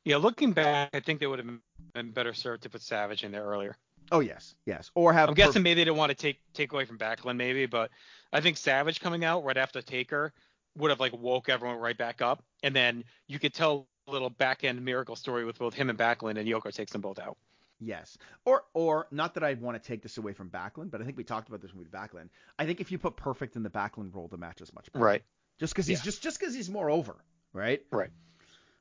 [0.05, 0.17] Yeah.
[0.17, 1.59] Looking back, I think they would have
[1.93, 3.75] been better served to put Savage in there earlier.
[4.11, 6.73] Oh yes, yes, or have I'm per- guessing maybe they didn't want to take take
[6.73, 7.91] away from Backlund, maybe, but
[8.33, 10.33] I think Savage coming out right after Taker
[10.77, 14.29] would have like woke everyone right back up, and then you could tell a little
[14.29, 17.37] back end miracle story with both him and Backlund, and Yoko takes them both out.
[17.79, 21.05] yes, or or not that I want to take this away from Backlund, but I
[21.05, 22.29] think we talked about this with Backlund.
[22.59, 25.05] I think if you put Perfect in the Backlund role, the match is much better.
[25.05, 25.23] Right.
[25.59, 26.05] Just because he's Yeah.
[26.05, 27.15] just just because he's more over,
[27.53, 27.81] right?
[27.91, 28.09] Right.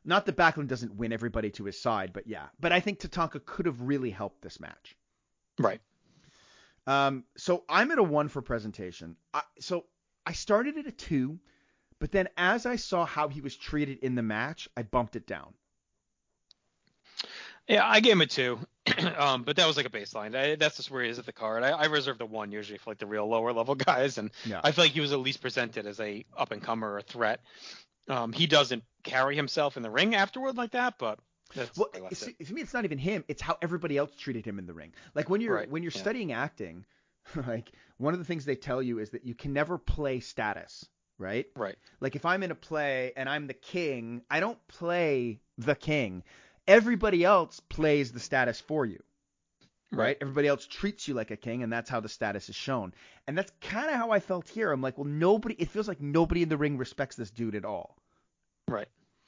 [0.04, 2.46] Not that Backlund doesn't win everybody to his side, but yeah.
[2.58, 4.96] But I think Tatanka could have really helped this match.
[5.58, 5.80] Right.
[6.86, 9.16] Um, so I'm at a one for presentation.
[9.34, 9.84] I, so
[10.24, 11.38] I started at a two,
[11.98, 15.26] but then as I saw how he was treated in the match, I bumped it
[15.26, 15.52] down.
[17.68, 18.58] Yeah, I gave him a two,
[19.18, 20.34] um, but that was like a baseline.
[20.34, 21.62] I, that's just where he is at the card.
[21.62, 24.60] I, I reserve the one usually for like the real lower level guys, and Yeah.
[24.64, 27.40] I feel like he was at least presented as a up and comer or threat.
[28.08, 31.18] Um, he doesn't carry himself in the ring afterward like that, but
[31.76, 33.24] Well, see, to me, it's not even him.
[33.28, 34.92] It's how everybody else treated him in the ring.
[35.14, 36.00] Like when you're Right, when you're yeah.
[36.00, 36.84] studying acting,
[37.46, 40.86] like one of the things they tell you is that you can never play status,
[41.18, 41.46] right?
[41.56, 41.76] Right.
[42.00, 46.22] Like if I'm in a play and I'm the king, I don't play the king.
[46.66, 49.02] Everybody else plays the status for you.
[49.92, 50.16] Right?
[50.20, 52.94] Everybody else treats you like a king, and that's how the status is shown.
[53.26, 54.70] And that's kind of how I felt here.
[54.70, 55.54] I'm like, well, nobody.
[55.58, 57.96] It feels like nobody in the ring respects this dude at all.
[58.68, 58.86] Right.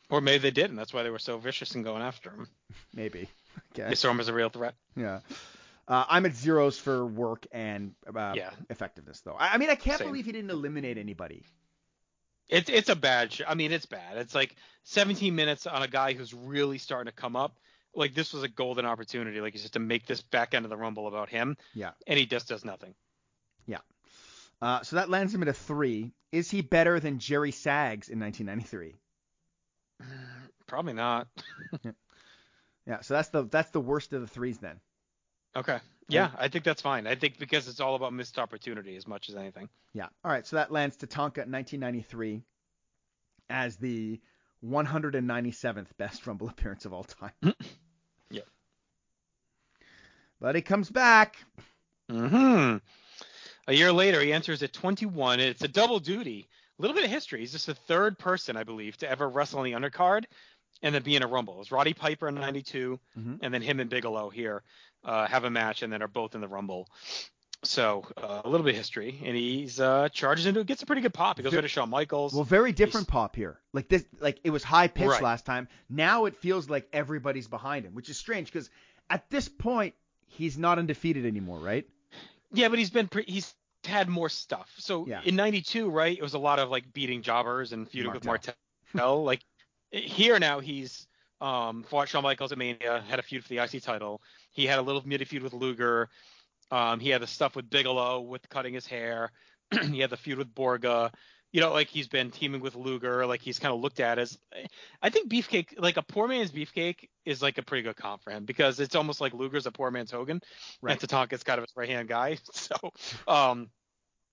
[0.09, 0.76] Or maybe they didn't.
[0.76, 2.47] That's why they were so vicious in going after him.
[2.94, 3.28] Maybe.
[3.74, 3.89] Okay.
[3.90, 4.74] They saw him as a real threat.
[4.97, 5.20] Yeah.
[5.89, 8.51] Uh, I'm at zeros for work and uh, Yeah.
[8.70, 9.34] effectiveness, though.
[9.39, 10.09] I, I mean, I can't Same.
[10.09, 11.44] believe he didn't eliminate anybody.
[12.48, 13.32] It's it's a bad.
[13.32, 14.16] Sh- I mean, it's bad.
[14.18, 17.59] It's like 17 minutes on a guy who's really starting to come up.
[17.94, 20.70] Like this was a golden opportunity, like you said, to make this back end of
[20.70, 21.90] the rumble about him, Yeah.
[22.06, 22.94] and he just does nothing.
[23.66, 23.78] Yeah.
[24.60, 26.12] Uh, so that lands him at a three.
[26.31, 28.94] Is he better than Jerry Sags in 1993?
[30.66, 31.28] Probably not.
[31.85, 31.93] Yeah.
[32.86, 33.01] yeah.
[33.02, 34.81] So that's the that's the worst of the threes then.
[35.55, 35.78] Okay.
[36.09, 37.06] Yeah, I think that's fine.
[37.06, 39.69] I think because it's all about missed opportunity as much as anything.
[39.94, 40.09] Yeah.
[40.24, 40.47] All right.
[40.47, 42.43] So that lands Tatanka in 1993
[43.48, 44.20] as the
[44.64, 47.32] 197th best Rumble appearance of all time.
[50.43, 51.36] But he comes back.
[52.10, 52.77] hmm
[53.69, 55.39] A year later, he enters at 21.
[55.40, 56.48] It's a double duty.
[56.78, 57.40] A little bit of history.
[57.40, 60.24] He's just the third person, I believe, to ever wrestle on the undercard
[60.82, 61.55] and then be in a Rumble.
[61.55, 63.39] It was Roddy Piper in '92, Mhm.
[63.40, 64.64] and then him and Bigelow here
[65.05, 66.89] uh, have a match, and then are both in the Rumble.
[67.64, 70.86] So uh, a little bit of history, and he's uh, charges into it, gets a
[70.86, 71.36] pretty good pop.
[71.36, 72.32] He goes Ve- right to Shawn Michaels.
[72.35, 73.60] Well, very different pop here.
[73.73, 75.23] Like this, like it was high pitched Right.
[75.23, 75.69] last time.
[75.89, 78.69] Now it feels like everybody's behind him, which is strange because
[79.09, 79.94] at this point
[80.32, 81.86] he's not undefeated anymore, right?
[82.52, 83.54] Yeah, but he's been pre- he's
[83.84, 84.70] had more stuff.
[84.78, 85.20] So Yeah.
[85.24, 89.24] in '92, right, it was a lot of like beating jobbers and feuding with Martel.
[89.24, 89.40] Like
[89.90, 91.06] here now, he's
[91.40, 94.22] um, fought Shawn Michaels at Mania, had a feud for the IC title.
[94.52, 96.09] He had a little mini feud with Luger.
[96.70, 99.32] Um, he had the stuff with Bigelow with cutting his hair.
[99.90, 101.12] he had the feud with Borga.
[101.52, 103.26] You know, like he's been teaming with Luger.
[103.26, 104.38] Like he's kind of looked at as,
[105.02, 108.30] I think Beefcake, like a poor man's Beefcake, is like a pretty good comp for
[108.30, 110.40] him because it's almost like Luger's a poor man's Hogan,
[110.80, 111.00] Right.
[111.00, 112.38] and Tatanka's kind of his right hand guy.
[112.52, 112.92] So,
[113.28, 113.70] um,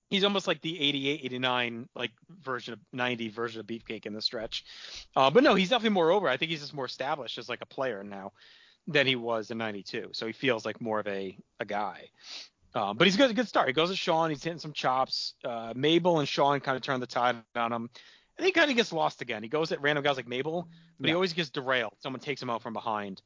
[0.10, 4.22] he's almost like the 88, 89 like version of 90 version of Beefcake in the
[4.22, 4.64] stretch.
[5.16, 6.28] Uh, but no, he's definitely more over.
[6.30, 8.32] I think he's just more established as like a player now
[8.88, 10.10] than he was in 92.
[10.14, 12.10] So he feels like more of a a guy.
[12.76, 13.68] Um, but he's got a good start.
[13.68, 14.30] He goes to Shawn.
[14.30, 15.34] He's hitting some chops.
[15.44, 17.90] Uh, Mabel and Shawn kind of turn the tide on him.
[18.38, 19.44] And he kind of gets lost again.
[19.44, 20.68] He goes at random guys like Mabel,
[21.00, 21.94] but he always gets derailed.
[22.00, 23.22] Someone takes him out from behind.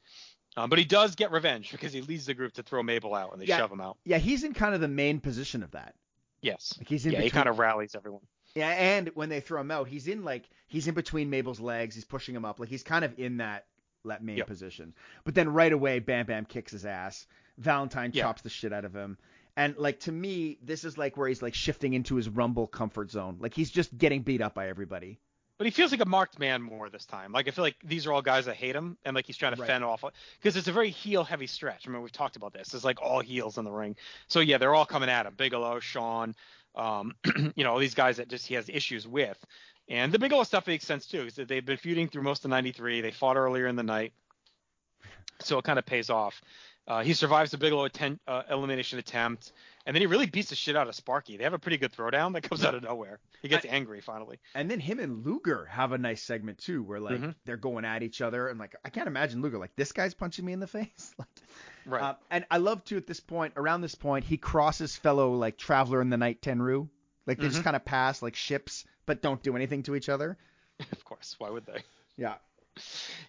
[0.56, 3.32] Um, but he does get revenge because he leads the group to throw Mabel out
[3.32, 3.58] and they Yeah.
[3.58, 3.98] shove him out.
[4.04, 5.94] Yeah, he's in kind of the main position of that.
[6.40, 6.74] Yes.
[6.78, 8.22] Like he's in Yeah, he kind of rallies everyone.
[8.54, 11.94] Yeah, and when they throw him out, he's in like he's in between Mabel's legs.
[11.96, 12.60] He's pushing him up.
[12.60, 13.66] Like he's kind of in that
[14.04, 14.46] that main Yep.
[14.46, 14.94] position.
[15.24, 17.26] But then right away, Bam Bam kicks his ass.
[17.58, 18.24] Valentine Yeah.
[18.24, 19.16] chops the shit out of him.
[19.56, 23.10] And like to me, this is like where he's like shifting into his Rumble comfort
[23.10, 23.36] zone.
[23.40, 25.20] Like he's just getting beat up by everybody.
[25.56, 27.30] But he feels like a marked man more this time.
[27.30, 29.54] Like I feel like these are all guys that hate him, and like he's trying
[29.54, 29.68] to Right.
[29.68, 30.02] fend off
[30.40, 31.86] because it's a very heel heavy stretch.
[31.86, 32.74] I mean, we've talked about this.
[32.74, 33.94] It's like all heels in the ring.
[34.26, 35.34] So yeah, they're all coming at him.
[35.36, 36.34] Bigelow, Shawn,
[36.74, 37.14] um,
[37.54, 39.38] you know, all these guys that just he has issues with.
[39.88, 43.00] And the Bigelow stuff makes sense too, because they've been feuding through most of '93.
[43.02, 44.12] They fought earlier in the night,
[45.40, 46.42] so it kind of pays off.
[46.86, 49.52] Uh, he survives the Bigelow atten- uh, elimination attempt,
[49.86, 51.38] and then he really beats the shit out of Sparky.
[51.38, 53.20] They have a pretty good throwdown that comes out of nowhere.
[53.40, 54.38] He gets angry finally.
[54.54, 57.34] And then him and Luger have a nice segment too, where like Mhm.
[57.46, 60.44] they're going at each other, and like I can't imagine Luger like this guy's punching
[60.44, 61.14] me in the face.
[61.18, 61.28] like,
[61.86, 62.02] Right.
[62.02, 65.56] uh, and I love too at this point, around this point, he crosses fellow like
[65.56, 66.88] traveler in the night Tenryu.
[67.26, 67.64] Like they just Mhm.
[67.64, 70.36] kind of pass like ships, but don't do anything to each other.
[70.92, 71.34] of course.
[71.38, 71.82] Why would they?
[72.18, 72.34] Yeah.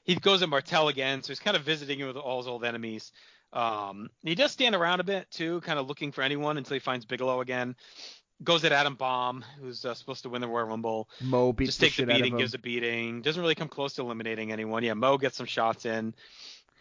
[0.03, 2.65] he goes at Martel again, so he's kind of visiting him with all his old
[2.65, 3.11] enemies.
[3.56, 6.80] Um, he does stand around a bit too, kind of looking for anyone until he
[6.80, 7.76] finds Bigelow again.
[8.44, 11.10] Goes at Adam Bomb, who's uh, supposed to win the Royal Rumble.
[11.22, 12.38] Mo beats Just the takes the shit out of beating, him.
[12.40, 13.22] gives a beating.
[13.22, 14.84] Doesn't really come close to eliminating anyone.
[14.84, 16.14] Yeah, Mo gets some shots in.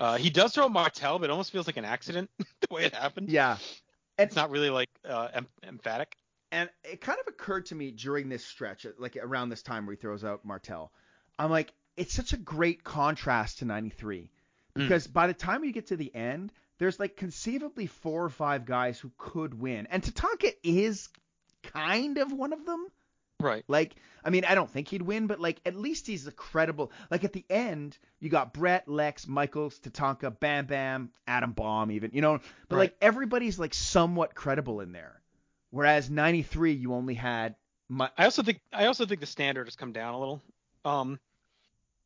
[0.01, 2.95] Uh, he does throw Martel, but it almost feels like an accident the way it
[2.95, 3.29] happened.
[3.31, 3.59] Yeah.
[4.19, 6.17] It's not really like uh, em- emphatic.
[6.51, 9.95] And it kind of occurred to me during this stretch, like around this time where
[9.95, 10.91] he throws out Martel.
[11.39, 14.23] I'm like, it's such a great contrast to 93.
[14.77, 14.83] Mm.
[14.83, 18.65] Because by the time you get to the end, there's like conceivably four or five
[18.65, 21.09] guys who could win, and Tatanka is
[21.63, 22.87] kind of one of them.
[23.41, 23.65] Right.
[23.69, 26.93] Like, I mean, I don't think he'd win, but like at least he's a credible.
[27.11, 32.11] Like at the end, you got Bret, Lex, Michaels, Tatanka, Bam Bam, Adam Bomb, even
[32.15, 32.39] you know.
[32.69, 32.83] But Right.
[32.83, 35.21] like everybody's like somewhat credible in there.
[35.71, 37.57] Whereas '93, you only had.
[37.89, 38.09] My...
[38.17, 40.41] I also think I also think the standard has come down a little.
[40.85, 41.19] Um,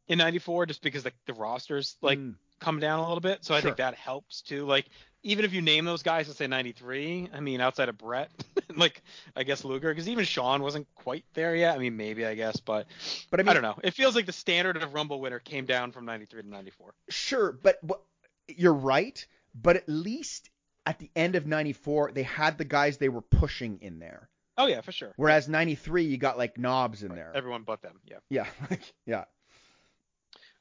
[0.08, 2.34] in '94, just because like the rosters like Mm.
[2.60, 3.68] Come down a little bit, so I Sure.
[3.70, 4.66] think that helps too.
[4.66, 4.86] Like
[5.22, 8.30] even if you name those guys and say '93, I mean outside of Bret,
[8.76, 9.02] like
[9.36, 11.74] I guess Luger, because even Shawn wasn't quite there yet.
[11.74, 12.86] I mean maybe I guess, but
[13.30, 13.76] But I mean, I, don't know.
[13.82, 16.94] It feels like the standard of Rumble winner came down from '93 to '94.
[17.08, 18.00] Sure, but, but
[18.48, 19.24] you're right.
[19.54, 20.50] But at least
[20.86, 24.28] at the end of '94, they had the guys they were pushing in there.
[24.56, 25.12] Oh yeah, for sure.
[25.16, 27.32] Whereas '93, you got like knobs in there.
[27.34, 28.00] Everyone but them.
[28.04, 28.18] Yeah.
[28.28, 29.24] Yeah, like, yeah.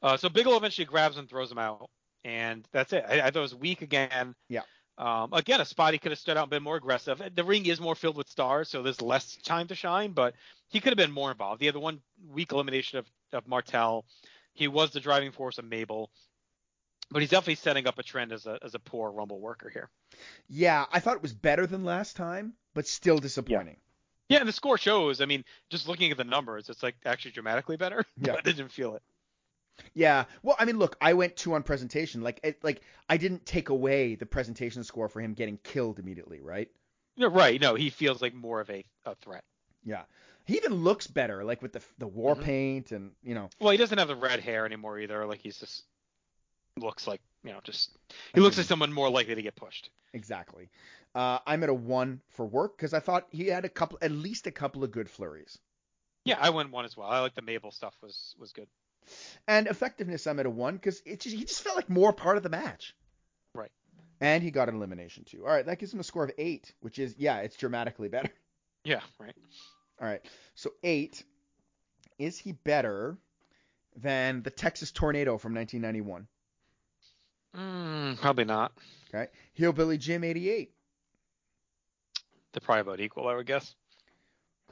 [0.02, 1.90] Uh, so Bigelow eventually grabs and throws him out,
[2.24, 3.04] and that's it.
[3.08, 4.36] I, I thought it was weak again.
[4.50, 4.62] Yeah.
[4.98, 7.22] Um, again, a spot he could have stood out and been more aggressive.
[7.36, 10.34] The ring is more filled with stars, so there's less time to shine, but
[10.70, 11.62] he could have been more involved.
[11.62, 14.06] He had the one weak elimination of, of Martel.
[14.54, 16.10] He was the driving force of Mabel,
[17.12, 19.90] but he's definitely setting up a trend as a as a poor Rumble worker here.
[20.50, 23.78] Yeah, I thought it was better than last time, but still disappointing.
[24.30, 25.22] Yeah, and the score shows.
[25.22, 28.04] I mean, just looking at the numbers, it's like actually dramatically better.
[28.20, 28.34] Yeah.
[28.34, 29.04] but I didn't feel it.
[29.94, 30.26] Yeah.
[30.44, 32.22] Well, I mean, look, I went two on presentation.
[32.22, 36.40] Like, it, like I didn't take away the presentation score for him getting killed immediately,
[36.42, 36.70] right?
[37.16, 37.60] Yeah, right.
[37.60, 39.44] No, he feels like more of a, a threat.
[39.84, 40.04] Yeah.
[40.46, 42.44] He even looks better, like with the the war Mhm.
[42.44, 43.50] paint and you know.
[43.60, 45.26] Well, he doesn't have the red hair anymore either.
[45.26, 45.84] Like he's just
[46.78, 47.90] looks like you know just
[48.34, 49.90] he looks like someone more likely to get pushed.
[50.14, 50.70] Exactly.
[51.16, 54.12] Uh, I'm at a one for work because I thought he had a couple, at
[54.12, 55.58] least a couple of good flurries.
[56.24, 57.08] Yeah, I went one as well.
[57.10, 58.68] I like the Mabel stuff was was good.
[59.48, 62.38] And effectiveness, I'm at a one because it just, he just felt like more part
[62.38, 62.96] of the match.
[63.54, 63.72] Right.
[64.20, 65.46] And he got an elimination too.
[65.46, 68.30] All right, that gives him a score of eight, which is yeah, it's dramatically better.
[68.84, 69.36] Yeah, right.
[70.02, 70.22] All right,
[70.56, 71.22] so eight.
[72.20, 73.18] Is he better
[73.98, 76.28] than the Texas Tornado from 1991?
[77.56, 78.72] Mm, probably not.
[79.10, 80.72] Okay, Hillbilly Jim 88.
[82.54, 83.76] They're probably about equal, I would guess.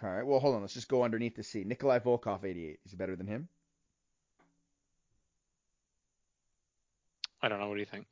[0.01, 1.63] All right, well hold on, let's just go underneath to see.
[1.63, 2.79] Nikolai Volkov 88.
[2.85, 3.49] Is he better than him?
[7.45, 7.67] I don't know.
[7.67, 8.07] What do you think?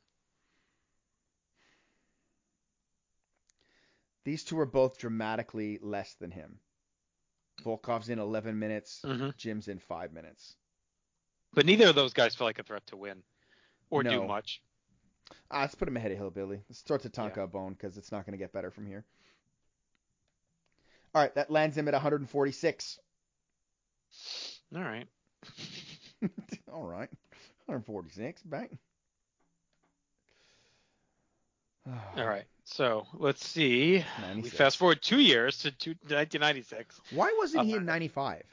[4.25, 6.59] These two are both dramatically less than him.
[7.65, 9.01] Volkov's in 11 minutes.
[9.03, 10.55] hmm Jim's in five minutes.
[11.51, 13.23] But neither of those guys feel like a threat to win
[13.89, 14.21] or No.
[14.21, 14.61] do much.
[15.49, 16.61] Ah, let's put him ahead of Hillbilly.
[16.69, 17.43] Let's throw Tatanka Yeah.
[17.43, 19.03] a bone because it's not going to get better from here.
[21.15, 22.99] All right, that lands him at 146.
[24.75, 25.07] All right.
[26.71, 27.09] All right,
[27.65, 28.43] 146.
[28.43, 28.77] Bang.
[31.87, 32.45] All right.
[32.65, 34.03] So let's see.
[34.41, 37.01] We fast forward two years to, to 1996.
[37.11, 38.43] Why wasn't he Uh, in 95?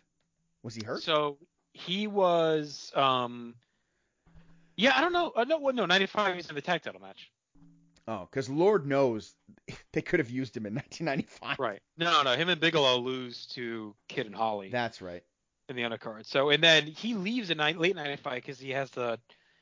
[0.62, 1.02] Was he hurt?
[1.02, 1.38] So
[1.72, 3.54] he was, um,
[4.76, 5.30] yeah, I don't know.
[5.36, 7.30] Uh, no, well, no, 95 he's in the tag title match.
[8.08, 9.34] Oh, because Lord knows
[9.92, 11.58] they could have used him in 1995.
[11.60, 11.80] Right.
[11.96, 15.22] No, no, him and Bigelow lose to Kid and Holly That's right.
[15.68, 16.26] in the undercard.
[16.26, 19.20] So, and then he leaves in late 95 because he has the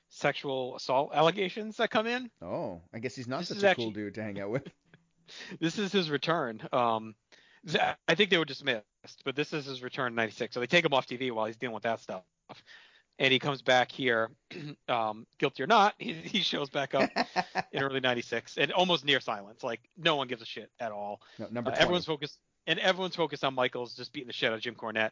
[0.09, 2.31] sexual assault allegations that come in.
[2.43, 4.67] Oh, I guess he's not This such a actually- cool dude to hang out with.
[5.61, 6.67] This is his return.
[6.73, 7.15] Um,
[8.09, 8.87] I think they were dismissed,
[9.27, 10.55] but this is his return in 96.
[10.55, 12.23] So they take him off TV while he's dealing with that stuff.
[13.19, 14.31] And he comes back here,
[14.89, 17.11] um, guilty or not, he, he shows back up
[17.73, 19.63] in early 96 and almost near silence.
[19.63, 21.21] Like no one gives a shit at all.
[21.39, 24.55] no, number Uh, everyone's focused, and everyone's focused on Michaels just beating the shit out
[24.55, 25.11] of Jim Cornette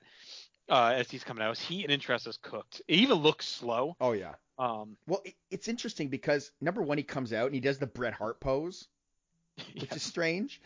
[0.70, 1.58] uh, as he's coming out.
[1.58, 2.80] His heat and interest is cooked.
[2.88, 3.96] It even looks slow.
[4.00, 4.32] oh yeah.
[4.58, 7.86] Um, Well, it, it's interesting because number one, he comes out and he does the
[7.86, 8.88] Bret Hart pose,
[9.74, 9.94] which yeah.
[9.94, 10.60] is strange.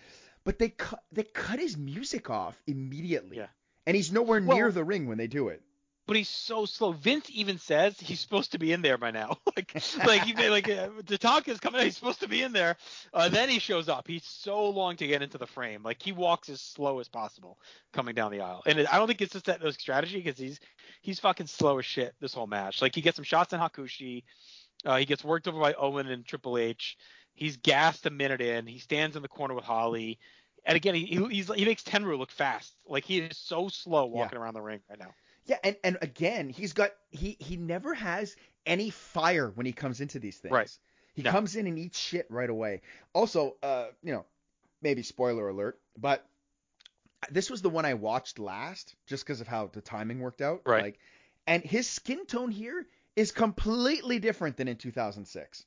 [0.45, 3.37] But they cut they cut his music off immediately.
[3.39, 3.49] Yeah.
[3.87, 5.63] And he's nowhere Well- near the ring when they do it.
[6.11, 6.91] But he's so slow.
[6.91, 9.39] Vince even says he's supposed to be in there by now.
[9.57, 11.85] like, like, he, like uh, Tatanka's coming out.
[11.85, 12.77] He's supposed to be in there.
[13.15, 14.09] Uh, then he shows up.
[14.09, 15.85] He's so long to get into the frame.
[15.85, 17.61] Like he walks as slow as possible
[17.93, 18.61] coming down the aisle.
[18.67, 20.59] And it, I don't think it's just that strategy because he's
[21.01, 22.83] he's fucking slow as shit this whole match.
[22.83, 24.25] Like he gets some shots in Hakushi.
[24.85, 26.99] Uh, he gets worked over by Owen and Triple H.
[27.35, 28.67] He's gassed a minute in.
[28.67, 30.19] He stands in the corner with Holly.
[30.67, 32.75] And again, he he, makes Tenryu look fast.
[32.85, 35.15] Like he is so slow walking around the ring right now.
[35.47, 38.37] Yeah, and, and again, he's got he he never has
[38.67, 40.53] any fire when he comes into these things.
[40.53, 40.79] Right.
[41.15, 41.33] He No.
[41.33, 42.83] comes in and eats shit right away.
[43.13, 44.25] Also, uh, you know,
[44.83, 46.25] maybe spoiler alert, but
[47.31, 50.63] this was the one I watched last just because of how the timing worked out.
[50.65, 50.83] Right.
[50.85, 50.99] Like,
[51.47, 52.87] and his skin tone here
[53.17, 55.65] is completely different than in 2006.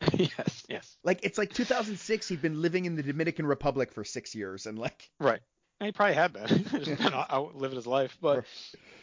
[0.12, 0.96] yes, yes.
[1.04, 2.28] Like it's like 2006.
[2.28, 5.40] He'd been living in the Dominican Republic for six years, and like Right.
[5.80, 6.46] He probably had been.
[6.84, 8.16] Just been out, living his life.
[8.20, 8.44] But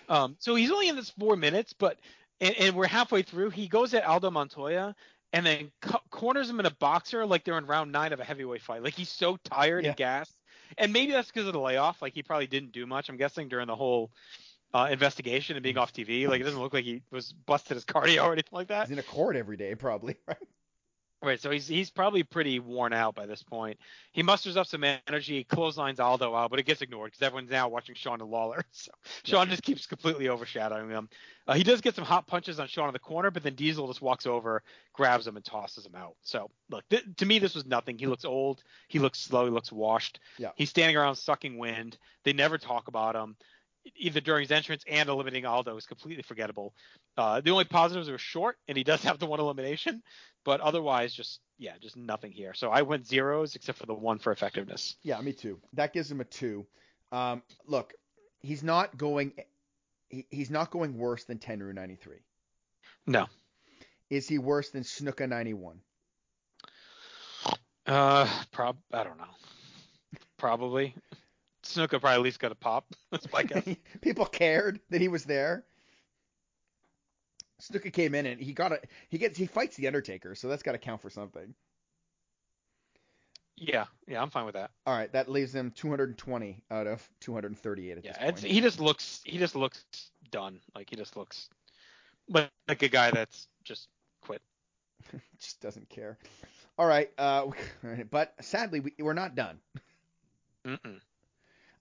[0.09, 1.99] um, so he's only in this four minutes, but
[2.41, 3.51] and, and we're halfway through.
[3.51, 4.95] He goes at Aldo Montoya
[5.31, 8.23] and then co- corners him in a boxer like they're in round nine of a
[8.23, 8.83] heavyweight fight.
[8.83, 9.89] Like he's so tired Yeah.
[9.91, 10.35] and gassed.
[10.77, 12.01] And maybe that's because of the layoff.
[12.01, 13.07] Like he probably didn't do much.
[13.09, 14.11] I'm guessing during the whole
[14.73, 16.27] uh, investigation and being off TV.
[16.27, 18.87] Like it doesn't look like he was busted his cardio or anything like that.
[18.87, 20.15] he's in a court every day, probably.
[20.27, 20.37] Right?
[21.23, 23.79] Right, so he's he's probably pretty worn out by this point.
[24.11, 27.69] He musters up some energy, clotheslines Aldo out, but it gets ignored because everyone's now
[27.69, 28.65] watching Shawn and Lawler.
[28.73, 28.91] So
[29.23, 31.07] Shawn just keeps completely overshadowing him.
[31.47, 33.87] Uh, he does get some hot punches on Shawn in the corner, but then Diesel
[33.87, 36.15] just walks over, grabs him, and tosses him out.
[36.21, 37.97] So look, th- to me this was nothing.
[37.97, 40.19] He looks old, he looks slow, he looks washed.
[40.37, 40.49] Yeah.
[40.55, 41.97] He's standing around sucking wind.
[42.25, 43.37] They never talk about him.
[43.97, 46.73] Either during his entrance and eliminating Aldo is completely forgettable.
[47.17, 50.01] Uh, the only positives are short, and he does have the one elimination,
[50.43, 52.53] but otherwise, just yeah, just nothing here.
[52.53, 54.97] So I went zeros except for the one for effectiveness.
[55.03, 55.59] Yeah, me too.
[55.73, 56.65] That gives him a two.
[57.11, 57.93] Um, look,
[58.41, 59.33] he's not going.
[60.09, 62.17] He, he's not going worse than Tenryu 93.
[63.07, 63.27] No.
[64.09, 65.79] Is he worse than Snuka 91?
[67.85, 69.23] Uh, prob I don't know.
[70.37, 70.95] Probably.
[71.63, 72.85] Snuka probably at least got a pop.
[73.11, 73.63] That's my guess.
[74.01, 75.65] People cared that he was there.
[77.69, 78.80] Snuka came in and he got a
[79.10, 81.56] he gets he fights the Undertaker, so that's got to count for something.
[83.56, 84.72] yeah, yeah, I'm fine with that.
[84.85, 88.44] All right, that leaves him 220 out of 238 at Yeah, this point.
[88.44, 89.84] he just looks he just looks
[90.31, 90.60] done.
[90.76, 91.49] Like he just looks
[92.30, 93.88] like, like a guy that's just
[94.22, 94.41] quit.
[95.40, 96.18] Just doesn't care.
[96.77, 97.48] All right, uh,
[98.11, 99.60] but sadly we, we're not done.
[100.65, 100.99] Mm-mm.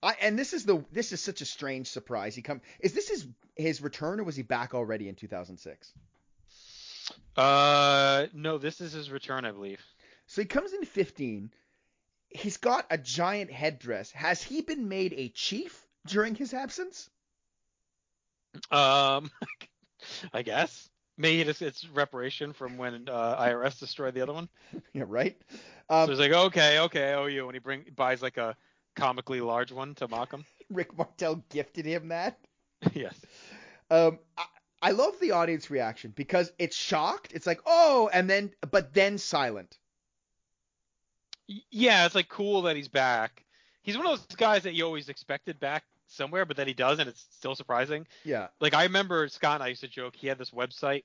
[0.03, 2.35] I, and this is the this is such a strange surprise.
[2.35, 3.27] He come is this his
[3.57, 5.93] his return or was he back already in 2006?
[7.37, 9.81] Uh, no, this is his return, I believe.
[10.27, 11.51] So he comes in 15.
[12.31, 14.11] He's got a giant headdress.
[14.13, 17.11] Has he been made a chief during his absence?
[18.71, 19.31] Um,
[20.33, 20.89] I guess
[21.19, 24.49] maybe it's, it's reparation from when uh, IRS destroyed the other one.
[24.93, 25.37] Yeah, right.
[25.51, 25.59] so
[25.91, 28.57] Um, he's like, okay, okay, I owe you, and he bring buys like a
[28.95, 30.45] comically large one to mock him.
[30.71, 32.39] Rick Martel gifted him that.
[32.95, 33.19] yes.
[33.91, 34.45] Um, I,
[34.83, 37.33] I love the audience reaction because it's shocked.
[37.35, 39.79] It's like, oh, and then, but then silent.
[41.71, 43.45] Yeah, it's like cool that he's back.
[43.83, 46.99] He's one of those guys that you always expected back somewhere, but then he does,
[46.99, 48.07] and it's still surprising.
[48.25, 48.49] Yeah.
[48.61, 51.05] Like I remember Scott and I used to joke he had this website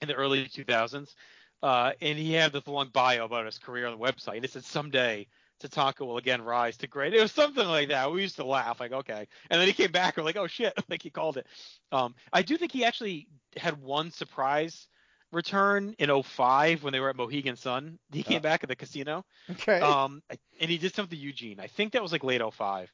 [0.00, 1.14] in the early 2000s,
[1.62, 4.36] uh, and he had this long bio about his career on the website.
[4.36, 5.26] And it said someday
[5.60, 7.14] Tatanka will again rise to great.
[7.14, 8.10] It was something like that.
[8.12, 9.28] We used to laugh like, okay.
[9.50, 10.16] And then he came back.
[10.16, 11.46] We're like, oh shit, like he called it.
[11.92, 14.86] Um, I do think he actually had one surprise
[15.32, 17.98] return in 05 when they were at Mohegan Sun.
[18.10, 18.40] He came Oh.
[18.40, 19.24] back at the casino.
[19.50, 19.80] Okay.
[19.80, 20.22] Um,
[20.60, 21.60] and he did something to Eugene.
[21.60, 22.92] I think that was like late 05.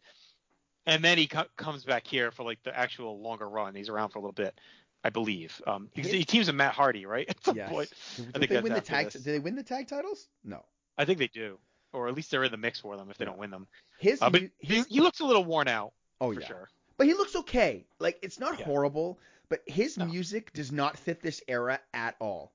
[0.86, 3.74] And then he co- comes back here for like the actual longer run.
[3.74, 4.59] He's around for a little bit,
[5.02, 5.60] I believe.
[5.66, 7.28] Um, because he teams with Matt Hardy, right?
[7.28, 7.70] At some yes.
[7.70, 7.90] point.
[8.16, 9.06] Did I think they win the tag?
[9.06, 9.14] this.
[9.14, 10.28] Did they win the tag titles?
[10.44, 10.64] No.
[10.98, 11.59] I think they do,
[11.92, 13.66] or at least they're in the mix for them if they don't win them.
[13.98, 16.68] His, Uh, but mu- he, he looks a little worn out oh for yeah, sure.
[16.96, 17.86] but he looks okay.
[17.98, 18.64] Like it's not Yeah.
[18.66, 19.18] horrible,
[19.48, 20.04] but his No.
[20.06, 22.52] music does not fit this era at all.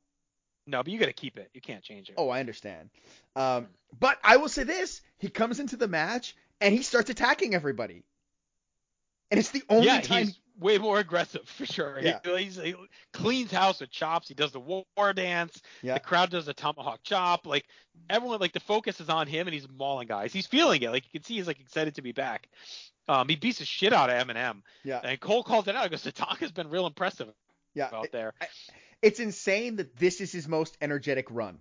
[0.68, 1.50] No, but you got to keep it.
[1.54, 2.16] You can't change it.
[2.18, 2.92] Oh, I understand.
[3.36, 3.68] Um,
[4.00, 8.04] but I will say this: he comes into the match and he starts attacking everybody,
[9.32, 10.32] and it's the only yeah, time.
[10.62, 12.00] Way more aggressive for sure.
[12.00, 12.20] Yeah.
[12.24, 12.76] He, he's, he
[13.12, 14.28] cleans house with chops.
[14.28, 15.60] He does the war dance.
[15.82, 15.96] Yeah.
[15.96, 17.46] The crowd does the tomahawk chop.
[17.48, 17.66] Like
[18.10, 20.32] everyone, like the focus is on him, and he's mauling guys.
[20.32, 20.92] He's feeling it.
[20.92, 22.48] Like you can see, he's like excited to be back.
[23.10, 25.84] Um, he beats the shit out of MNM, Yeah, and Cole calls it out.
[25.84, 27.28] He goes, "Tatanka's been real impressive
[27.74, 27.90] yeah.
[27.92, 28.34] out It- there."
[29.02, 31.58] it's insane that this is his most energetic run.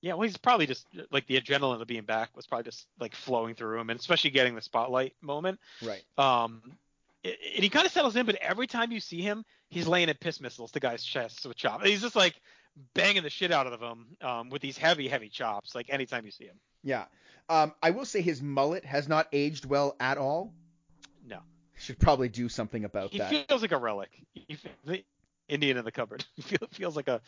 [0.00, 3.14] Yeah, well, he's probably just like the adrenaline of being back was probably just like
[3.14, 5.60] flowing through him, and especially getting the spotlight moment.
[5.82, 6.02] Right.
[6.16, 6.62] Um,
[7.24, 7.34] and
[7.64, 10.40] he kind of settles in, but every time you see him, he's laying at piss
[10.40, 11.84] missiles to guys' chests with chops.
[11.84, 12.40] He's just like
[12.94, 15.74] banging the shit out of them um, with these heavy, heavy chops.
[15.74, 16.56] Like anytime you see him.
[16.82, 17.04] Yeah.
[17.48, 20.54] Um, I will say his mullet has not aged well at all.
[21.26, 21.40] No.
[21.78, 23.32] Should probably do something about He that.
[23.32, 24.10] He feels like a relic.
[24.34, 24.56] He,
[25.48, 26.24] Indian in the cupboard.
[26.70, 27.20] Feels like a,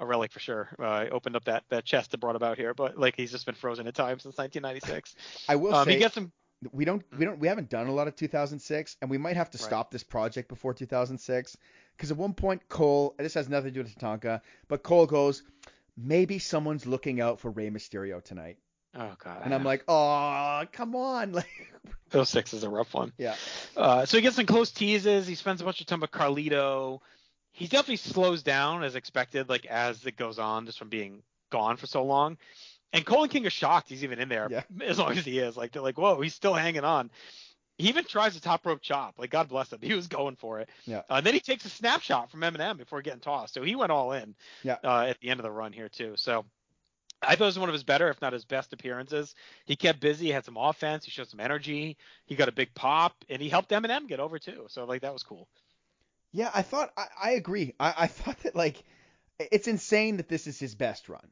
[0.00, 0.68] a relic for sure.
[0.80, 3.46] Uh, I opened up that, that chest and brought about here, but like he's just
[3.46, 5.14] been frozen in time since 1996.
[5.48, 6.32] I will Um, say he gets some.
[6.72, 9.50] We don't we don't we haven't done a lot of 2006, and we might have
[9.50, 9.64] to Right.
[9.66, 11.56] stop this project before 2006
[11.96, 15.42] because at one point Cole this has nothing to do with Tatanka, but Cole goes,
[15.96, 18.58] maybe someone's looking out for Rey Mysterio tonight,
[18.96, 19.42] Oh god.
[19.44, 21.72] and I'm like, oh come on, like
[22.12, 23.12] 06 is a rough one.
[23.18, 23.34] yeah
[23.76, 25.26] Uh, so he gets some close teases.
[25.26, 27.00] He spends a bunch of time with Carlito.
[27.52, 31.76] He definitely slows down as expected, like as it goes on, just from being gone
[31.76, 32.36] for so long.
[32.92, 34.62] And Colin King is shocked he's even in there Yeah.
[34.86, 35.56] as long as he is.
[35.56, 37.10] Like they're like, whoa, he's still hanging on.
[37.76, 39.18] He even tries a top rope chop.
[39.18, 40.68] Like God bless him, he was going for it.
[40.86, 41.02] Yeah.
[41.08, 43.54] Uh, then he takes a snapshot from MNM before getting tossed.
[43.54, 44.34] So he went all in.
[44.62, 44.76] Yeah.
[44.82, 46.14] Uh, at the end of the run here too.
[46.16, 46.44] So
[47.20, 49.34] I thought it was one of his better, if not his best appearances.
[49.66, 51.96] He kept busy, he had some offense, he showed some energy,
[52.26, 54.66] he got a big pop, and he helped MNM get over too.
[54.68, 55.48] So like that was cool.
[56.32, 57.74] Yeah, I thought I, I agree.
[57.80, 58.82] I, I thought that like
[59.38, 61.26] it's insane that this is his best run.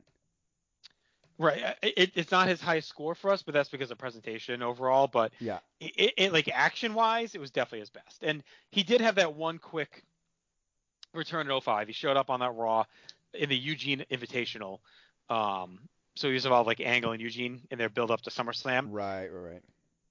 [1.38, 1.62] Right.
[1.62, 5.06] uh, It, it's not his highest score for us, but that's because of presentation overall.
[5.06, 5.58] But Yeah.
[5.80, 8.22] it, it, it like action wise, it was definitely his best.
[8.22, 10.04] And he did have that one quick
[11.12, 11.86] return at 05.
[11.88, 12.84] He showed up on that Raw
[13.34, 14.80] in the Eugene Invitational.
[15.28, 15.80] Um,
[16.14, 18.88] so he was involved like Angle and Eugene in their build up to SummerSlam.
[18.90, 19.62] Right, right, right.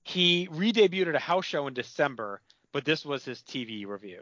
[0.03, 2.41] He re-debuted at a house show in December,
[2.71, 4.21] but this was his TV review.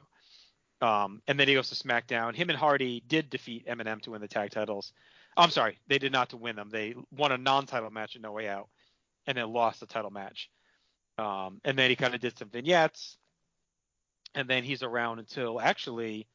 [0.81, 2.35] Um, and then he goes to SmackDown.
[2.35, 4.93] Him and Hardy did defeat MNM to win the tag titles.
[5.35, 6.69] I'm sorry, they did not to win them.
[6.69, 8.69] They won a non-title match at No Way Out,
[9.25, 10.49] and then lost the title match.
[11.17, 13.17] Um, and then he kind of did some vignettes,
[14.35, 16.27] and then he's around until actually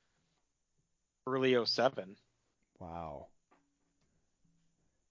[1.27, 2.16] early 07.
[2.79, 3.27] Wow.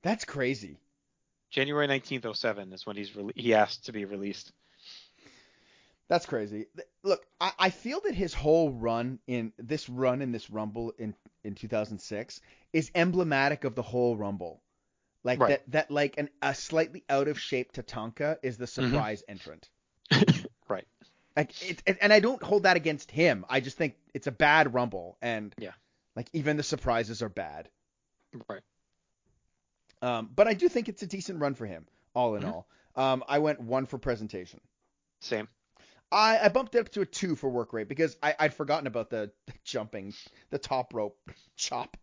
[0.04, 0.80] That's crazy.
[1.50, 4.52] January 19th, 07 is when he's re- he asked to be released.
[6.10, 6.68] That's crazy.
[7.04, 11.14] Look, I, I feel that his whole run in this run in this Rumble in
[11.44, 12.40] in 2006
[12.74, 14.62] is emblematic of the whole Rumble.
[15.24, 15.50] Like Right.
[15.50, 19.70] that that like an a slightly out of shape Tatanka is the surprise entrant.
[20.70, 20.88] Right.
[21.38, 23.46] Like it, it, and I don't hold that against him.
[23.50, 25.72] I just think it's a bad Rumble and Yeah.
[26.16, 27.70] like even the surprises are bad.
[28.50, 28.62] Right.
[30.02, 32.52] Um, but I do think it's a decent run for him, all in Mhm.
[32.52, 32.68] all.
[32.96, 34.60] Um, I went one for presentation.
[35.22, 35.48] Same.
[36.12, 38.88] I, I bumped it up to a two for work rate because I, I'd forgotten
[38.88, 40.14] about the, the jumping,
[40.50, 41.18] the top rope
[41.56, 41.98] chop.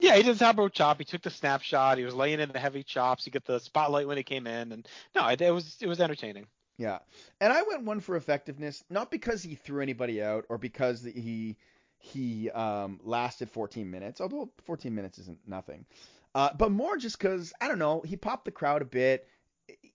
[0.00, 0.98] Yeah, he did the top rope chop.
[0.98, 1.98] He took the snapshot.
[1.98, 3.24] He was laying in the heavy chops.
[3.24, 6.00] He got the spotlight when he came in, and no, it, it was it was
[6.00, 6.46] entertaining.
[6.76, 6.98] Yeah,
[7.40, 11.56] and I went one for effectiveness, not because he threw anybody out or because he
[11.98, 15.86] he um, lasted 14 minutes, although 14 minutes isn't nothing,
[16.34, 19.26] uh, but more just because I don't know, he popped the crowd a bit.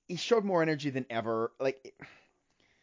[0.07, 1.51] He showed more energy than ever.
[1.59, 1.93] Like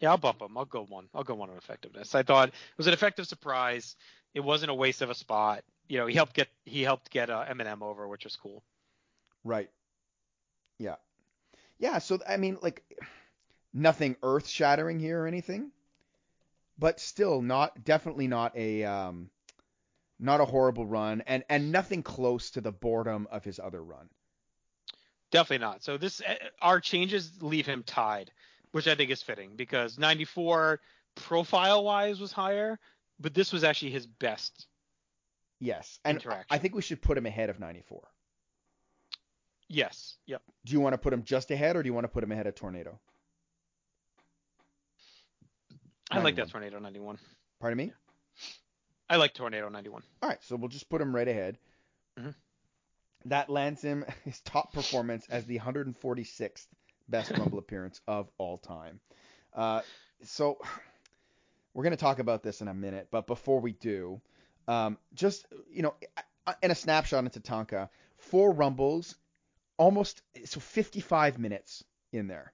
[0.00, 0.56] Yeah, I'll bump him.
[0.56, 1.08] I'll go one.
[1.14, 2.14] I'll go one on effectiveness.
[2.14, 3.96] I thought it was an effective surprise.
[4.34, 5.64] It wasn't a waste of a spot.
[5.88, 8.62] You know, he helped get he helped get uh, MNM over, which was cool.
[9.44, 9.70] Right.
[10.78, 10.96] Yeah.
[11.78, 12.82] Yeah, so I mean like
[13.72, 15.70] nothing earth-shattering here or anything,
[16.78, 19.30] but still not definitely not a um
[20.18, 24.08] not a horrible run and and nothing close to the boredom of his other run.
[25.30, 25.82] Definitely not.
[25.82, 28.30] So this uh, our changes leave him tied,
[28.72, 30.80] which I think is fitting because 94
[31.14, 32.78] profile wise was higher,
[33.18, 34.66] but this was actually his best.
[35.58, 35.98] Yes.
[36.04, 36.46] And Interaction.
[36.50, 38.02] I think we should put him ahead of 94.
[39.68, 40.16] Yes.
[40.26, 40.42] Yep.
[40.64, 42.30] Do you want to put him just ahead or do you want to put him
[42.32, 43.00] ahead of Tornado?
[46.10, 47.18] I like that Tornado 91.
[47.60, 47.92] Pardon me?
[49.08, 50.02] I like Tornado 91.
[50.22, 51.58] All right, so we'll just put him right ahead.
[52.18, 52.34] Mhm.
[53.24, 56.66] That lands him his top performance as the 146th
[57.08, 59.00] best Rumble appearance of all time.
[59.54, 59.80] Uh,
[60.22, 60.58] so
[61.74, 64.20] we're going to talk about this in a minute, but before we do,
[64.68, 65.94] um, just you know,
[66.62, 69.14] in a snapshot into Tonka, four Rumbles,
[69.76, 72.52] almost so 55 minutes in there.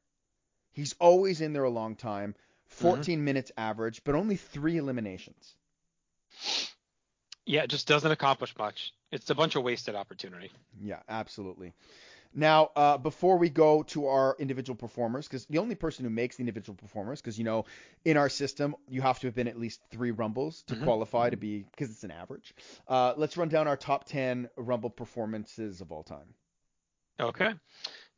[0.73, 2.35] He's always in there a long time.
[2.73, 5.55] 14 minutes average, but only three eliminations.
[7.45, 8.95] Yeah, it just doesn't accomplish much.
[9.11, 10.51] It's a bunch of wasted opportunity.
[10.81, 11.75] Yeah, absolutely.
[12.35, 16.37] Now, uh, before we go to our individual performers, because the only person who makes
[16.37, 17.67] the individual performers, because you know,
[18.05, 20.85] in our system, you have to have been at least three rumbles to Mhm.
[20.85, 22.55] qualify to be, because it's an average.
[22.89, 26.35] Uh, let's run down our top ten rumble performances of all time.
[27.21, 27.53] Okay.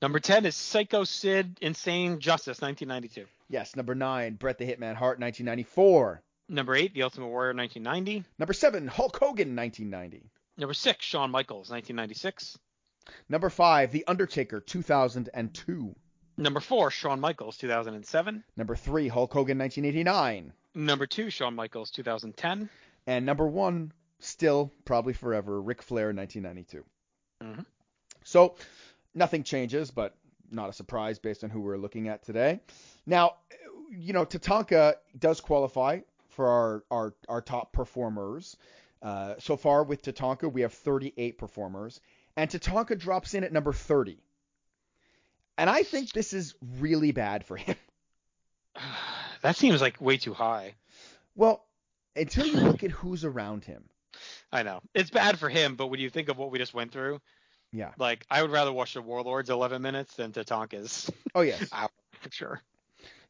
[0.01, 3.27] Number 10 is Psycho Sid Insane Justice 1992.
[3.49, 6.23] Yes, number nine, Bret the Hitman Hart, 1994.
[6.49, 8.25] Number 8, The Ultimate Warrior 1990.
[8.39, 10.31] Number seven, Hulk Hogan, 1990.
[10.59, 12.59] Number 6, Shawn Michaels 1996.
[13.29, 15.95] Number five, The Undertaker, 2002.
[16.37, 18.43] Number 4, Shawn Michaels 2007.
[18.57, 20.53] Number three, Hulk Hogan, 1989.
[20.75, 22.69] Number 2, Shawn Michaels 2010.
[23.07, 26.85] And number one, still probably forever, Ric Flair, 1992.
[27.41, 27.67] Mhm.
[28.25, 28.57] So
[29.15, 30.17] nothing changes, but
[30.51, 32.61] not a surprise based on who we're looking at today.
[33.07, 33.37] Now,
[33.91, 36.01] you know, Tatanka does qualify
[36.31, 38.57] for our our, our top performers.
[39.03, 42.01] Uh, so far with Tatanka, we have 38 performers,
[42.37, 44.19] and Tatanka drops in at number 30.
[45.57, 47.77] And I think this is really bad for him.
[49.43, 50.75] that seems like way too high.
[51.37, 51.65] Well,
[52.17, 53.85] until you look at who's around him.
[54.53, 54.81] I know.
[54.95, 57.21] It's bad for him, but when you think of what we just went through,
[57.73, 57.93] Yeah.
[57.99, 61.69] Like I would rather watch the Warlords 11 minutes than Tatanka's Oh yes.
[61.73, 61.89] hour
[62.21, 62.61] for sure.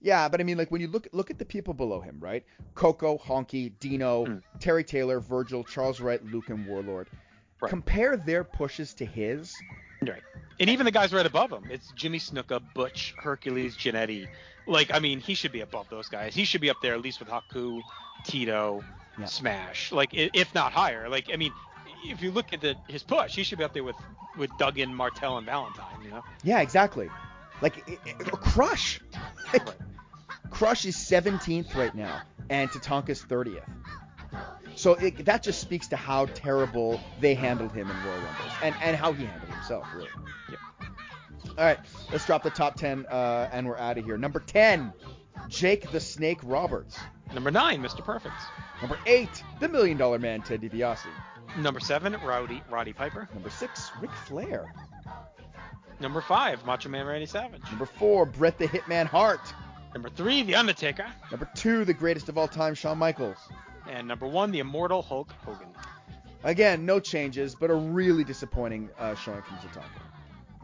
[0.00, 2.44] Yeah, but I mean, like when you look look at the people below him, right?
[2.74, 4.42] Koko, Honky, Dino, Mm.
[4.60, 7.08] Terry Taylor, Virgil, Charles Wright, Luke, and Warlord.
[7.64, 7.70] Right.
[7.70, 9.54] Compare their pushes to his.
[10.02, 10.22] Right.
[10.60, 14.28] And even the guys right above him, it's Jimmy Snuka, Butch, Hercules, Jannetty.
[14.66, 16.34] Like, I mean, he should be above those guys.
[16.34, 17.80] He should be up there at least with Haku,
[18.24, 18.82] Tito,
[19.18, 19.24] Yeah.
[19.26, 19.92] Smash.
[19.92, 21.08] Like, if not higher.
[21.08, 21.52] Like, I mean,
[22.04, 23.96] if you look at the, his push, he should be up there with
[24.36, 26.02] with Duggan, Martel, and Valentine.
[26.02, 26.22] You know.
[26.42, 27.08] Yeah, exactly.
[27.62, 29.00] Like it, it- Crush.
[29.52, 29.62] Like,
[30.50, 32.20] Crush is 17th right now,
[32.50, 33.62] and Tatanka's 30th.
[34.76, 38.74] So it, that just speaks to how terrible they handled him in Royal Rumbles, and
[38.82, 40.08] and how he handled himself, really.
[40.50, 40.58] Yep.
[41.56, 41.78] All right,
[42.10, 44.18] let's drop the top 10, uh, and we're out of here.
[44.18, 44.92] Number 10,
[45.48, 46.98] Jake the Snake Roberts.
[47.32, 48.04] Number nine, Mr.
[48.04, 48.34] Perfect.
[48.80, 51.06] Number eight, the Million Dollar Man, Ted DiBiase.
[51.58, 53.28] Number seven, Rowdy Roddy Piper.
[53.34, 54.72] Number six, Ric Flair.
[56.00, 57.62] Number five, Macho Man Randy Savage.
[57.70, 59.40] Number four, Bret the Hitman Hart.
[59.94, 61.06] Number three, The Undertaker.
[61.30, 63.38] Number two, the greatest of all time, Shawn Michaels.
[63.88, 65.68] And number one, the Immortal Hulk Hogan.
[66.42, 70.02] Again, no changes, but a really disappointing uh, showing from Tatanka.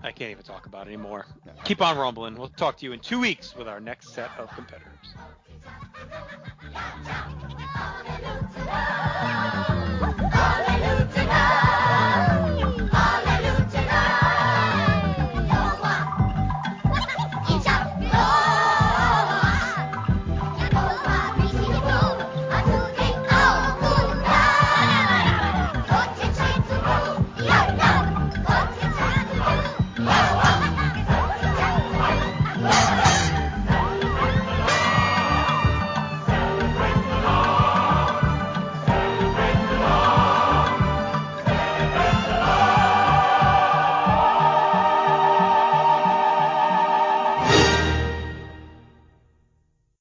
[0.03, 1.27] I can't even talk about it anymore.
[1.45, 1.53] No.
[1.65, 2.35] Keep on rumbling.
[2.37, 5.15] We'll talk to you in two weeks with our next set of competitors.
[10.33, 11.20] Hallelujah.